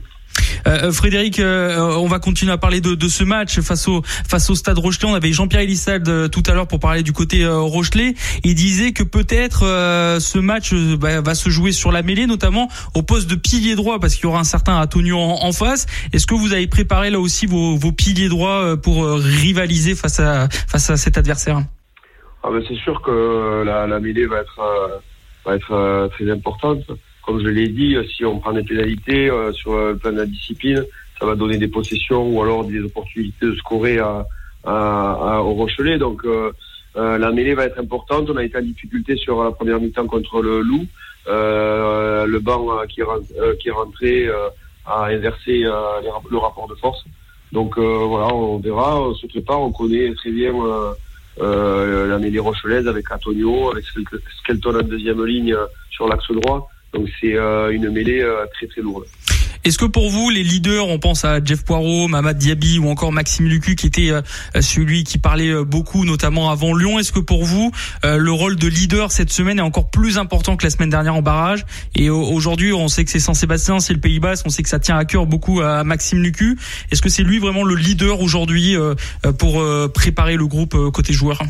Euh, 0.69 0.89
euh, 0.89 0.93
Frédéric, 0.93 1.41
euh, 1.41 1.79
on 1.97 2.07
va 2.07 2.19
continuer 2.19 2.53
à 2.53 2.59
parler 2.59 2.81
de, 2.81 3.09
ce 3.09 3.25
match 3.25 3.61
face 3.61 3.89
au 3.89 4.03
face 4.03 4.51
au 4.51 4.55
Stade 4.55 4.79
Rochelet. 4.79 5.09
On 5.09 5.15
avait 5.15 5.33
Jean-Pierre 5.33 5.63
Elissade 5.63 6.31
tout 6.31 6.43
à 6.47 6.53
l'heure 6.53 6.69
pour 6.69 6.79
parler 6.79 7.03
du 7.03 7.13
côté 7.13 7.47
Rochelet. 7.47 8.15
Il 8.45 8.55
disait 8.55 8.93
que 8.93 9.03
peut-être 9.03 9.61
ce 10.21 10.39
match 10.39 10.75
bah, 10.75 11.21
va 11.23 11.35
se 11.35 11.49
jouer 11.49 11.73
sur 11.73 11.91
la 11.91 12.03
mêlée, 12.03 12.27
notamment 12.27 12.69
au 12.95 13.03
poste 13.03 13.31
de 13.31 13.35
pilier 13.35 13.77
droit, 13.77 13.99
parce 13.99 14.15
qu'il 14.15 14.25
y 14.25 14.27
aura 14.27 14.41
un 14.41 14.45
certain 14.45 14.79
Antonio 14.81 15.19
en, 15.19 15.43
en 15.43 15.53
face. 15.53 15.87
Est-ce 16.13 16.27
que 16.27 16.35
vous 16.35 16.53
avez 16.53 16.67
préparé 16.67 17.11
là 17.11 17.19
aussi 17.19 17.47
vos, 17.47 17.77
vos 17.77 17.93
piliers 17.93 18.29
droits 18.29 18.77
pour 18.77 19.07
rivaliser 19.07 19.95
face 19.95 20.21
à 20.21 20.49
face 20.51 20.91
à 20.91 20.97
cet 20.97 21.17
adversaire? 21.17 21.63
Ah 22.43 22.49
ben 22.51 22.63
c'est 22.69 22.77
sûr 22.77 23.01
que 23.01 23.63
la, 23.65 23.87
la 23.87 24.01
mêlée 24.01 24.27
va 24.27 24.41
être 24.41 25.01
va 25.47 25.55
être 25.55 26.11
très 26.15 26.31
importante 26.31 26.81
comme 27.29 27.43
je 27.43 27.49
l'ai 27.49 27.69
dit, 27.69 27.95
si 28.17 28.25
on 28.25 28.39
prend 28.39 28.55
des 28.55 28.63
pénalités 28.63 29.29
euh, 29.29 29.53
sur 29.53 29.77
le 29.77 29.99
plan 29.99 30.13
de 30.13 30.17
la 30.17 30.25
discipline, 30.25 30.83
ça 31.21 31.27
va 31.27 31.35
donner 31.35 31.59
des 31.59 31.69
possessions 31.69 32.27
ou 32.27 32.41
alors 32.41 32.65
des 32.65 32.81
opportunités 32.81 33.45
de 33.45 33.55
scorer 33.57 33.99
à, 33.99 34.25
au 34.65 35.53
Rochelet. 35.53 35.99
Donc 35.99 36.25
euh, 36.25 36.51
euh, 36.97 37.19
la 37.19 37.31
mêlée 37.31 37.53
va 37.53 37.67
être 37.67 37.79
importante. 37.79 38.31
On 38.31 38.37
a 38.39 38.45
été 38.45 38.57
en 38.57 38.63
difficulté 38.63 39.15
sur 39.17 39.45
la 39.45 39.51
première 39.51 39.79
mi-temps 39.79 40.07
contre 40.07 40.41
le 40.41 40.63
Loup. 40.63 40.87
le 41.27 42.39
banc 42.39 42.65
qui, 42.89 43.03
qui 43.61 43.69
est 43.69 43.73
rentré 43.73 44.31
a 44.87 45.05
inversé 45.05 45.65
le 45.65 46.39
rapport 46.39 46.67
de 46.67 46.77
force. 46.77 47.05
Donc 47.53 47.79
voilà, 47.79 48.35
on 48.35 48.57
verra, 48.57 49.03
on 49.03 49.15
se 49.15 49.27
prépare, 49.27 49.61
on 49.61 49.71
connaît 49.71 50.15
très 50.15 50.31
bien 50.31 50.55
la 51.43 52.19
mêlée 52.19 52.39
rochelaise 52.39 52.89
avec 52.89 53.13
Antonio, 53.13 53.71
avec 53.73 53.85
Skelton 54.41 54.81
en 54.81 54.83
deuxième 54.83 55.23
ligne 55.27 55.55
sur 55.91 56.09
l'axe 56.09 56.33
droit. 56.33 56.71
Donc 56.93 57.09
c'est 57.21 57.35
euh, 57.35 57.71
une 57.71 57.91
mêlée 57.91 58.21
euh, 58.21 58.47
très 58.55 58.67
très 58.67 58.81
lourde. 58.81 59.05
Est-ce 59.65 59.77
que 59.77 59.85
pour 59.85 60.09
vous, 60.09 60.31
les 60.31 60.45
leaders, 60.45 60.87
on 60.87 60.99
pense 60.99 61.25
à 61.25 61.45
Jeff 61.45 61.65
Poirot, 61.65 62.09
Mamad 62.09 62.39
Diaby 62.39 62.79
ou 62.79 62.89
encore 62.89 63.13
Maxime 63.13 63.47
Lucu, 63.47 63.75
qui 63.75 63.87
était 63.87 64.11
euh, 64.11 64.23
celui 64.61 65.05
qui 65.05 65.19
parlait 65.19 65.53
beaucoup, 65.65 66.05
notamment 66.05 66.51
avant 66.51 66.75
Lyon, 66.75 66.99
est-ce 66.99 67.13
que 67.13 67.19
pour 67.19 67.45
vous, 67.45 67.73
le 68.05 68.31
rôle 68.31 68.57
de 68.57 68.69
leader 68.69 69.13
cette 69.13 69.31
semaine 69.31 69.59
est 69.59 69.63
encore 69.63 69.91
plus 69.91 70.17
important 70.17 70.57
que 70.57 70.65
la 70.65 70.71
semaine 70.71 70.91
dernière 70.91 71.17
en 71.17 71.23
barrage? 71.23 71.67
Et 71.97 72.09
aujourd'hui, 72.09 72.73
on 72.73 72.89
sait 72.89 73.05
que 73.05 73.11
c'est 73.11 73.19
Saint-Sébastien, 73.19 73.81
c'est 73.81 73.93
le 73.93 74.01
Pays 74.01 74.21
Basque, 74.21 74.47
on 74.47 74.51
sait 74.51 74.63
que 74.63 74.69
ça 74.69 74.79
tient 74.79 74.97
à 74.97 75.05
cœur 75.05 75.27
beaucoup 75.27 75.61
à 75.61 75.85
Maxime 75.85 76.23
Lucu. 76.23 76.57
Est-ce 76.91 77.03
que 77.03 77.09
c'est 77.09 77.25
lui 77.25 77.39
vraiment 77.39 77.65
le 77.65 77.75
leader 77.75 78.21
aujourd'hui 78.21 78.77
pour 79.39 79.63
préparer 79.93 80.37
le 80.37 80.47
groupe 80.47 80.77
côté 80.93 81.13
joueur? 81.13 81.43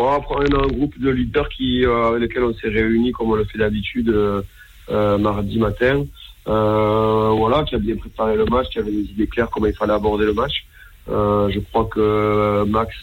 Bon, 0.00 0.18
on 0.30 0.40
a 0.40 0.64
un 0.64 0.68
groupe 0.68 0.98
de 0.98 1.10
leaders 1.10 1.50
qui, 1.50 1.84
euh, 1.84 2.08
avec 2.08 2.22
lesquels 2.22 2.44
on 2.44 2.54
s'est 2.54 2.68
réunis 2.68 3.12
comme 3.12 3.32
on 3.32 3.34
le 3.34 3.44
fait 3.44 3.58
d'habitude 3.58 4.08
euh, 4.08 4.40
euh, 4.88 5.18
mardi 5.18 5.58
matin. 5.58 6.06
voilà, 6.46 7.64
qui 7.64 7.74
a 7.74 7.78
bien 7.78 7.96
préparé 7.96 8.34
le 8.34 8.46
match, 8.46 8.70
qui 8.70 8.78
avait 8.78 8.92
des 8.92 9.10
idées 9.12 9.26
claires 9.26 9.50
comment 9.50 9.66
il 9.66 9.74
fallait 9.74 9.92
aborder 9.92 10.24
le 10.24 10.32
match. 10.32 10.64
je 11.06 11.58
crois 11.58 11.84
que 11.84 12.64
Max 12.64 12.96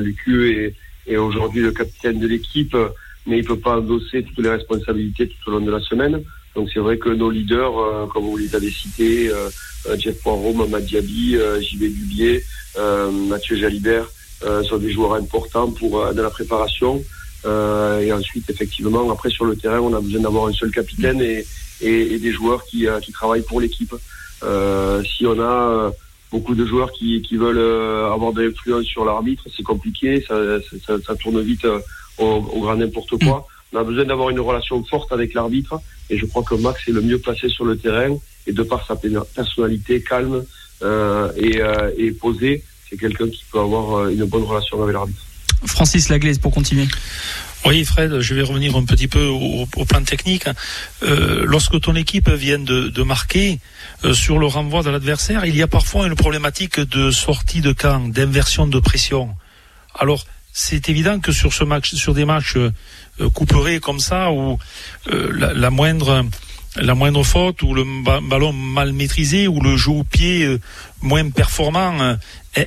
Lucu 0.00 0.72
est, 1.08 1.16
aujourd'hui 1.16 1.62
le 1.62 1.72
capitaine 1.72 2.20
de 2.20 2.28
l'équipe, 2.28 2.76
mais 3.26 3.38
il 3.38 3.44
peut 3.44 3.58
pas 3.58 3.78
endosser 3.78 4.22
toutes 4.22 4.44
les 4.44 4.50
responsabilités 4.50 5.26
tout 5.26 5.48
au 5.48 5.54
long 5.54 5.66
de 5.66 5.72
la 5.72 5.80
semaine. 5.80 6.22
Donc 6.54 6.70
c'est 6.72 6.78
vrai 6.78 6.96
que 6.96 7.08
nos 7.08 7.28
leaders, 7.28 8.08
comme 8.12 8.22
vous 8.22 8.36
les 8.36 8.54
avez 8.54 8.70
cités, 8.70 9.32
Jeff 9.98 10.22
Poirot, 10.22 10.54
Mamad 10.54 10.84
Diaby, 10.84 11.38
JB 11.60 11.80
Dubier, 11.80 12.44
Mathieu 13.28 13.56
Jalibert, 13.56 14.06
sont 14.62 14.78
des 14.78 14.92
joueurs 14.92 15.14
importants 15.14 15.70
pour 15.70 16.00
euh, 16.00 16.12
de 16.12 16.22
la 16.22 16.30
préparation. 16.30 17.02
Euh, 17.44 18.00
et 18.00 18.12
ensuite, 18.12 18.48
effectivement, 18.50 19.10
après 19.10 19.30
sur 19.30 19.44
le 19.44 19.56
terrain, 19.56 19.80
on 19.80 19.94
a 19.94 20.00
besoin 20.00 20.20
d'avoir 20.20 20.46
un 20.46 20.52
seul 20.52 20.70
capitaine 20.70 21.20
et, 21.20 21.46
et, 21.80 22.14
et 22.14 22.18
des 22.18 22.32
joueurs 22.32 22.64
qui, 22.64 22.86
qui 23.02 23.12
travaillent 23.12 23.42
pour 23.42 23.60
l'équipe. 23.60 23.94
si 25.04 25.26
on 25.26 25.40
a 25.40 25.92
beaucoup 26.32 26.54
de 26.54 26.66
joueurs 26.66 26.90
qui, 26.92 27.22
qui 27.22 27.36
veulent 27.36 28.12
avoir 28.12 28.32
de 28.32 28.42
l'influence 28.42 28.84
sur 28.84 29.04
l'arbitre, 29.04 29.44
c'est 29.54 29.62
compliqué, 29.62 30.24
ça, 30.26 30.34
ça, 30.84 30.96
ça, 31.06 31.14
tourne 31.14 31.40
vite 31.40 31.66
au, 32.18 32.24
au 32.24 32.60
grand 32.60 32.76
n'importe 32.76 33.22
quoi. 33.22 33.46
On 33.72 33.78
a 33.78 33.84
besoin 33.84 34.04
d'avoir 34.04 34.30
une 34.30 34.40
relation 34.40 34.82
forte 34.84 35.12
avec 35.12 35.34
l'arbitre 35.34 35.80
et 36.10 36.18
je 36.18 36.26
crois 36.26 36.42
que 36.42 36.54
Max 36.54 36.88
est 36.88 36.92
le 36.92 37.02
mieux 37.02 37.18
placé 37.18 37.48
sur 37.48 37.64
le 37.64 37.76
terrain 37.76 38.16
et 38.46 38.52
de 38.52 38.62
par 38.62 38.86
sa 38.86 38.96
personnalité 38.96 40.02
calme 40.02 40.44
euh, 40.82 41.32
et, 41.36 41.60
euh, 41.60 41.90
et 41.96 42.12
posée, 42.12 42.62
c'est 42.88 42.96
quelqu'un 42.96 43.28
qui 43.28 43.44
peut 43.50 43.58
avoir 43.58 43.98
euh, 43.98 44.10
une 44.10 44.24
bonne 44.24 44.44
relation 44.44 44.82
avec 44.82 44.94
l'arbitre. 44.94 45.20
Francis 45.64 46.08
Laglaise 46.08 46.38
pour 46.38 46.52
continuer. 46.52 46.86
Oui, 47.64 47.84
Fred, 47.84 48.20
je 48.20 48.34
vais 48.34 48.42
revenir 48.42 48.76
un 48.76 48.84
petit 48.84 49.08
peu 49.08 49.26
au, 49.26 49.66
plan 49.66 50.04
technique. 50.04 50.44
Euh, 51.02 51.44
lorsque 51.46 51.80
ton 51.80 51.96
équipe 51.96 52.28
vient 52.28 52.58
de, 52.58 53.02
marquer 53.02 53.58
euh, 54.04 54.12
sur 54.12 54.38
le 54.38 54.46
renvoi 54.46 54.82
de 54.82 54.90
l'adversaire, 54.90 55.44
il 55.46 55.56
y 55.56 55.62
a 55.62 55.66
parfois 55.66 56.06
une 56.06 56.14
problématique 56.14 56.78
de 56.78 57.10
sortie 57.10 57.62
de 57.62 57.72
camp, 57.72 58.08
d'inversion 58.08 58.66
de 58.66 58.78
pression. 58.78 59.34
Alors, 59.98 60.24
c'est 60.52 60.88
évident 60.88 61.18
que 61.18 61.32
sur 61.32 61.52
ce 61.52 61.64
match, 61.64 61.94
sur 61.94 62.14
des 62.14 62.24
matchs 62.24 62.56
couperés 63.34 63.80
comme 63.80 63.98
ça, 63.98 64.30
où 64.30 64.58
la, 65.10 65.70
moindre 65.70 66.24
la 66.80 66.94
moindre 66.94 67.22
faute 67.22 67.62
ou 67.62 67.74
le 67.74 67.84
ballon 68.28 68.52
mal 68.52 68.92
maîtrisé 68.92 69.48
ou 69.48 69.60
le 69.60 69.76
jeu 69.76 69.92
au 69.92 70.04
pied 70.04 70.58
moins 71.02 71.28
performant 71.30 72.16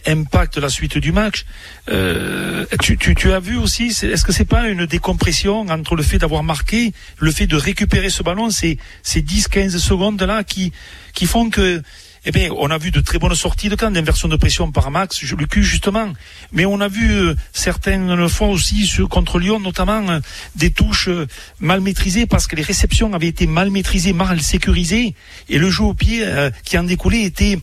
impacte 0.05 0.57
la 0.57 0.69
suite 0.69 0.97
du 0.97 1.11
match. 1.11 1.45
Euh, 1.89 2.65
tu, 2.81 2.97
tu, 2.97 3.15
tu, 3.15 3.31
as 3.31 3.39
vu 3.39 3.57
aussi, 3.57 3.87
est-ce 3.87 4.23
que 4.23 4.31
c'est 4.31 4.45
pas 4.45 4.67
une 4.67 4.85
décompression 4.85 5.61
entre 5.61 5.95
le 5.95 6.03
fait 6.03 6.17
d'avoir 6.17 6.43
marqué, 6.43 6.93
le 7.17 7.31
fait 7.31 7.47
de 7.47 7.55
récupérer 7.55 8.09
ce 8.09 8.23
ballon, 8.23 8.49
ces, 8.49 8.77
ces 9.03 9.21
10-15 9.21 9.77
secondes 9.77 10.21
là 10.21 10.43
qui, 10.43 10.71
qui 11.13 11.25
font 11.25 11.49
que 11.49 11.81
eh 12.25 12.31
bien, 12.31 12.49
on 12.57 12.69
a 12.69 12.77
vu 12.77 12.91
de 12.91 12.99
très 12.99 13.17
bonnes 13.17 13.35
sorties 13.35 13.69
de 13.69 13.75
camp, 13.75 13.91
d'inversion 13.91 14.27
de 14.27 14.35
pression 14.35 14.71
par 14.71 14.91
Max, 14.91 15.21
le 15.21 15.45
cul 15.45 15.63
justement. 15.63 16.11
Mais 16.51 16.65
on 16.65 16.81
a 16.81 16.89
vu 16.89 17.11
euh, 17.11 17.35
certaines 17.53 18.27
fois 18.27 18.47
aussi 18.47 18.89
contre 19.09 19.39
Lyon, 19.39 19.59
notamment 19.59 20.07
euh, 20.09 20.19
des 20.55 20.71
touches 20.71 21.07
euh, 21.07 21.27
mal 21.59 21.79
maîtrisées 21.79 22.25
parce 22.25 22.47
que 22.47 22.55
les 22.55 22.61
réceptions 22.61 23.13
avaient 23.13 23.27
été 23.27 23.47
mal 23.47 23.69
maîtrisées, 23.69 24.11
mal 24.11 24.41
sécurisées, 24.41 25.15
et 25.47 25.57
le 25.57 25.69
jeu 25.69 25.83
au 25.83 25.93
pied 25.93 26.25
qui 26.63 26.77
en 26.77 26.83
découlait 26.83 27.23
était 27.23 27.57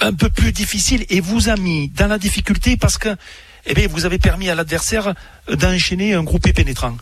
un 0.00 0.12
peu 0.12 0.28
plus 0.28 0.52
difficile 0.52 1.04
et 1.08 1.20
vous 1.20 1.48
a 1.48 1.56
mis 1.56 1.88
dans 1.88 2.08
la 2.08 2.18
difficulté 2.18 2.76
parce 2.76 2.98
que, 2.98 3.14
eh 3.66 3.74
bien, 3.74 3.86
vous 3.88 4.04
avez 4.04 4.18
permis 4.18 4.48
à 4.50 4.54
l'adversaire 4.54 5.14
d'enchaîner 5.50 6.14
un 6.14 6.22
groupé 6.22 6.52
pénétrant. 6.52 6.96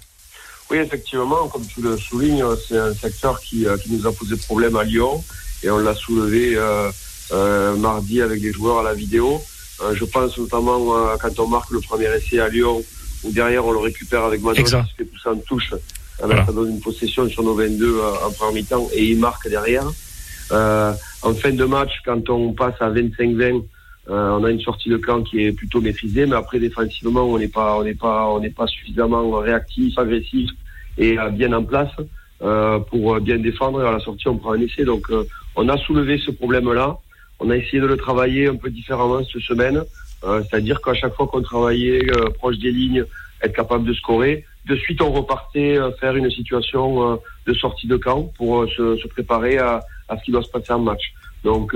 Oui, 0.71 0.79
effectivement, 0.79 1.49
comme 1.49 1.67
tu 1.67 1.81
le 1.83 1.97
soulignes, 1.97 2.45
c'est 2.69 2.79
un 2.79 2.95
secteur 2.95 3.41
qui, 3.41 3.67
qui 3.83 3.93
nous 3.93 4.07
a 4.07 4.13
posé 4.13 4.37
problème 4.37 4.77
à 4.77 4.85
Lyon 4.85 5.25
et 5.63 5.71
on 5.71 5.79
l'a 5.79 5.95
soulevé 5.95 6.55
euh, 6.57 6.91
euh, 7.33 7.77
mardi 7.77 8.21
avec 8.23 8.41
les 8.41 8.53
joueurs 8.53 8.79
à 8.79 8.83
la 8.83 8.95
vidéo. 8.95 9.41
Euh, 9.83 9.95
je 9.95 10.05
pense 10.05 10.37
notamment 10.39 10.95
quand 11.21 11.39
on 11.39 11.49
marque 11.49 11.71
le 11.71 11.81
premier 11.81 12.07
essai 12.15 12.41
à 12.41 12.49
Lyon, 12.49 12.83
où 13.25 13.33
derrière 13.33 13.65
on 13.67 13.73
le 13.73 13.79
récupère 13.79 14.25
avec 14.25 14.43
Manon, 14.43 14.55
qui 14.55 14.95
fait 14.97 15.05
tout 15.05 15.19
ça 15.23 15.33
en 15.33 15.37
touche. 15.37 15.75
Voilà. 16.19 16.45
Ça 16.45 16.53
donne 16.53 16.71
une 16.71 16.81
possession 16.81 17.29
sur 17.29 17.43
nos 17.43 17.55
22 17.55 18.01
en 18.27 18.31
premier 18.33 18.61
mi-temps 18.61 18.89
et 18.93 19.07
il 19.07 19.19
marque 19.19 19.49
derrière. 19.49 19.87
en 20.51 21.35
fin 21.35 21.53
de 21.53 21.65
match, 21.65 21.93
quand 22.05 22.29
on 22.29 22.53
passe 22.53 22.75
à 22.81 22.91
25-20, 22.91 23.63
on 24.09 24.45
a 24.45 24.51
une 24.51 24.61
sortie 24.61 24.91
de 24.91 24.99
camp 24.99 25.23
qui 25.23 25.45
est 25.45 25.53
plutôt 25.53 25.81
maîtrisée, 25.81 26.27
mais 26.27 26.37
après 26.37 26.59
défensivement, 26.59 27.25
on 27.25 27.39
n'est 27.39 27.49
pas, 27.49 27.79
on 27.79 27.85
n'est 27.85 27.95
pas, 27.95 28.29
on 28.29 28.41
n'est 28.41 28.51
pas 28.51 28.67
suffisamment 28.67 29.31
réactif, 29.39 29.99
agressif 29.99 30.51
et 30.99 31.17
bien 31.33 31.53
en 31.55 31.65
place 31.65 31.93
pour 32.91 33.19
bien 33.21 33.39
défendre. 33.39 33.83
Et 33.83 33.87
à 33.87 33.93
la 33.93 34.01
sortie, 34.01 34.29
on 34.29 34.37
prend 34.37 34.53
un 34.53 34.61
essai. 34.61 34.85
Donc, 34.85 35.11
on 35.57 35.69
a 35.69 35.77
soulevé 35.79 36.19
ce 36.19 36.31
problème-là. 36.31 36.99
On 37.41 37.51
a 37.51 37.57
essayé 37.57 37.81
de 37.81 37.87
le 37.87 37.97
travailler 37.97 38.49
un 38.49 38.57
peu 38.57 38.71
différemment 38.71 39.23
cette 39.25 39.43
semaine. 39.43 39.83
Euh, 40.25 40.43
c'est-à-dire 40.43 40.81
qu'à 40.81 40.95
chaque 40.95 41.15
fois 41.15 41.27
qu'on 41.27 41.43
travaillait 41.43 42.11
euh, 42.11 42.31
proche 42.31 42.59
des 42.59 42.71
lignes, 42.71 43.05
être 43.43 43.55
capable 43.55 43.85
de 43.85 43.95
scorer, 43.95 44.45
de 44.67 44.77
suite 44.77 45.01
on 45.01 45.11
repartait 45.11 45.79
euh, 45.79 45.91
faire 45.93 46.15
une 46.15 46.31
situation 46.31 47.19
de 47.47 47.55
sortie 47.55 47.87
de 47.87 47.97
camp 47.97 48.31
pour 48.37 48.69
se, 48.69 49.09
préparer 49.09 49.57
à, 49.57 49.81
ce 50.11 50.23
qui 50.25 50.31
doit 50.31 50.43
se 50.43 50.51
passer 50.51 50.73
en 50.73 50.81
match. 50.81 51.15
Donc 51.43 51.75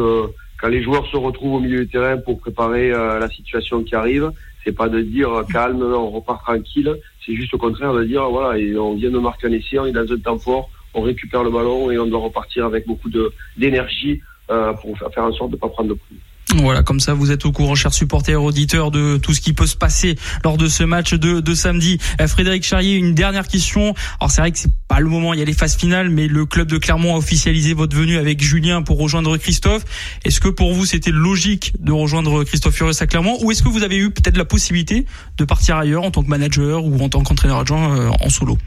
quand 0.61 0.69
les 0.69 0.83
joueurs 0.83 1.07
se 1.07 1.17
retrouvent 1.17 1.55
au 1.55 1.61
milieu 1.61 1.85
du 1.85 1.89
terrain 1.89 2.19
pour 2.19 2.39
préparer 2.39 2.91
la 2.91 3.29
situation 3.31 3.83
qui 3.83 3.95
arrive, 3.95 4.31
c'est 4.63 4.77
pas 4.77 4.91
de 4.91 5.01
dire 5.01 5.31
calme, 5.51 5.83
on 5.83 6.11
repart 6.11 6.43
tranquille, 6.43 6.95
c'est 7.25 7.35
juste 7.35 7.55
au 7.55 7.59
contraire 7.59 7.95
de 7.95 8.05
dire 8.05 8.29
voilà, 8.29 8.59
on 8.79 8.95
vient 8.95 9.11
de 9.11 9.19
marquer 9.19 9.47
un 9.47 9.53
essai, 9.53 9.79
on 9.79 9.87
est 9.87 9.93
dans 9.93 10.11
un 10.13 10.19
temps 10.19 10.39
fort, 10.39 10.69
on 10.95 11.03
récupère 11.03 11.43
le 11.43 11.51
ballon 11.51 11.91
et 11.91 11.99
on 11.99 12.07
doit 12.07 12.21
repartir 12.21 12.65
avec 12.65 12.87
beaucoup 12.87 13.11
d'énergie 13.57 14.21
euh, 14.51 14.73
pour 14.75 14.97
faire 14.99 15.25
en 15.25 15.33
sorte 15.33 15.51
de 15.51 15.57
ne 15.57 15.61
pas 15.61 15.69
prendre 15.69 15.91
de 15.91 15.95
coup. 15.95 16.15
Voilà, 16.57 16.83
comme 16.83 17.01
ça 17.01 17.15
vous 17.15 17.33
êtes 17.33 17.47
au 17.47 17.53
courant, 17.53 17.75
chers 17.75 17.95
supporters 17.95 18.41
auditeurs, 18.41 18.91
de 18.91 19.17
tout 19.17 19.33
ce 19.33 19.41
qui 19.41 19.53
peut 19.55 19.67
se 19.67 19.77
passer 19.77 20.17
lors 20.45 20.57
de 20.57 20.69
ce 20.69 20.85
match 20.85 21.15
de, 21.15 21.41
de 21.41 21.55
samedi. 21.55 21.99
Euh, 22.21 22.29
Frédéric 22.29 22.63
Charrier, 22.65 22.97
une 22.97 23.15
dernière 23.15 23.49
question. 23.49 23.95
Alors 24.21 24.31
c'est 24.31 24.41
vrai 24.41 24.53
que 24.53 24.59
c'est 24.59 24.73
pas 24.87 25.01
le 25.01 25.09
moment, 25.09 25.33
il 25.33 25.41
y 25.41 25.43
a 25.43 25.47
les 25.47 25.55
phases 25.55 25.77
finales, 25.77 26.11
mais 26.11 26.29
le 26.29 26.47
club 26.47 26.69
de 26.69 26.79
Clermont 26.79 27.15
a 27.15 27.19
officialisé 27.19 27.75
votre 27.75 27.97
venue 27.97 28.19
avec 28.19 28.43
Julien 28.43 28.83
pour 28.83 28.99
rejoindre 28.99 29.37
Christophe. 29.37 29.85
Est-ce 30.25 30.41
que 30.41 30.49
pour 30.49 30.73
vous 30.75 30.85
c'était 30.85 31.11
logique 31.11 31.73
de 31.81 31.93
rejoindre 31.93 32.45
Christophe 32.45 32.75
Furieux 32.75 32.93
à 33.01 33.07
Clermont, 33.07 33.39
ou 33.43 33.51
est-ce 33.51 33.63
que 33.63 33.69
vous 33.69 33.83
avez 33.83 33.97
eu 33.97 34.11
peut-être 34.11 34.37
la 34.37 34.45
possibilité 34.45 35.07
de 35.39 35.45
partir 35.45 35.77
ailleurs 35.77 36.05
en 36.05 36.11
tant 36.11 36.23
que 36.23 36.29
manager 36.29 36.85
ou 36.85 37.03
en 37.03 37.09
tant 37.09 37.23
qu'entraîneur 37.23 37.59
adjoint 37.59 37.99
euh, 37.99 38.11
en 38.21 38.29
solo? 38.29 38.59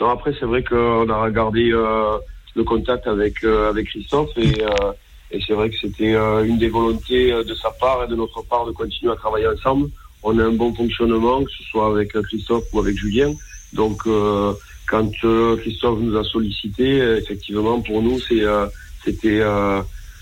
Non, 0.00 0.10
après, 0.10 0.32
c'est 0.38 0.46
vrai 0.46 0.62
qu'on 0.62 1.08
a 1.08 1.22
regardé 1.22 1.70
euh, 1.72 2.18
le 2.54 2.64
contact 2.64 3.06
avec, 3.06 3.42
euh, 3.42 3.70
avec 3.70 3.88
Christophe 3.88 4.30
et, 4.36 4.62
euh, 4.62 4.92
et 5.30 5.40
c'est 5.44 5.54
vrai 5.54 5.68
que 5.70 5.76
c'était 5.78 6.14
une 6.14 6.56
des 6.56 6.68
volontés 6.68 7.32
de 7.32 7.54
sa 7.54 7.70
part 7.70 8.04
et 8.04 8.08
de 8.08 8.14
notre 8.14 8.40
part 8.42 8.64
de 8.64 8.72
continuer 8.72 9.12
à 9.12 9.16
travailler 9.16 9.46
ensemble. 9.46 9.90
On 10.22 10.38
a 10.38 10.44
un 10.44 10.52
bon 10.52 10.72
fonctionnement, 10.72 11.44
que 11.44 11.50
ce 11.50 11.64
soit 11.64 11.88
avec 11.88 12.12
Christophe 12.12 12.64
ou 12.72 12.78
avec 12.80 12.96
Julien. 12.96 13.34
Donc, 13.74 14.04
quand 14.88 15.10
Christophe 15.58 15.98
nous 16.00 16.16
a 16.16 16.24
sollicité, 16.24 16.96
effectivement, 17.18 17.82
pour 17.82 18.00
nous, 18.00 18.18
c'était, 19.04 19.42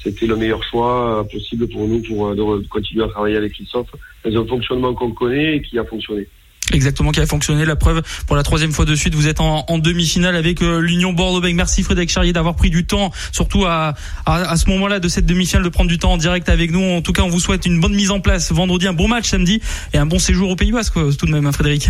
c'était 0.03 0.27
le 0.27 0.35
meilleur 0.35 0.65
choix 0.65 1.25
possible 1.31 1.69
pour 1.69 1.87
nous 1.87 2.03
pour 2.03 2.35
de 2.35 2.67
continuer 2.67 3.05
à 3.05 3.09
travailler 3.09 3.37
avec 3.37 3.53
Christophe. 3.53 3.91
C'est 4.25 4.35
un 4.35 4.45
fonctionnement 4.45 4.93
qu'on 4.93 5.13
connaît 5.13 5.59
et 5.59 5.63
qui 5.63 5.79
a 5.79 5.85
fonctionné. 5.85 6.27
Exactement, 6.73 7.13
qui 7.13 7.21
a 7.21 7.27
fonctionné. 7.27 7.65
La 7.65 7.77
preuve, 7.77 8.03
pour 8.27 8.37
la 8.37 8.43
troisième 8.43 8.73
fois 8.73 8.85
de 8.85 8.95
suite, 8.95 9.15
vous 9.15 9.29
êtes 9.29 9.41
en, 9.41 9.79
demi-finale 9.79 10.35
avec 10.35 10.63
euh, 10.63 10.81
l'Union 10.81 11.13
Bordeaux-Bègles. 11.13 11.57
Merci 11.57 11.83
Frédéric 11.83 12.11
Charrier 12.11 12.33
d'avoir 12.33 12.57
pris 12.57 12.71
du 12.71 12.87
temps, 12.87 13.13
surtout 13.31 13.65
à, 13.67 13.95
à, 14.25 14.57
ce 14.57 14.69
moment-là 14.71 14.99
de 14.99 15.09
cette 15.09 15.27
demi-finale, 15.27 15.63
de 15.63 15.69
prendre 15.69 15.89
du 15.89 15.99
temps 15.99 16.13
en 16.13 16.17
direct 16.17 16.49
avec 16.49 16.73
nous. 16.73 16.83
En 16.83 17.03
tout 17.03 17.13
cas, 17.13 17.23
on 17.23 17.29
vous 17.29 17.41
souhaite 17.41 17.67
une 17.67 17.81
bonne 17.81 17.95
mise 17.95 18.11
en 18.11 18.21
place 18.21 18.51
vendredi, 18.53 18.89
un 18.89 18.93
bon 18.93 19.09
match 19.09 19.29
samedi 19.29 19.61
et 19.93 19.99
un 19.99 20.07
bon 20.07 20.19
séjour 20.19 20.51
au 20.51 20.57
Pays 20.57 20.73
Basque, 20.73 20.95
tout 20.95 21.27
de 21.27 21.33
même, 21.33 21.47
hein, 21.47 21.53
Frédéric. 21.53 21.89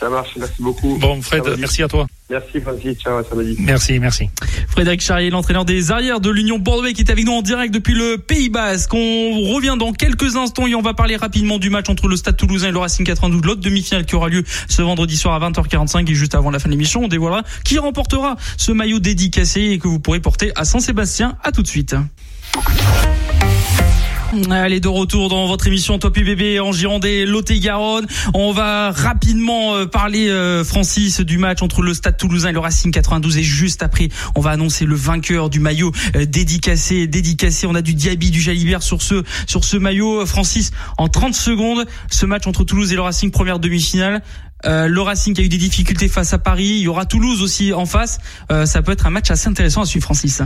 Ça 0.00 0.08
marche, 0.08 0.30
merci 0.36 0.62
beaucoup. 0.62 0.96
Bon, 0.98 1.20
Fred, 1.20 1.42
merci 1.58 1.82
à 1.82 1.88
toi. 1.88 2.06
Merci 2.30 2.60
Francis, 2.60 2.98
ciao, 2.98 3.22
samedi. 3.24 3.56
Merci, 3.58 3.98
merci. 3.98 4.28
Frédéric 4.68 5.00
Charrier, 5.00 5.30
l'entraîneur 5.30 5.64
des 5.64 5.90
arrières 5.90 6.20
de 6.20 6.30
l'Union 6.30 6.58
Bordeaux 6.58 6.92
qui 6.92 7.00
est 7.00 7.10
avec 7.10 7.24
nous 7.24 7.32
en 7.32 7.42
direct 7.42 7.74
depuis 7.74 7.94
le 7.94 8.18
Pays 8.18 8.48
Basque. 8.48 8.92
On 8.94 9.54
revient 9.54 9.76
dans 9.78 9.92
quelques 9.92 10.36
instants 10.36 10.66
et 10.66 10.74
on 10.74 10.82
va 10.82 10.94
parler 10.94 11.16
rapidement 11.16 11.58
du 11.58 11.70
match 11.70 11.88
entre 11.88 12.06
le 12.06 12.16
Stade 12.16 12.36
Toulousain 12.36 12.68
et 12.68 12.72
le 12.72 12.78
Racing 12.78 13.04
92, 13.04 13.42
l'autre 13.44 13.60
demi-finale 13.60 14.04
qui 14.04 14.14
aura 14.14 14.28
lieu 14.28 14.44
ce 14.68 14.82
vendredi 14.82 15.16
soir 15.16 15.42
à 15.42 15.50
20h45 15.50 16.08
et 16.08 16.14
juste 16.14 16.34
avant 16.34 16.50
la 16.50 16.58
fin 16.58 16.68
de 16.68 16.72
l'émission, 16.72 17.04
on 17.04 17.08
dévoilera 17.08 17.42
qui 17.64 17.78
remportera 17.78 18.36
ce 18.56 18.72
maillot 18.72 19.00
dédicacé 19.00 19.62
et 19.62 19.78
que 19.78 19.88
vous 19.88 19.98
pourrez 19.98 20.20
porter 20.20 20.52
à 20.54 20.64
Saint-Sébastien. 20.64 21.36
À 21.42 21.50
tout 21.50 21.62
de 21.62 21.68
suite. 21.68 21.96
Allez, 24.50 24.78
de 24.80 24.88
retour 24.88 25.30
dans 25.30 25.46
votre 25.46 25.66
émission 25.68 25.98
Top 25.98 26.14
UBB 26.14 26.60
en 26.60 26.70
Gironde 26.70 27.06
Lot-et-Garonne. 27.06 28.06
On 28.34 28.52
va 28.52 28.90
rapidement 28.90 29.74
euh, 29.74 29.86
parler, 29.86 30.28
euh, 30.28 30.64
Francis, 30.64 31.20
du 31.20 31.38
match 31.38 31.62
entre 31.62 31.80
le 31.80 31.94
Stade 31.94 32.18
Toulousain 32.18 32.50
et 32.50 32.52
le 32.52 32.58
Racing 32.58 32.92
92. 32.92 33.38
Et 33.38 33.42
juste 33.42 33.82
après, 33.82 34.10
on 34.34 34.42
va 34.42 34.50
annoncer 34.50 34.84
le 34.84 34.96
vainqueur 34.96 35.48
du 35.48 35.60
maillot 35.60 35.92
euh, 36.14 36.26
dédicacé. 36.26 37.06
Dédicacé, 37.06 37.66
on 37.66 37.74
a 37.74 37.80
du 37.80 37.94
Diaby, 37.94 38.30
du 38.30 38.42
Jalibert 38.42 38.82
sur 38.82 39.00
ce, 39.00 39.24
sur 39.46 39.64
ce 39.64 39.78
maillot. 39.78 40.26
Francis, 40.26 40.72
en 40.98 41.08
30 41.08 41.34
secondes, 41.34 41.86
ce 42.10 42.26
match 42.26 42.46
entre 42.46 42.64
Toulouse 42.64 42.92
et 42.92 42.96
le 42.96 43.02
Racing, 43.02 43.30
première 43.30 43.58
demi-finale. 43.58 44.22
le 44.64 45.00
Racing 45.00 45.40
a 45.40 45.42
eu 45.42 45.48
des 45.48 45.56
difficultés 45.56 46.08
face 46.08 46.34
à 46.34 46.38
Paris. 46.38 46.66
Il 46.66 46.82
y 46.82 46.88
aura 46.88 47.06
Toulouse 47.06 47.40
aussi 47.40 47.72
en 47.72 47.86
face. 47.86 48.18
ça 48.66 48.82
peut 48.82 48.92
être 48.92 49.06
un 49.06 49.10
match 49.10 49.30
assez 49.30 49.48
intéressant 49.48 49.82
à 49.82 49.86
suivre, 49.86 50.04
Francis. 50.04 50.42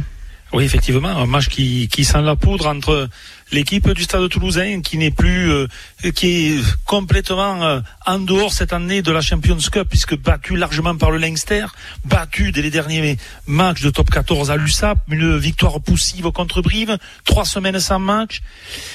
Oui, 0.52 0.64
effectivement, 0.64 1.08
un 1.08 1.26
match 1.26 1.48
qui, 1.48 1.88
qui 1.88 2.04
sent 2.04 2.20
la 2.20 2.36
poudre 2.36 2.66
entre 2.66 3.08
l'équipe 3.52 3.88
du 3.90 4.02
Stade 4.02 4.28
toulousain 4.28 4.80
qui 4.80 4.98
n'est 4.98 5.10
plus, 5.10 5.50
euh, 5.50 5.66
qui 6.14 6.26
est 6.26 6.60
complètement 6.86 7.62
euh, 7.62 7.80
en 8.06 8.18
dehors 8.18 8.52
cette 8.52 8.72
année 8.72 9.02
de 9.02 9.12
la 9.12 9.20
Champions 9.20 9.58
Cup 9.70 9.86
puisque 9.88 10.16
battu 10.16 10.56
largement 10.56 10.96
par 10.96 11.10
le 11.10 11.18
Leinster, 11.18 11.66
battu 12.04 12.50
dès 12.50 12.62
les 12.62 12.70
derniers 12.70 13.18
matchs 13.46 13.82
de 13.82 13.90
top 13.90 14.10
14 14.10 14.50
à 14.50 14.56
l'USAP, 14.56 14.98
une 15.08 15.36
victoire 15.36 15.80
poussive 15.80 16.30
contre 16.32 16.62
Brive, 16.62 16.98
trois 17.24 17.44
semaines 17.44 17.78
sans 17.78 17.98
match. 17.98 18.40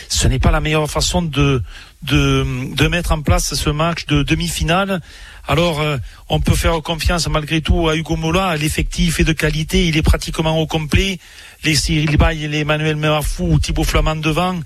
Ce 0.10 0.28
n'est 0.28 0.39
pas 0.39 0.51
la 0.51 0.60
meilleure 0.60 0.89
façon 0.89 1.22
de, 1.22 1.62
de, 2.03 2.45
de 2.76 2.88
mettre 2.88 3.12
en 3.12 3.22
place 3.22 3.53
ce 3.53 3.70
match 3.70 4.05
de 4.08 4.24
demi-finale. 4.24 5.01
Alors, 5.47 5.80
euh, 5.80 5.97
on 6.30 6.41
peut 6.41 6.55
faire 6.55 6.82
confiance 6.82 7.28
malgré 7.30 7.62
tout 7.62 7.88
à 7.88 7.95
Hugo 7.95 8.18
Mola. 8.18 8.58
L'effectif 8.58 9.20
est 9.20 9.24
de 9.24 9.32
qualité, 9.34 9.88
il 9.88 9.95
est 9.95 10.01
pratiquement 10.01 10.60
au 10.60 10.68
complet 10.68 11.20
les 11.64 11.76
Cyril 11.76 12.18
Bay, 12.18 12.36
les 12.36 12.60
Emmanuel 12.60 12.95
Merafou, 12.95 13.60
Thibaut 13.60 13.84
Flamand 13.84 14.16
devant, 14.16 14.60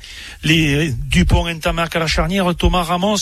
les 0.44 0.92
Dupont 0.92 1.46
Intamarc 1.46 1.96
à 1.96 2.00
la 2.00 2.08
charnière, 2.08 2.54
Thomas 2.56 2.84
Ramos, 2.84 3.18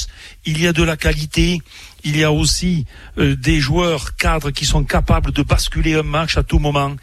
il 0.45 0.61
y 0.61 0.67
a 0.67 0.73
de 0.73 0.83
la 0.83 0.97
qualité. 0.97 1.61
Il 2.03 2.17
y 2.17 2.23
a 2.23 2.31
aussi 2.31 2.85
euh, 3.17 3.35
des 3.35 3.59
joueurs 3.59 4.15
cadres 4.15 4.51
qui 4.51 4.65
sont 4.65 4.83
capables 4.83 5.31
de 5.31 5.43
basculer 5.43 5.95
un 5.95 6.03
match 6.03 6.37
à 6.37 6.43
tout 6.43 6.59
moment. 6.59 6.95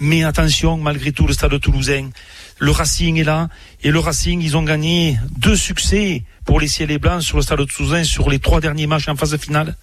Mais 0.00 0.22
attention, 0.22 0.76
malgré 0.76 1.12
tout, 1.12 1.26
le 1.26 1.32
stade 1.32 1.58
toulousain, 1.60 2.10
le 2.58 2.70
Racing 2.70 3.18
est 3.18 3.24
là. 3.24 3.48
Et 3.82 3.90
le 3.90 3.98
Racing, 3.98 4.40
ils 4.40 4.56
ont 4.56 4.62
gagné 4.62 5.18
deux 5.36 5.56
succès 5.56 6.24
pour 6.44 6.60
les 6.60 6.68
ciels 6.68 6.90
et 6.90 6.98
blancs 6.98 7.22
sur 7.22 7.36
le 7.36 7.42
stade 7.42 7.66
toulousain 7.66 8.04
sur 8.04 8.30
les 8.30 8.38
trois 8.38 8.60
derniers 8.60 8.86
matchs 8.86 9.08
en 9.08 9.16
phase 9.16 9.36
finale. 9.36 9.76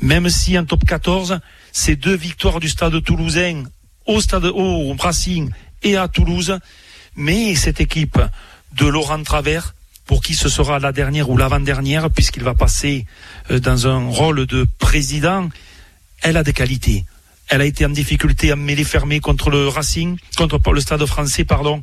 Même 0.00 0.28
si 0.30 0.56
en 0.58 0.64
top 0.64 0.84
14, 0.84 1.40
ces 1.72 1.96
deux 1.96 2.16
victoires 2.16 2.60
du 2.60 2.68
stade 2.68 3.02
toulousain 3.02 3.64
au 4.06 4.20
stade 4.20 4.44
au 4.44 4.94
Racing 4.98 5.50
et 5.86 5.96
à 5.96 6.08
Toulouse. 6.08 6.58
Mais 7.16 7.54
cette 7.54 7.80
équipe 7.80 8.18
de 8.72 8.86
Laurent 8.86 9.22
Travers, 9.22 9.74
pour 10.04 10.20
qui 10.20 10.34
ce 10.34 10.48
sera 10.48 10.78
la 10.78 10.92
dernière 10.92 11.30
ou 11.30 11.36
l'avant-dernière, 11.36 12.10
puisqu'il 12.10 12.42
va 12.42 12.54
passer 12.54 13.06
euh, 13.50 13.58
dans 13.58 13.86
un 13.86 14.08
rôle 14.08 14.46
de 14.46 14.66
président, 14.78 15.48
elle 16.22 16.36
a 16.36 16.42
des 16.42 16.52
qualités. 16.52 17.04
Elle 17.48 17.60
a 17.60 17.64
été 17.64 17.86
en 17.86 17.90
difficulté 17.90 18.52
en 18.52 18.56
mêlée 18.56 18.82
fermée 18.82 19.20
contre 19.20 19.50
le 19.50 19.68
Racing, 19.68 20.18
contre 20.36 20.60
le 20.72 20.80
Stade 20.80 21.04
français, 21.06 21.44
pardon. 21.44 21.80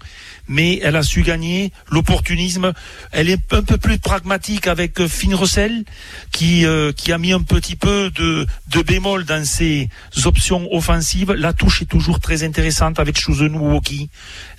Mais 0.50 0.80
elle 0.84 0.98
a 0.98 1.04
su 1.04 1.22
gagner 1.22 1.72
l'opportunisme. 1.90 2.74
Elle 3.12 3.30
est 3.30 3.54
un 3.54 3.64
peu 3.64 3.78
plus 3.78 3.98
pragmatique 3.98 4.68
avec 4.68 5.00
euh, 5.00 5.08
Finn 5.08 5.34
Russell, 5.34 5.86
qui, 6.32 6.66
euh, 6.66 6.92
qui 6.92 7.14
a 7.14 7.18
mis 7.18 7.32
un 7.32 7.42
petit 7.42 7.78
peu 7.78 8.12
de, 8.12 8.46
de 8.68 8.82
bémol 8.82 9.24
dans 9.24 9.46
ses 9.46 9.88
options 10.26 10.68
offensives. 10.74 11.32
La 11.32 11.54
touche 11.54 11.82
est 11.82 11.86
toujours 11.86 12.20
très 12.20 12.44
intéressante 12.44 13.00
avec 13.00 13.18
Chouzenou 13.18 13.74
Woki. 13.74 14.10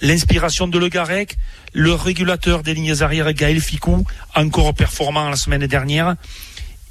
L'inspiration 0.01 0.69
de 0.69 0.79
Le 0.79 0.89
Garec, 0.89 1.37
le 1.75 1.93
régulateur 1.93 2.63
des 2.63 2.73
lignes 2.73 3.03
arrières 3.03 3.35
Gaël 3.35 3.61
Ficou, 3.61 4.07
encore 4.35 4.73
performant 4.73 5.29
la 5.29 5.37
semaine 5.37 5.67
dernière. 5.67 6.17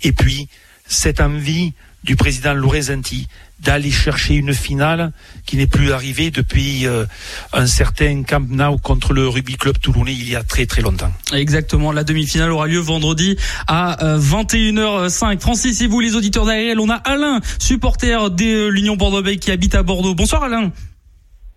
Et 0.04 0.12
puis, 0.12 0.50
cette 0.86 1.20
envie 1.20 1.74
du 2.04 2.16
président 2.16 2.54
Lorenzetti 2.54 3.28
d'aller 3.60 3.92
chercher 3.92 4.36
une 4.36 4.54
finale 4.54 5.12
qui 5.46 5.58
n'est 5.58 5.68
plus 5.68 5.92
arrivée 5.92 6.32
depuis 6.32 6.86
euh, 6.86 7.06
un 7.54 7.66
certain 7.66 8.24
Camp 8.24 8.46
Nou 8.50 8.78
contre 8.78 9.14
le 9.14 9.28
Rugby 9.28 9.56
Club 9.56 9.78
Toulonnais 9.80 10.14
il 10.14 10.30
y 10.30 10.36
a 10.36 10.44
très 10.44 10.66
très 10.66 10.82
longtemps. 10.82 11.12
Exactement, 11.34 11.92
la 11.92 12.04
demi-finale 12.04 12.52
aura 12.52 12.68
lieu 12.68 12.80
vendredi 12.80 13.38
à 13.68 13.98
21h05. 14.18 15.36
Euh, 15.36 15.40
Francis 15.40 15.82
et 15.82 15.88
vous 15.88 16.00
les 16.00 16.16
auditeurs 16.16 16.46
d'ARL, 16.46 16.80
on 16.80 16.90
a 16.90 16.96
Alain, 16.96 17.40
supporter 17.60 18.30
de 18.32 18.44
euh, 18.44 18.68
l'Union 18.70 18.96
Bordeaux-Bègles 18.96 19.40
qui 19.40 19.52
habite 19.52 19.76
à 19.76 19.84
Bordeaux. 19.84 20.16
Bonsoir 20.16 20.44
Alain. 20.44 20.72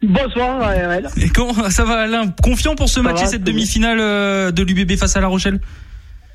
Bonsoir 0.02 0.60
ARL. 0.62 1.08
Et 1.16 1.30
comment 1.30 1.70
ça 1.70 1.84
va 1.84 2.02
Alain? 2.02 2.28
Confiant 2.42 2.76
pour 2.76 2.88
ce 2.88 3.00
match 3.00 3.22
et 3.22 3.26
cette 3.26 3.44
demi-finale 3.44 4.52
de 4.52 4.62
l'UBB 4.62 4.96
face 4.96 5.16
à 5.16 5.20
La 5.20 5.28
Rochelle? 5.28 5.58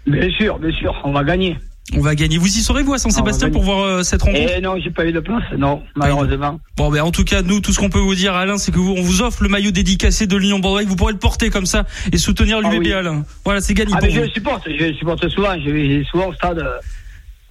Bien 0.08 0.30
sûr, 0.32 0.58
bien 0.58 0.72
sûr, 0.72 1.00
on 1.04 1.14
va 1.14 1.24
gagner. 1.24 1.58
On 1.94 2.02
va 2.02 2.16
gagner. 2.16 2.38
Vous 2.38 2.48
y 2.48 2.62
serez 2.62 2.84
vous 2.84 2.94
à 2.94 2.98
Saint-Sébastien 2.98 3.50
pour 3.50 3.64
voir 3.64 3.84
euh, 3.84 4.04
cette 4.04 4.22
rencontre 4.22 4.54
eh 4.56 4.62
Non, 4.62 4.76
j'ai 4.82 4.92
pas 4.92 5.06
eu 5.06 5.12
de 5.12 5.20
place. 5.20 5.44
Non, 5.58 5.84
malheureusement. 5.96 6.60
Bon, 6.78 6.90
ben 6.90 7.02
en 7.02 7.12
tout 7.12 7.26
cas, 7.26 7.42
nous, 7.42 7.60
tout 7.60 7.74
ce 7.74 7.80
qu'on 7.80 7.90
peut 7.90 8.00
vous 8.00 8.16
dire, 8.16 8.34
Alain, 8.34 8.58
c'est 8.58 8.72
que 8.72 8.80
vous, 8.80 8.94
on 8.98 9.02
vous 9.02 9.22
offre 9.22 9.44
le 9.44 9.50
maillot 9.50 9.72
dédicacé 9.72 10.26
de 10.26 10.38
l'Union 10.38 10.60
Bordeaux. 10.60 10.86
Vous 10.86 10.96
pourrez 10.96 11.14
le 11.14 11.20
porter 11.20 11.50
comme 11.50 11.66
ça 11.66 11.86
et 12.12 12.18
soutenir 12.18 12.62
l'UBB, 12.62 12.92
ah 12.94 13.00
Alain. 13.00 13.26
Voilà, 13.44 13.62
c'est 13.62 13.74
gagné. 13.74 13.92
Ah, 13.94 14.00
pour 14.00 14.08
mais 14.08 14.14
je 14.14 14.22
le 14.22 14.30
supporte. 14.30 14.68
Je 14.68 14.86
le 14.86 14.94
supporte 14.94 15.28
souvent. 15.30 15.54
Je 15.60 15.70
vais 15.70 16.04
souvent 16.06 16.28
au 16.28 16.34
stade. 16.34 16.64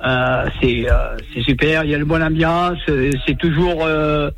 Euh, 0.03 0.49
c'est 0.61 0.91
euh, 0.91 1.17
c'est 1.35 1.43
super. 1.43 1.85
Il 1.85 1.91
y 1.91 1.95
a 1.95 1.99
une 1.99 2.05
bonne 2.05 2.23
ambiance. 2.23 2.79
C'est 3.27 3.37
toujours 3.39 3.85
euh, 3.85 4.31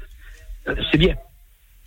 c'est 0.91 0.99
bien. 0.99 1.15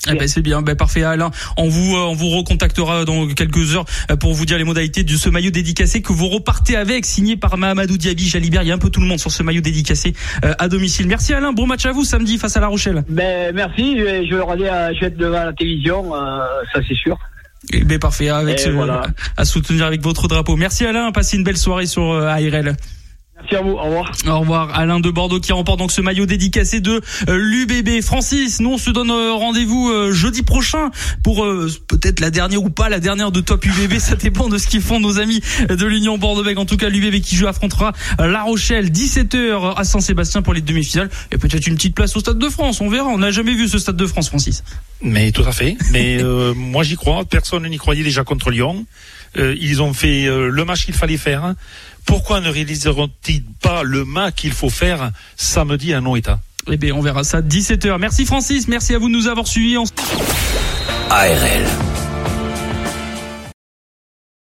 Eh 0.07 0.13
ben 0.15 0.27
c'est 0.27 0.41
bien, 0.41 0.61
ben 0.61 0.75
parfait 0.75 1.03
Alain. 1.03 1.31
On 1.57 1.67
vous 1.67 1.95
euh, 1.95 1.99
on 1.99 2.13
vous 2.13 2.29
recontactera 2.29 3.05
dans 3.05 3.27
quelques 3.27 3.75
heures 3.75 3.85
euh, 4.11 4.15
pour 4.15 4.33
vous 4.33 4.45
dire 4.45 4.57
les 4.57 4.63
modalités 4.63 5.03
de 5.03 5.15
ce 5.15 5.29
maillot 5.29 5.49
dédicacé 5.49 6.01
que 6.01 6.13
vous 6.13 6.27
repartez 6.27 6.75
avec, 6.75 7.05
signé 7.05 7.37
par 7.37 7.57
Mahamadou 7.57 7.97
Diaby, 7.97 8.27
Jalibert. 8.27 8.61
Il 8.61 8.67
y 8.67 8.71
a 8.71 8.75
un 8.75 8.79
peu 8.79 8.91
tout 8.91 9.01
le 9.01 9.07
monde 9.07 9.19
sur 9.19 9.31
ce 9.31 9.41
maillot 9.41 9.61
dédicacé 9.61 10.13
euh, 10.43 10.53
à 10.59 10.67
domicile. 10.67 11.07
Merci 11.07 11.33
Alain, 11.33 11.53
bon 11.53 11.65
match 11.65 11.85
à 11.85 11.91
vous 11.91 12.03
samedi 12.03 12.37
face 12.37 12.55
à 12.55 12.59
La 12.59 12.67
Rochelle. 12.67 13.03
Ben 13.09 13.53
merci, 13.55 13.97
je 13.97 14.03
vais, 14.03 14.27
je 14.27 14.35
vais, 14.35 14.93
je 14.95 14.99
vais 14.99 15.07
être 15.07 15.17
devant 15.17 15.43
la 15.43 15.53
télévision, 15.53 16.11
ça 16.11 16.81
c'est 16.87 16.95
sûr. 16.95 17.17
Eh 17.73 17.83
ben 17.83 17.97
parfait, 17.97 18.29
avec 18.29 18.61
à 19.37 19.45
soutenir 19.45 19.85
avec 19.85 20.03
votre 20.03 20.27
drapeau. 20.27 20.55
Merci 20.55 20.85
Alain, 20.85 21.11
passez 21.11 21.37
une 21.37 21.43
belle 21.43 21.57
soirée 21.57 21.87
sur 21.87 22.11
ARL. 22.11 22.75
Merci 23.45 23.57
à 23.57 23.61
vous, 23.61 23.77
au 23.77 23.83
revoir. 23.83 24.11
Au 24.25 24.39
revoir. 24.39 24.79
Alain 24.79 24.99
de 24.99 25.11
Bordeaux 25.11 25.39
qui 25.39 25.53
remporte 25.53 25.77
donc 25.77 25.91
ce 25.91 26.01
maillot 26.01 26.25
dédicacé 26.25 26.79
de 26.79 26.99
euh, 27.29 27.37
l'UBB. 27.37 28.01
Francis, 28.01 28.59
nous 28.59 28.71
on 28.71 28.77
se 28.79 28.89
donne 28.89 29.11
euh, 29.11 29.33
rendez-vous 29.33 29.91
euh, 29.91 30.11
jeudi 30.11 30.41
prochain 30.41 30.89
pour 31.23 31.45
peut-être 31.87 32.21
la 32.21 32.31
dernière 32.31 32.63
ou 32.63 32.71
pas 32.71 32.89
la 32.89 32.99
dernière 32.99 33.31
de 33.31 33.41
Top 33.41 33.63
UBB. 33.63 33.93
Ça 33.99 34.15
dépend 34.15 34.49
de 34.49 34.57
ce 34.57 34.65
qu'ils 34.65 34.81
font 34.81 34.99
nos 34.99 35.19
amis 35.19 35.41
de 35.69 35.85
l'Union 35.85 36.17
Bordeaux-Bègles. 36.17 36.59
En 36.59 36.65
tout 36.65 36.77
cas, 36.77 36.89
l'UBB 36.89 37.21
qui 37.21 37.35
joue 37.35 37.45
affrontera 37.45 37.93
La 38.17 38.41
Rochelle 38.41 38.89
17h 38.89 39.75
à 39.77 39.83
Saint-Sébastien 39.83 40.41
pour 40.41 40.55
les 40.55 40.61
demi-finales. 40.61 41.11
Et 41.31 41.37
peut-être 41.37 41.67
une 41.67 41.75
petite 41.75 41.93
place 41.93 42.15
au 42.15 42.21
Stade 42.21 42.39
de 42.39 42.49
France. 42.49 42.81
On 42.81 42.89
verra. 42.89 43.09
On 43.09 43.19
n'a 43.19 43.29
jamais 43.29 43.53
vu 43.53 43.67
ce 43.67 43.77
Stade 43.77 43.97
de 43.97 44.07
France, 44.07 44.29
Francis. 44.29 44.63
Mais 45.03 45.31
tout 45.31 45.43
à 45.43 45.51
fait. 45.51 45.77
Mais 45.91 46.19
moi 46.55 46.83
j'y 46.83 46.95
crois. 46.95 47.25
Personne 47.25 47.67
n'y 47.67 47.77
croyait 47.77 48.03
déjà 48.03 48.23
contre 48.23 48.49
Lyon. 48.49 48.87
ils 49.37 49.83
ont 49.83 49.93
fait 49.93 50.25
le 50.25 50.65
match 50.65 50.85
qu'il 50.85 50.95
fallait 50.95 51.17
faire 51.17 51.53
pourquoi 52.05 52.41
ne 52.41 52.49
réaliseront-ils 52.49 53.43
pas 53.61 53.83
le 53.83 54.05
mât 54.05 54.31
qu'il 54.31 54.51
faut 54.51 54.69
faire 54.69 55.11
samedi 55.35 55.93
à 55.93 56.01
non-état 56.01 56.39
Eh 56.71 56.77
bien, 56.77 56.93
on 56.93 57.01
verra 57.01 57.23
ça 57.23 57.41
17h. 57.41 57.97
Merci 57.99 58.25
Francis, 58.25 58.67
merci 58.67 58.93
à 58.93 58.99
vous 58.99 59.07
de 59.07 59.13
nous 59.13 59.27
avoir 59.27 59.47
suivis. 59.47 59.77
ARL. 61.09 61.94